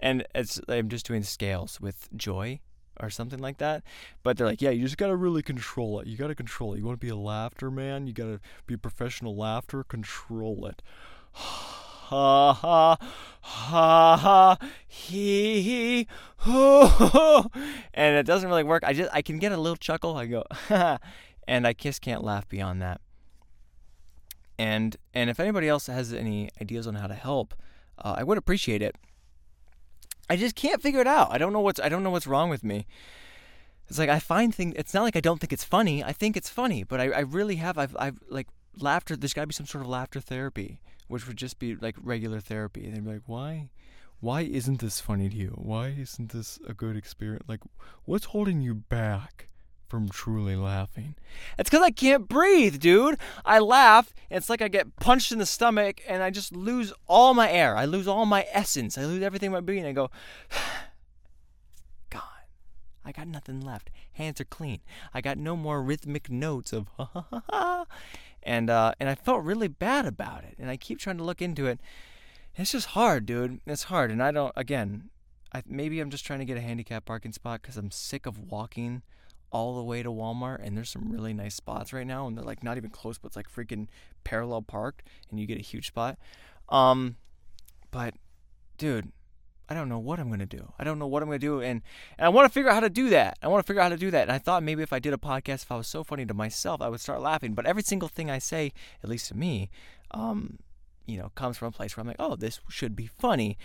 and 0.00 0.26
it's 0.34 0.60
I'm 0.68 0.88
just 0.88 1.06
doing 1.06 1.22
scales 1.22 1.80
with 1.80 2.08
joy 2.16 2.60
or 3.00 3.10
something 3.10 3.38
like 3.38 3.58
that. 3.58 3.82
But 4.22 4.36
they're 4.36 4.46
like, 4.46 4.62
yeah, 4.62 4.70
you 4.70 4.82
just 4.82 4.98
gotta 4.98 5.16
really 5.16 5.42
control 5.42 6.00
it. 6.00 6.06
You 6.06 6.16
gotta 6.16 6.34
control 6.34 6.74
it. 6.74 6.78
You 6.78 6.84
want 6.84 7.00
to 7.00 7.04
be 7.04 7.10
a 7.10 7.16
laughter 7.16 7.70
man. 7.70 8.06
You 8.06 8.12
gotta 8.12 8.40
be 8.66 8.76
professional 8.76 9.36
laughter. 9.36 9.84
Control 9.84 10.66
it. 10.66 10.82
Ha 12.04 12.52
ha 12.52 12.98
ha 13.40 14.16
ha 14.16 14.58
he 14.86 15.62
he 15.62 16.06
ho, 16.36 17.50
and 17.94 18.16
it 18.16 18.26
doesn't 18.26 18.50
really 18.50 18.62
work. 18.62 18.84
I 18.84 18.92
just 18.92 19.10
I 19.10 19.22
can 19.22 19.38
get 19.38 19.52
a 19.52 19.56
little 19.56 19.76
chuckle. 19.76 20.14
I 20.14 20.26
go 20.26 20.44
and 21.46 21.66
I 21.66 21.72
just 21.72 22.00
can't 22.00 22.22
laugh 22.22 22.48
beyond 22.48 22.80
that. 22.82 23.00
And 24.58 24.96
and 25.12 25.30
if 25.30 25.40
anybody 25.40 25.68
else 25.68 25.86
has 25.86 26.12
any 26.12 26.50
ideas 26.60 26.86
on 26.86 26.94
how 26.94 27.06
to 27.06 27.14
help, 27.14 27.54
uh, 27.98 28.14
I 28.18 28.22
would 28.22 28.38
appreciate 28.38 28.82
it. 28.82 28.96
I 30.28 30.36
just 30.36 30.54
can't 30.54 30.80
figure 30.80 31.00
it 31.00 31.06
out. 31.06 31.32
I 31.32 31.38
don't 31.38 31.52
know 31.52 31.60
what's 31.60 31.80
I 31.80 31.88
don't 31.88 32.02
know 32.02 32.10
what's 32.10 32.26
wrong 32.26 32.50
with 32.50 32.64
me. 32.64 32.86
It's 33.88 33.98
like 33.98 34.08
I 34.08 34.18
find 34.18 34.54
things. 34.54 34.74
It's 34.76 34.94
not 34.94 35.02
like 35.02 35.16
I 35.16 35.20
don't 35.20 35.40
think 35.40 35.52
it's 35.52 35.64
funny. 35.64 36.02
I 36.02 36.12
think 36.12 36.36
it's 36.36 36.48
funny, 36.48 36.84
but 36.84 37.00
I, 37.00 37.10
I 37.10 37.20
really 37.20 37.56
have. 37.56 37.76
I've 37.76 37.96
I've 37.98 38.18
like 38.28 38.48
laughter. 38.78 39.16
There's 39.16 39.34
got 39.34 39.42
to 39.42 39.46
be 39.48 39.54
some 39.54 39.66
sort 39.66 39.82
of 39.82 39.88
laughter 39.88 40.20
therapy, 40.20 40.80
which 41.08 41.26
would 41.26 41.36
just 41.36 41.58
be 41.58 41.74
like 41.74 41.96
regular 42.00 42.40
therapy. 42.40 42.86
And 42.86 42.96
they'd 42.96 43.04
be 43.04 43.12
like, 43.14 43.22
why? 43.26 43.70
Why 44.20 44.42
isn't 44.42 44.80
this 44.80 45.00
funny 45.00 45.28
to 45.28 45.36
you? 45.36 45.52
Why 45.56 45.88
isn't 45.88 46.32
this 46.32 46.58
a 46.66 46.72
good 46.72 46.96
experience? 46.96 47.44
Like, 47.46 47.60
what's 48.04 48.26
holding 48.26 48.62
you 48.62 48.74
back? 48.74 49.48
From 49.94 50.08
truly 50.08 50.56
laughing. 50.56 51.14
It's 51.56 51.70
because 51.70 51.84
I 51.84 51.92
can't 51.92 52.26
breathe, 52.26 52.80
dude. 52.80 53.16
I 53.44 53.60
laugh, 53.60 54.12
and 54.28 54.38
it's 54.38 54.50
like 54.50 54.60
I 54.60 54.66
get 54.66 54.96
punched 54.96 55.30
in 55.30 55.38
the 55.38 55.46
stomach, 55.46 56.00
and 56.08 56.20
I 56.20 56.30
just 56.30 56.52
lose 56.52 56.92
all 57.06 57.32
my 57.32 57.48
air. 57.48 57.76
I 57.76 57.84
lose 57.84 58.08
all 58.08 58.26
my 58.26 58.44
essence. 58.50 58.98
I 58.98 59.04
lose 59.04 59.22
everything 59.22 59.46
in 59.46 59.52
my 59.52 59.60
being. 59.60 59.86
I 59.86 59.92
go, 59.92 60.10
gone. 62.10 62.22
I 63.04 63.12
got 63.12 63.28
nothing 63.28 63.60
left. 63.60 63.88
Hands 64.14 64.40
are 64.40 64.44
clean. 64.44 64.80
I 65.14 65.20
got 65.20 65.38
no 65.38 65.54
more 65.54 65.80
rhythmic 65.80 66.28
notes 66.28 66.72
of 66.72 66.88
ha 66.96 67.08
ha 67.12 67.24
ha 67.30 67.42
ha. 67.48 67.86
And 68.42 68.68
uh, 68.68 68.94
and 68.98 69.08
I 69.08 69.14
felt 69.14 69.44
really 69.44 69.68
bad 69.68 70.06
about 70.06 70.42
it. 70.42 70.56
And 70.58 70.68
I 70.68 70.76
keep 70.76 70.98
trying 70.98 71.18
to 71.18 71.24
look 71.24 71.40
into 71.40 71.66
it. 71.66 71.78
It's 72.56 72.72
just 72.72 72.88
hard, 72.88 73.26
dude. 73.26 73.60
It's 73.64 73.84
hard, 73.84 74.10
and 74.10 74.20
I 74.20 74.32
don't. 74.32 74.52
Again, 74.56 75.10
I, 75.52 75.62
maybe 75.68 76.00
I'm 76.00 76.10
just 76.10 76.26
trying 76.26 76.40
to 76.40 76.44
get 76.44 76.56
a 76.56 76.60
handicap 76.60 77.04
parking 77.04 77.32
spot 77.32 77.62
because 77.62 77.76
I'm 77.76 77.92
sick 77.92 78.26
of 78.26 78.50
walking 78.50 79.02
all 79.54 79.76
the 79.76 79.84
way 79.84 80.02
to 80.02 80.10
Walmart, 80.10 80.66
and 80.66 80.76
there's 80.76 80.90
some 80.90 81.12
really 81.12 81.32
nice 81.32 81.54
spots 81.54 81.92
right 81.92 82.06
now, 82.06 82.26
and 82.26 82.36
they're 82.36 82.44
like 82.44 82.64
not 82.64 82.76
even 82.76 82.90
close, 82.90 83.18
but 83.18 83.28
it's 83.28 83.36
like 83.36 83.48
freaking 83.48 83.86
parallel 84.24 84.62
parked, 84.62 85.06
and 85.30 85.38
you 85.38 85.46
get 85.46 85.58
a 85.58 85.62
huge 85.62 85.86
spot. 85.86 86.18
Um, 86.68 87.16
but 87.92 88.14
dude, 88.78 89.12
I 89.68 89.74
don't 89.74 89.88
know 89.88 90.00
what 90.00 90.18
I'm 90.18 90.28
gonna 90.28 90.44
do. 90.44 90.72
I 90.76 90.82
don't 90.82 90.98
know 90.98 91.06
what 91.06 91.22
I'm 91.22 91.28
gonna 91.28 91.38
do, 91.38 91.60
and 91.60 91.82
and 92.18 92.26
I 92.26 92.30
want 92.30 92.46
to 92.46 92.52
figure 92.52 92.68
out 92.68 92.74
how 92.74 92.80
to 92.80 92.90
do 92.90 93.10
that. 93.10 93.38
I 93.40 93.46
want 93.46 93.64
to 93.64 93.66
figure 93.66 93.80
out 93.80 93.84
how 93.84 93.88
to 93.90 93.96
do 93.96 94.10
that. 94.10 94.22
And 94.22 94.32
I 94.32 94.38
thought 94.38 94.64
maybe 94.64 94.82
if 94.82 94.92
I 94.92 94.98
did 94.98 95.14
a 95.14 95.18
podcast, 95.18 95.62
if 95.62 95.70
I 95.70 95.76
was 95.76 95.86
so 95.86 96.02
funny 96.02 96.26
to 96.26 96.34
myself, 96.34 96.82
I 96.82 96.88
would 96.88 97.00
start 97.00 97.22
laughing. 97.22 97.54
But 97.54 97.64
every 97.64 97.82
single 97.84 98.08
thing 98.08 98.28
I 98.28 98.40
say, 98.40 98.72
at 99.04 99.08
least 99.08 99.28
to 99.28 99.36
me, 99.36 99.70
um, 100.10 100.58
you 101.06 101.16
know, 101.16 101.30
comes 101.36 101.56
from 101.58 101.68
a 101.68 101.72
place 101.72 101.96
where 101.96 102.02
I'm 102.02 102.08
like, 102.08 102.16
oh, 102.18 102.34
this 102.34 102.58
should 102.68 102.96
be 102.96 103.06
funny, 103.06 103.56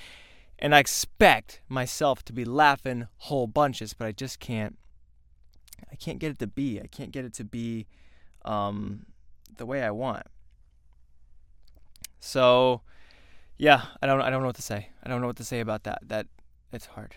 and 0.59 0.75
I 0.75 0.79
expect 0.79 1.61
myself 1.67 2.23
to 2.25 2.33
be 2.33 2.45
laughing 2.45 3.07
whole 3.17 3.47
bunches, 3.47 3.95
but 3.95 4.05
I 4.05 4.11
just 4.11 4.39
can't. 4.39 4.77
I 5.91 5.95
can't 5.95 6.19
get 6.19 6.31
it 6.31 6.39
to 6.39 6.47
be. 6.47 6.79
I 6.79 6.87
can't 6.87 7.11
get 7.11 7.25
it 7.25 7.33
to 7.35 7.43
be, 7.43 7.87
um, 8.45 9.05
the 9.57 9.65
way 9.65 9.83
I 9.83 9.91
want. 9.91 10.25
So 12.19 12.81
yeah, 13.57 13.85
I 14.01 14.07
don't 14.07 14.21
I 14.21 14.29
don't 14.29 14.41
know 14.41 14.47
what 14.47 14.55
to 14.55 14.61
say. 14.61 14.89
I 15.03 15.09
don't 15.09 15.21
know 15.21 15.27
what 15.27 15.37
to 15.37 15.43
say 15.43 15.59
about 15.59 15.83
that. 15.83 15.99
That 16.07 16.27
it's 16.71 16.87
hard. 16.87 17.15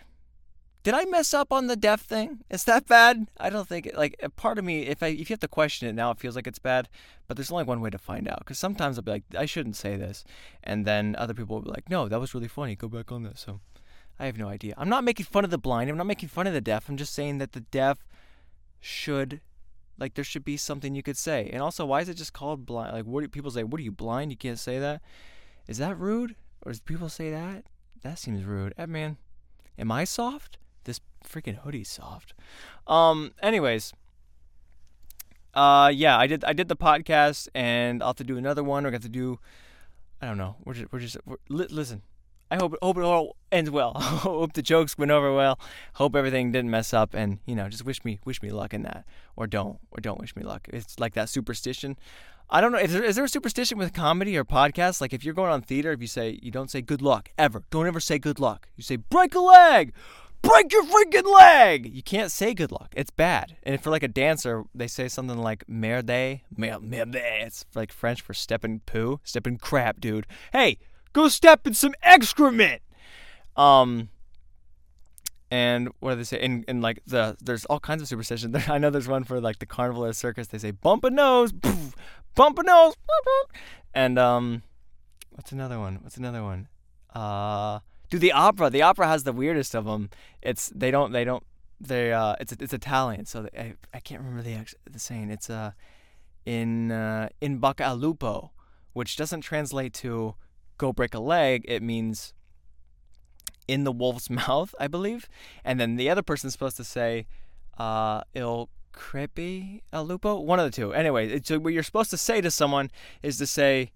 Did 0.83 0.93
I 0.93 1.05
mess 1.05 1.33
up 1.33 1.53
on 1.53 1.67
the 1.67 1.77
deaf 1.77 2.01
thing? 2.01 2.39
Is 2.49 2.65
that 2.65 2.87
bad? 2.87 3.27
I 3.39 3.49
don't 3.49 3.67
think 3.67 3.85
it, 3.85 3.97
like 3.97 4.17
a 4.21 4.29
part 4.29 4.57
of 4.57 4.65
me 4.65 4.81
if 4.81 5.01
I 5.01 5.07
if 5.07 5.29
you 5.29 5.33
have 5.33 5.39
to 5.39 5.47
question 5.47 5.87
it 5.87 5.93
now 5.93 6.11
it 6.11 6.19
feels 6.19 6.35
like 6.35 6.45
it's 6.45 6.59
bad, 6.59 6.89
but 7.27 7.37
there's 7.37 7.51
only 7.51 7.63
one 7.63 7.79
way 7.79 7.89
to 7.89 7.97
find 7.97 8.27
out 8.27 8.45
cuz 8.45 8.59
sometimes 8.59 8.97
I'll 8.97 9.03
be 9.03 9.11
like 9.11 9.23
I 9.37 9.45
shouldn't 9.45 9.77
say 9.77 9.95
this 9.95 10.25
and 10.61 10.85
then 10.85 11.15
other 11.17 11.33
people 11.33 11.55
will 11.55 11.63
be 11.63 11.71
like 11.71 11.89
no, 11.89 12.09
that 12.09 12.19
was 12.19 12.33
really 12.33 12.49
funny. 12.49 12.75
Go 12.75 12.89
back 12.89 13.11
on 13.11 13.23
that. 13.23 13.39
So 13.39 13.61
I 14.19 14.25
have 14.25 14.37
no 14.37 14.49
idea. 14.49 14.73
I'm 14.77 14.89
not 14.89 15.05
making 15.05 15.25
fun 15.25 15.45
of 15.45 15.51
the 15.51 15.57
blind. 15.57 15.89
I'm 15.89 15.97
not 15.97 16.07
making 16.07 16.29
fun 16.29 16.47
of 16.47 16.53
the 16.53 16.61
deaf. 16.61 16.89
I'm 16.89 16.97
just 16.97 17.13
saying 17.13 17.37
that 17.37 17.53
the 17.53 17.61
deaf 17.61 18.05
should 18.83 19.39
like 19.97 20.15
there 20.15 20.23
should 20.23 20.43
be 20.43 20.57
something 20.57 20.95
you 20.95 21.03
could 21.03 21.17
say. 21.17 21.49
And 21.53 21.61
also 21.61 21.85
why 21.85 22.01
is 22.01 22.09
it 22.09 22.15
just 22.15 22.33
called 22.33 22.65
blind? 22.65 22.93
Like 22.93 23.05
what 23.05 23.21
do 23.21 23.27
people 23.27 23.51
say? 23.51 23.63
What 23.63 23.79
are 23.79 23.83
you 23.83 23.91
blind? 23.91 24.31
You 24.31 24.37
can't 24.37 24.59
say 24.59 24.79
that. 24.79 25.01
Is 25.67 25.77
that 25.77 25.97
rude? 25.97 26.35
Or 26.65 26.71
does 26.71 26.81
people 26.81 27.09
say 27.09 27.29
that? 27.31 27.65
That 28.01 28.19
seems 28.19 28.43
rude. 28.43 28.73
Hey, 28.75 28.85
man, 28.85 29.17
am 29.79 29.91
I 29.91 30.03
soft? 30.03 30.57
This 30.83 30.99
freaking 31.25 31.59
hoodie's 31.59 31.89
soft. 31.89 32.33
Um. 32.87 33.31
Anyways. 33.41 33.93
Uh. 35.53 35.91
Yeah. 35.93 36.17
I 36.17 36.27
did. 36.27 36.43
I 36.43 36.51
did 36.51 36.67
the 36.67 36.75
podcast, 36.75 37.47
and 37.55 38.01
I'll 38.01 38.09
have 38.09 38.17
to 38.17 38.23
do 38.25 38.37
another 38.37 38.63
one. 38.63 38.83
We're 38.83 38.91
gonna 38.91 38.99
to 39.03 39.09
do. 39.09 39.39
I 40.21 40.25
don't 40.25 40.37
know. 40.37 40.57
We're 40.65 40.73
just. 40.73 40.91
We're 40.91 40.99
just. 40.99 41.17
We're, 41.25 41.37
li- 41.47 41.67
listen. 41.69 42.01
I 42.53 42.57
hope. 42.57 42.75
Hope 42.83 42.97
it 42.97 43.03
all 43.03 43.35
ends 43.51 43.71
well. 43.71 43.93
hope 43.97 44.53
the 44.53 44.61
jokes 44.61 44.95
went 44.95 45.09
over 45.09 45.33
well. 45.33 45.59
Hope 45.95 46.15
everything 46.15 46.51
didn't 46.51 46.69
mess 46.69 46.93
up, 46.93 47.15
and 47.15 47.39
you 47.47 47.55
know, 47.55 47.67
just 47.67 47.83
wish 47.83 48.05
me 48.05 48.19
wish 48.25 48.43
me 48.43 48.51
luck 48.51 48.75
in 48.75 48.83
that, 48.83 49.05
or 49.35 49.47
don't, 49.47 49.79
or 49.89 49.99
don't 50.01 50.19
wish 50.19 50.35
me 50.35 50.43
luck. 50.43 50.67
It's 50.71 50.99
like 50.99 51.15
that 51.15 51.29
superstition. 51.29 51.97
I 52.51 52.61
don't 52.61 52.71
know. 52.71 52.77
Is 52.77 52.93
there, 52.93 53.03
is 53.03 53.15
there 53.15 53.25
a 53.25 53.29
superstition 53.29 53.79
with 53.79 53.91
comedy 53.91 54.37
or 54.37 54.45
podcasts? 54.45 55.01
Like 55.01 55.13
if 55.13 55.25
you're 55.25 55.33
going 55.33 55.51
on 55.51 55.63
theater, 55.63 55.91
if 55.93 56.01
you 56.01 56.07
say 56.07 56.39
you 56.43 56.51
don't 56.51 56.69
say 56.69 56.81
good 56.81 57.01
luck 57.01 57.29
ever, 57.39 57.63
don't 57.71 57.87
ever 57.87 57.99
say 57.99 58.19
good 58.19 58.39
luck. 58.39 58.67
You 58.75 58.83
say 58.83 58.97
break 58.97 59.33
a 59.33 59.39
leg, 59.39 59.91
break 60.43 60.71
your 60.71 60.83
freaking 60.83 61.33
leg. 61.33 61.91
You 61.91 62.03
can't 62.03 62.31
say 62.31 62.53
good 62.53 62.71
luck. 62.71 62.93
It's 62.95 63.09
bad. 63.09 63.57
And 63.63 63.81
for 63.81 63.89
like 63.89 64.03
a 64.03 64.07
dancer, 64.07 64.65
they 64.75 64.87
say 64.87 65.07
something 65.07 65.39
like 65.39 65.63
merde, 65.67 66.43
mer 66.55 66.79
merde. 66.79 67.41
It's 67.41 67.65
like 67.73 67.91
French 67.91 68.21
for 68.21 68.35
stepping 68.35 68.81
poo, 68.81 69.21
stepping 69.23 69.57
crap, 69.57 69.99
dude. 69.99 70.27
Hey, 70.51 70.77
go 71.13 71.27
step 71.27 71.65
in 71.65 71.73
some 71.73 71.93
excrement. 72.03 72.81
Um, 73.55 74.09
and 75.49 75.89
what 75.99 76.11
do 76.11 76.15
they 76.17 76.23
say? 76.23 76.39
And, 76.41 76.65
in 76.67 76.81
like 76.81 76.99
the 77.05 77.37
there's 77.39 77.65
all 77.65 77.79
kinds 77.79 78.01
of 78.01 78.07
superstitions. 78.07 78.55
I 78.67 78.77
know 78.77 78.89
there's 78.89 79.07
one 79.07 79.23
for 79.23 79.39
like 79.39 79.59
the 79.59 79.65
carnival 79.65 80.03
or 80.03 80.13
circus. 80.13 80.47
They 80.47 80.57
say 80.57 80.71
bump 80.71 81.03
a 81.03 81.09
nose, 81.09 81.51
poof, 81.53 81.95
bump 82.35 82.59
a 82.59 82.63
nose, 82.63 82.95
and 83.93 84.17
um, 84.17 84.63
what's 85.31 85.51
another 85.51 85.79
one? 85.79 85.99
What's 86.01 86.17
another 86.17 86.43
one? 86.43 86.67
Uh, 87.13 87.79
do 88.09 88.17
the 88.17 88.31
opera. 88.31 88.69
The 88.69 88.81
opera 88.81 89.07
has 89.07 89.23
the 89.23 89.33
weirdest 89.33 89.75
of 89.75 89.85
them. 89.85 90.09
It's 90.41 90.71
they 90.75 90.91
don't 90.91 91.11
they 91.11 91.23
don't 91.23 91.43
they 91.79 92.11
uh 92.11 92.35
it's 92.39 92.51
it's 92.53 92.73
Italian. 92.73 93.25
So 93.25 93.43
they, 93.43 93.59
I 93.59 93.73
I 93.93 93.99
can't 93.99 94.21
remember 94.21 94.41
the 94.41 94.65
the 94.89 94.99
saying. 94.99 95.29
It's 95.29 95.49
uh 95.49 95.71
in 96.45 96.91
uh, 96.91 97.29
in 97.41 97.59
bocca 97.59 97.81
al 97.81 97.95
lupo, 97.95 98.51
which 98.93 99.15
doesn't 99.15 99.41
translate 99.41 99.93
to 99.95 100.35
go 100.77 100.93
break 100.93 101.13
a 101.13 101.19
leg. 101.19 101.65
It 101.67 101.81
means 101.81 102.33
in 103.67 103.83
the 103.83 103.91
wolf's 103.91 104.29
mouth, 104.47 104.73
I 104.79 104.87
believe. 104.87 105.27
And 105.63 105.79
then 105.79 105.95
the 105.95 106.09
other 106.09 106.21
person's 106.21 106.53
supposed 106.53 106.77
to 106.77 106.83
say, 106.83 107.27
uh, 107.77 108.21
il 108.33 108.69
crepi 108.93 109.81
al 109.91 110.05
lupo? 110.05 110.39
One 110.39 110.59
of 110.59 110.65
the 110.65 110.75
two. 110.75 110.93
Anyway, 110.93 111.27
it's, 111.27 111.49
what 111.49 111.73
you're 111.73 111.83
supposed 111.83 112.11
to 112.11 112.17
say 112.17 112.41
to 112.41 112.51
someone 112.51 112.91
is 113.21 113.37
to 113.39 113.47
say, 113.47 113.91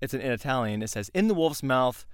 it's 0.00 0.14
in, 0.14 0.20
in 0.20 0.32
Italian, 0.32 0.82
it 0.82 0.90
says, 0.90 1.10
in 1.14 1.28
the 1.28 1.34
wolf's 1.34 1.62
mouth, 1.62 2.06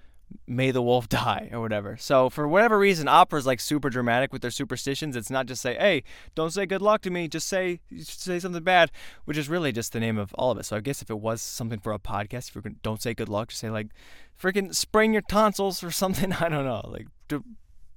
may 0.47 0.71
the 0.71 0.83
wolf 0.83 1.09
die 1.09 1.49
or 1.53 1.61
whatever. 1.61 1.97
So 1.97 2.31
for 2.31 2.47
whatever 2.47 2.79
reason, 2.79 3.09
opera's 3.09 3.47
like 3.47 3.61
super 3.61 3.91
dramatic 3.91 4.33
with 4.33 4.43
their 4.43 4.51
superstitions. 4.51 5.17
It's 5.17 5.31
not 5.31 5.47
just 5.47 5.63
say, 5.63 5.75
"Hey, 5.75 6.03
don't 6.35 6.53
say 6.53 6.67
good 6.67 6.83
luck 6.83 7.03
to 7.03 7.11
me. 7.11 7.29
Just 7.29 7.49
say 7.49 7.81
say 7.99 8.39
something 8.39 8.63
bad," 8.63 8.91
which 9.25 9.39
is 9.39 9.49
really 9.49 9.73
just 9.73 9.93
the 9.93 10.01
name 10.01 10.19
of 10.19 10.35
all 10.35 10.51
of 10.51 10.59
it. 10.59 10.65
So 10.65 10.77
I 10.77 10.81
guess 10.81 11.03
if 11.03 11.11
it 11.11 11.19
was 11.19 11.41
something 11.43 11.79
for 11.79 11.93
a 11.93 11.99
podcast, 11.99 12.49
if 12.49 12.63
gonna 12.63 12.77
don't 12.83 13.03
say 13.03 13.15
good 13.15 13.29
luck, 13.29 13.49
just 13.49 13.61
say 13.61 13.71
like, 13.71 13.89
"Freaking 14.41 14.75
sprain 14.75 15.13
your 15.13 15.23
tonsils" 15.23 15.83
or 15.83 15.91
something. 16.03 16.33
I 16.33 16.49
don't 16.49 16.65
know, 16.65 16.89
like 16.93 17.09
to 17.29 17.45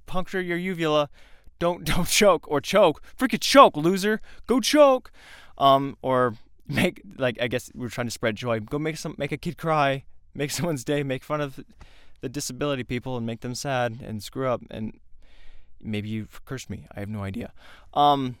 puncture 0.06 0.40
your 0.40 0.58
uvula. 0.58 1.08
Don't 1.58 1.84
don't 1.92 2.08
choke 2.08 2.48
or 2.48 2.60
choke. 2.60 3.02
Freaking 3.18 3.40
choke, 3.40 3.76
loser. 3.76 4.20
Go 4.46 4.60
choke. 4.60 5.10
Um, 5.58 5.96
or 6.02 6.34
make 6.68 7.02
like 7.16 7.40
I 7.40 7.48
guess 7.48 7.70
we're 7.74 7.88
trying 7.88 8.06
to 8.06 8.12
spread 8.12 8.36
joy. 8.36 8.60
Go 8.60 8.78
make 8.78 8.96
some 8.96 9.14
make 9.18 9.32
a 9.32 9.36
kid 9.36 9.56
cry. 9.56 10.04
Make 10.34 10.50
someone's 10.50 10.84
day. 10.84 11.02
Make 11.02 11.24
fun 11.24 11.40
of 11.40 11.58
the 12.20 12.28
disability 12.28 12.84
people 12.84 13.16
and 13.16 13.26
make 13.26 13.40
them 13.40 13.54
sad 13.54 13.98
and 14.02 14.22
screw 14.22 14.48
up 14.48 14.62
and 14.70 14.98
maybe 15.80 16.08
you've 16.08 16.44
cursed 16.44 16.70
me. 16.70 16.86
I 16.94 17.00
have 17.00 17.08
no 17.08 17.22
idea. 17.22 17.52
Um, 17.94 18.36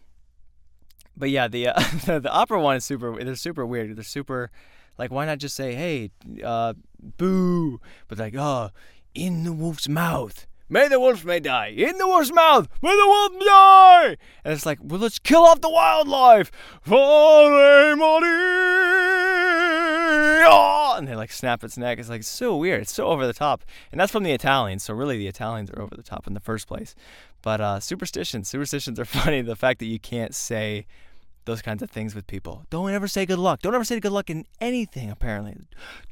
but 1.16 1.30
yeah, 1.30 1.48
the, 1.48 1.68
uh, 1.68 1.80
the 2.18 2.30
opera 2.30 2.60
one 2.60 2.76
is 2.76 2.84
super. 2.84 3.22
They're 3.22 3.34
super 3.34 3.66
weird. 3.66 3.96
They're 3.96 4.04
super. 4.04 4.50
Like, 4.96 5.12
why 5.12 5.26
not 5.26 5.38
just 5.38 5.54
say, 5.54 5.74
"Hey, 5.74 6.10
uh, 6.42 6.74
boo"? 7.16 7.80
But 8.08 8.18
like, 8.18 8.34
oh, 8.36 8.70
in 9.14 9.44
the 9.44 9.52
wolf's 9.52 9.88
mouth. 9.88 10.46
May 10.70 10.88
the 10.88 11.00
wolf 11.00 11.24
may 11.24 11.40
die. 11.40 11.68
In 11.68 11.96
the 11.96 12.06
wolf's 12.06 12.32
mouth. 12.32 12.68
May 12.82 12.90
the 12.90 13.06
wolf 13.06 13.32
die. 13.44 14.16
And 14.44 14.52
it's 14.52 14.66
like, 14.66 14.78
well, 14.82 15.00
let's 15.00 15.18
kill 15.18 15.42
off 15.44 15.62
the 15.62 15.70
wildlife. 15.70 16.50
And 20.98 21.08
they 21.08 21.14
like 21.16 21.32
snap 21.32 21.64
its 21.64 21.78
neck. 21.78 21.98
It's 21.98 22.10
like 22.10 22.22
so 22.22 22.56
weird. 22.56 22.82
It's 22.82 22.92
so 22.92 23.06
over 23.06 23.26
the 23.26 23.32
top. 23.32 23.64
And 23.90 24.00
that's 24.00 24.12
from 24.12 24.24
the 24.24 24.32
Italians. 24.32 24.82
So 24.82 24.92
really, 24.92 25.16
the 25.16 25.26
Italians 25.26 25.70
are 25.70 25.80
over 25.80 25.94
the 25.96 26.02
top 26.02 26.26
in 26.26 26.34
the 26.34 26.40
first 26.40 26.66
place. 26.66 26.94
But 27.40 27.60
uh, 27.60 27.80
superstitions, 27.80 28.48
superstitions 28.48 29.00
are 29.00 29.04
funny. 29.06 29.40
The 29.40 29.56
fact 29.56 29.78
that 29.78 29.86
you 29.86 29.98
can't 29.98 30.34
say 30.34 30.86
those 31.46 31.62
kinds 31.62 31.82
of 31.82 31.90
things 31.90 32.14
with 32.14 32.26
people. 32.26 32.66
Don't 32.68 32.92
ever 32.92 33.08
say 33.08 33.24
good 33.24 33.38
luck. 33.38 33.62
Don't 33.62 33.74
ever 33.74 33.84
say 33.84 34.00
good 34.00 34.12
luck 34.12 34.28
in 34.28 34.44
anything. 34.60 35.10
Apparently, 35.10 35.56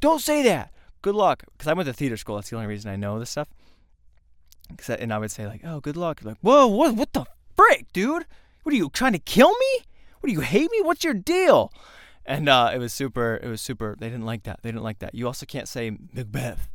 don't 0.01 0.21
say 0.23 0.43
that. 0.45 0.73
Good 1.03 1.15
luck. 1.15 1.45
Because 1.53 1.69
I 1.69 1.75
went 1.75 1.87
to 1.89 1.93
theater 1.93 2.17
school. 2.17 2.37
That's 2.37 2.49
the 2.49 2.57
only 2.57 2.69
reason 2.69 2.91
I 2.91 2.97
know 2.97 3.19
this 3.19 3.31
stuff. 3.31 3.49
And 4.89 5.13
I 5.13 5.19
would 5.19 5.31
say 5.31 5.47
like, 5.47 5.63
oh, 5.65 5.81
good 5.81 5.97
luck. 5.97 6.21
Like, 6.23 6.39
whoa, 6.41 6.67
what, 6.67 6.95
what 6.95 7.13
the 7.13 7.27
frick, 7.57 7.93
dude? 7.93 8.27
What 8.63 8.73
are 8.73 8.77
you 8.77 8.91
trying 8.91 9.13
to 9.13 9.19
kill 9.19 9.51
me? 9.51 9.85
What 10.21 10.29
do 10.29 10.33
you 10.33 10.41
hate 10.41 10.71
me? 10.71 10.81
What's 10.83 11.05
your 11.05 11.15
deal? 11.15 11.73
and 12.27 12.49
uh, 12.49 12.71
it 12.75 12.79
was 12.79 12.93
super. 12.93 13.39
It 13.43 13.49
was 13.49 13.61
super. 13.61 13.97
They 13.99 14.09
didn't 14.09 14.27
like 14.27 14.43
that. 14.43 14.61
They 14.63 14.71
didn't 14.71 14.83
like 14.83 14.99
that. 14.99 15.15
You 15.15 15.27
also 15.27 15.47
can't 15.47 15.69
say 15.69 15.97
Macbeth, 16.13 16.69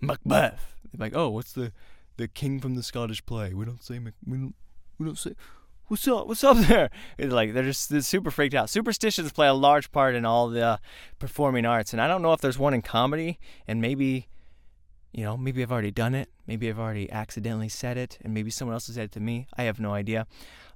Macbeth. 0.00 0.74
Like, 0.96 1.14
oh, 1.14 1.30
what's 1.30 1.52
the 1.52 1.72
the 2.16 2.28
king 2.28 2.60
from 2.60 2.74
the 2.74 2.82
Scottish 2.82 3.24
play? 3.24 3.54
We 3.54 3.64
don't 3.64 3.82
say 3.82 3.98
Mac. 3.98 4.14
We 4.26 4.36
don't. 4.38 4.54
We 4.98 5.06
don't 5.06 5.18
say. 5.18 5.32
What's 5.86 6.08
up? 6.08 6.26
What's 6.26 6.42
up 6.42 6.56
there? 6.56 6.90
It's 7.16 7.32
like 7.32 7.54
they're 7.54 7.62
just 7.62 7.88
they're 7.88 8.00
super 8.00 8.30
freaked 8.30 8.54
out. 8.54 8.68
Superstitions 8.68 9.30
play 9.32 9.46
a 9.46 9.54
large 9.54 9.92
part 9.92 10.16
in 10.16 10.24
all 10.24 10.48
the 10.48 10.62
uh, 10.62 10.76
performing 11.18 11.64
arts, 11.64 11.92
and 11.92 12.02
I 12.02 12.08
don't 12.08 12.22
know 12.22 12.32
if 12.32 12.40
there's 12.40 12.58
one 12.58 12.74
in 12.74 12.82
comedy, 12.82 13.38
and 13.68 13.80
maybe, 13.80 14.26
you 15.16 15.24
know, 15.24 15.36
maybe 15.36 15.62
I've 15.62 15.72
already 15.72 15.90
done 15.90 16.14
it. 16.14 16.28
Maybe 16.46 16.68
I've 16.68 16.78
already 16.78 17.10
accidentally 17.10 17.68
said 17.68 17.96
it, 17.96 18.18
and 18.22 18.32
maybe 18.32 18.50
someone 18.50 18.74
else 18.74 18.86
has 18.86 18.94
said 18.94 19.06
it 19.06 19.12
to 19.12 19.20
me. 19.20 19.48
I 19.56 19.64
have 19.64 19.80
no 19.80 19.94
idea. 19.94 20.28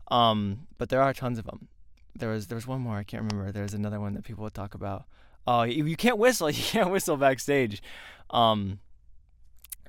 Um, 0.08 0.66
but 0.78 0.88
there 0.88 1.00
are 1.00 1.14
tons 1.14 1.38
of 1.38 1.44
them 1.44 1.68
there 2.14 2.30
was 2.30 2.46
there 2.46 2.56
was 2.56 2.66
one 2.66 2.80
more 2.80 2.96
I 2.96 3.04
can't 3.04 3.22
remember. 3.22 3.52
There's 3.52 3.74
another 3.74 4.00
one 4.00 4.14
that 4.14 4.24
people 4.24 4.44
would 4.44 4.54
talk 4.54 4.74
about. 4.74 5.04
Oh, 5.46 5.62
you, 5.62 5.84
you 5.86 5.96
can't 5.96 6.18
whistle. 6.18 6.50
You 6.50 6.62
can't 6.62 6.90
whistle 6.90 7.16
backstage, 7.16 7.82
um, 8.30 8.80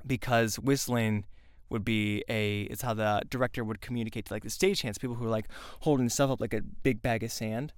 because 0.06 0.58
whistling 0.58 1.24
would 1.70 1.84
be 1.84 2.24
a 2.28 2.62
it's 2.62 2.82
how 2.82 2.94
the 2.94 3.22
director 3.28 3.64
would 3.64 3.80
communicate 3.80 4.26
to 4.26 4.34
like 4.34 4.42
the 4.42 4.48
stagehands, 4.48 5.00
people 5.00 5.16
who 5.16 5.26
are 5.26 5.30
like 5.30 5.48
holding 5.80 6.08
stuff 6.08 6.30
up 6.30 6.40
like 6.40 6.54
a 6.54 6.60
big 6.60 7.02
bag 7.02 7.22
of 7.22 7.32
sand. 7.32 7.72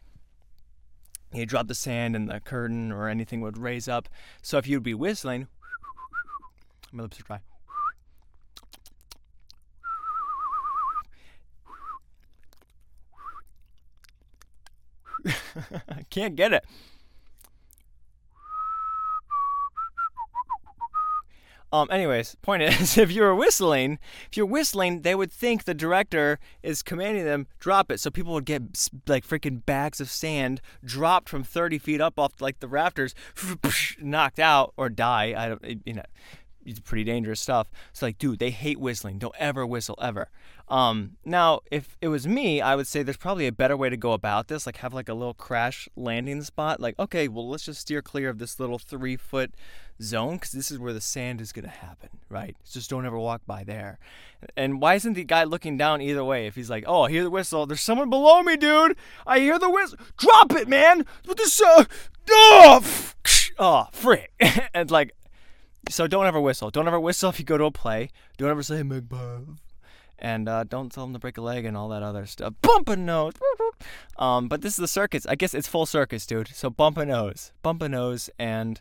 You 1.32 1.46
drop 1.46 1.66
the 1.66 1.74
sand 1.74 2.14
and 2.14 2.28
the 2.28 2.38
curtain 2.38 2.92
or 2.92 3.08
anything 3.08 3.40
would 3.40 3.58
raise 3.58 3.88
up. 3.88 4.08
So 4.40 4.56
if 4.58 4.68
you'd 4.68 4.84
be 4.84 4.94
whistling, 4.94 5.48
my 6.94 7.02
lips 7.02 7.20
are 7.20 7.24
dry. 7.24 7.40
I 15.88 16.02
can't 16.10 16.36
get 16.36 16.52
it. 16.52 16.64
Um, 21.74 21.88
anyways, 21.90 22.36
point 22.36 22.62
is, 22.62 22.96
if 22.98 23.10
you 23.10 23.22
were 23.22 23.34
whistling, 23.34 23.98
if 24.30 24.36
you're 24.36 24.46
whistling, 24.46 25.02
they 25.02 25.16
would 25.16 25.32
think 25.32 25.64
the 25.64 25.74
director 25.74 26.38
is 26.62 26.84
commanding 26.84 27.24
them 27.24 27.48
drop 27.58 27.90
it. 27.90 27.98
So 27.98 28.10
people 28.10 28.32
would 28.34 28.44
get 28.44 28.62
like 29.08 29.26
freaking 29.26 29.66
bags 29.66 30.00
of 30.00 30.08
sand 30.08 30.60
dropped 30.84 31.28
from 31.28 31.42
30 31.42 31.78
feet 31.78 32.00
up 32.00 32.16
off 32.16 32.40
like 32.40 32.60
the 32.60 32.68
rafters, 32.68 33.12
knocked 34.00 34.38
out 34.38 34.72
or 34.76 34.88
die. 34.88 35.34
I 35.36 35.48
don't, 35.48 35.82
you 35.84 35.94
know, 35.94 36.04
it's 36.64 36.80
pretty 36.80 37.04
dangerous 37.04 37.40
stuff. 37.40 37.70
It's 37.90 38.02
like, 38.02 38.18
dude, 38.18 38.38
they 38.38 38.50
hate 38.50 38.78
whistling. 38.78 39.18
Don't 39.18 39.34
ever 39.38 39.66
whistle 39.66 39.98
ever. 40.00 40.28
Um, 40.68 41.16
now, 41.24 41.60
if 41.70 41.96
it 42.00 42.08
was 42.08 42.26
me, 42.26 42.60
I 42.60 42.74
would 42.74 42.86
say 42.86 43.02
there's 43.02 43.18
probably 43.18 43.46
a 43.46 43.52
better 43.52 43.76
way 43.76 43.90
to 43.90 43.96
go 43.96 44.12
about 44.12 44.48
this. 44.48 44.64
Like 44.66 44.78
have 44.78 44.94
like 44.94 45.08
a 45.08 45.14
little 45.14 45.34
crash 45.34 45.88
landing 45.94 46.42
spot. 46.42 46.80
Like, 46.80 46.98
okay, 46.98 47.28
well, 47.28 47.48
let's 47.48 47.66
just 47.66 47.82
steer 47.82 48.00
clear 48.00 48.30
of 48.30 48.38
this 48.38 48.58
little 48.58 48.78
three 48.78 49.16
foot 49.16 49.54
zone 50.02 50.36
because 50.36 50.52
this 50.52 50.70
is 50.70 50.78
where 50.78 50.92
the 50.92 51.00
sand 51.00 51.40
is 51.40 51.52
gonna 51.52 51.68
happen, 51.68 52.08
right? 52.28 52.56
Just 52.70 52.88
don't 52.88 53.04
ever 53.04 53.18
walk 53.18 53.42
by 53.46 53.62
there. 53.62 53.98
And 54.56 54.80
why 54.80 54.94
isn't 54.94 55.14
the 55.14 55.24
guy 55.24 55.44
looking 55.44 55.76
down 55.76 56.00
either 56.00 56.24
way? 56.24 56.46
If 56.46 56.54
he's 56.54 56.70
like, 56.70 56.84
oh, 56.86 57.02
I 57.02 57.10
hear 57.10 57.24
the 57.24 57.30
whistle. 57.30 57.66
There's 57.66 57.80
someone 57.80 58.10
below 58.10 58.42
me, 58.42 58.56
dude. 58.56 58.96
I 59.26 59.40
hear 59.40 59.58
the 59.58 59.70
whistle. 59.70 59.98
Drop 60.16 60.52
it, 60.52 60.68
man. 60.68 61.04
What 61.26 61.36
this? 61.36 61.60
Uh, 61.60 61.84
oh, 62.30 63.12
oh, 63.58 63.88
frick. 63.92 64.32
and 64.74 64.90
like 64.90 65.12
so 65.88 66.06
don't 66.06 66.26
ever 66.26 66.40
whistle. 66.40 66.70
Don't 66.70 66.86
ever 66.86 67.00
whistle 67.00 67.30
if 67.30 67.38
you 67.38 67.44
go 67.44 67.58
to 67.58 67.64
a 67.64 67.70
play. 67.70 68.10
Don't 68.36 68.50
ever 68.50 68.62
say 68.62 68.82
Macbeth. 68.82 69.60
And 70.18 70.48
uh, 70.48 70.64
don't 70.64 70.92
tell 70.92 71.04
them 71.04 71.12
to 71.12 71.18
break 71.18 71.36
a 71.38 71.42
leg 71.42 71.64
and 71.64 71.76
all 71.76 71.88
that 71.88 72.02
other 72.02 72.24
stuff. 72.24 72.54
Bump 72.62 72.88
a 72.88 72.96
nose. 72.96 73.34
Um, 74.16 74.46
but 74.46 74.62
this 74.62 74.74
is 74.74 74.76
the 74.76 74.88
circus. 74.88 75.26
I 75.26 75.34
guess 75.34 75.54
it's 75.54 75.66
full 75.66 75.86
circus, 75.86 76.24
dude. 76.24 76.46
So 76.54 76.70
bump 76.70 76.96
a 76.98 77.04
nose. 77.04 77.52
Bump 77.62 77.82
a 77.82 77.88
nose 77.88 78.30
and 78.38 78.80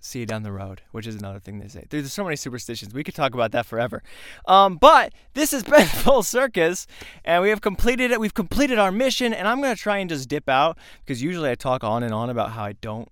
see 0.00 0.20
you 0.20 0.26
down 0.26 0.42
the 0.42 0.52
road, 0.52 0.82
which 0.92 1.06
is 1.06 1.16
another 1.16 1.38
thing 1.38 1.58
they 1.58 1.68
say. 1.68 1.84
There's 1.88 2.12
so 2.12 2.24
many 2.24 2.36
superstitions. 2.36 2.94
We 2.94 3.04
could 3.04 3.14
talk 3.14 3.34
about 3.34 3.52
that 3.52 3.66
forever. 3.66 4.02
Um, 4.46 4.76
but 4.76 5.12
this 5.34 5.52
has 5.52 5.62
been 5.64 5.86
full 5.86 6.22
circus, 6.22 6.86
and 7.24 7.42
we 7.42 7.50
have 7.50 7.60
completed 7.60 8.10
it. 8.10 8.20
We've 8.20 8.34
completed 8.34 8.78
our 8.78 8.92
mission, 8.92 9.34
and 9.34 9.46
I'm 9.48 9.60
going 9.60 9.74
to 9.74 9.80
try 9.80 9.98
and 9.98 10.08
just 10.08 10.28
dip 10.28 10.48
out 10.48 10.78
because 11.04 11.22
usually 11.22 11.50
I 11.50 11.54
talk 11.54 11.84
on 11.84 12.02
and 12.02 12.14
on 12.14 12.30
about 12.30 12.52
how 12.52 12.64
I 12.64 12.72
don't 12.72 13.08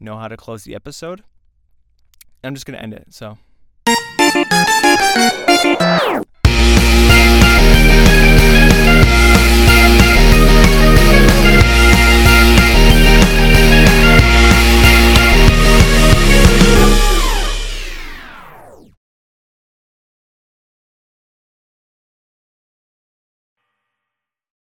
know 0.00 0.16
how 0.18 0.28
to 0.28 0.36
close 0.36 0.64
the 0.64 0.74
episode. 0.74 1.22
I'm 2.44 2.54
just 2.54 2.66
to 2.76 2.82
end 2.82 2.92
it. 2.92 3.06
So. 3.14 3.38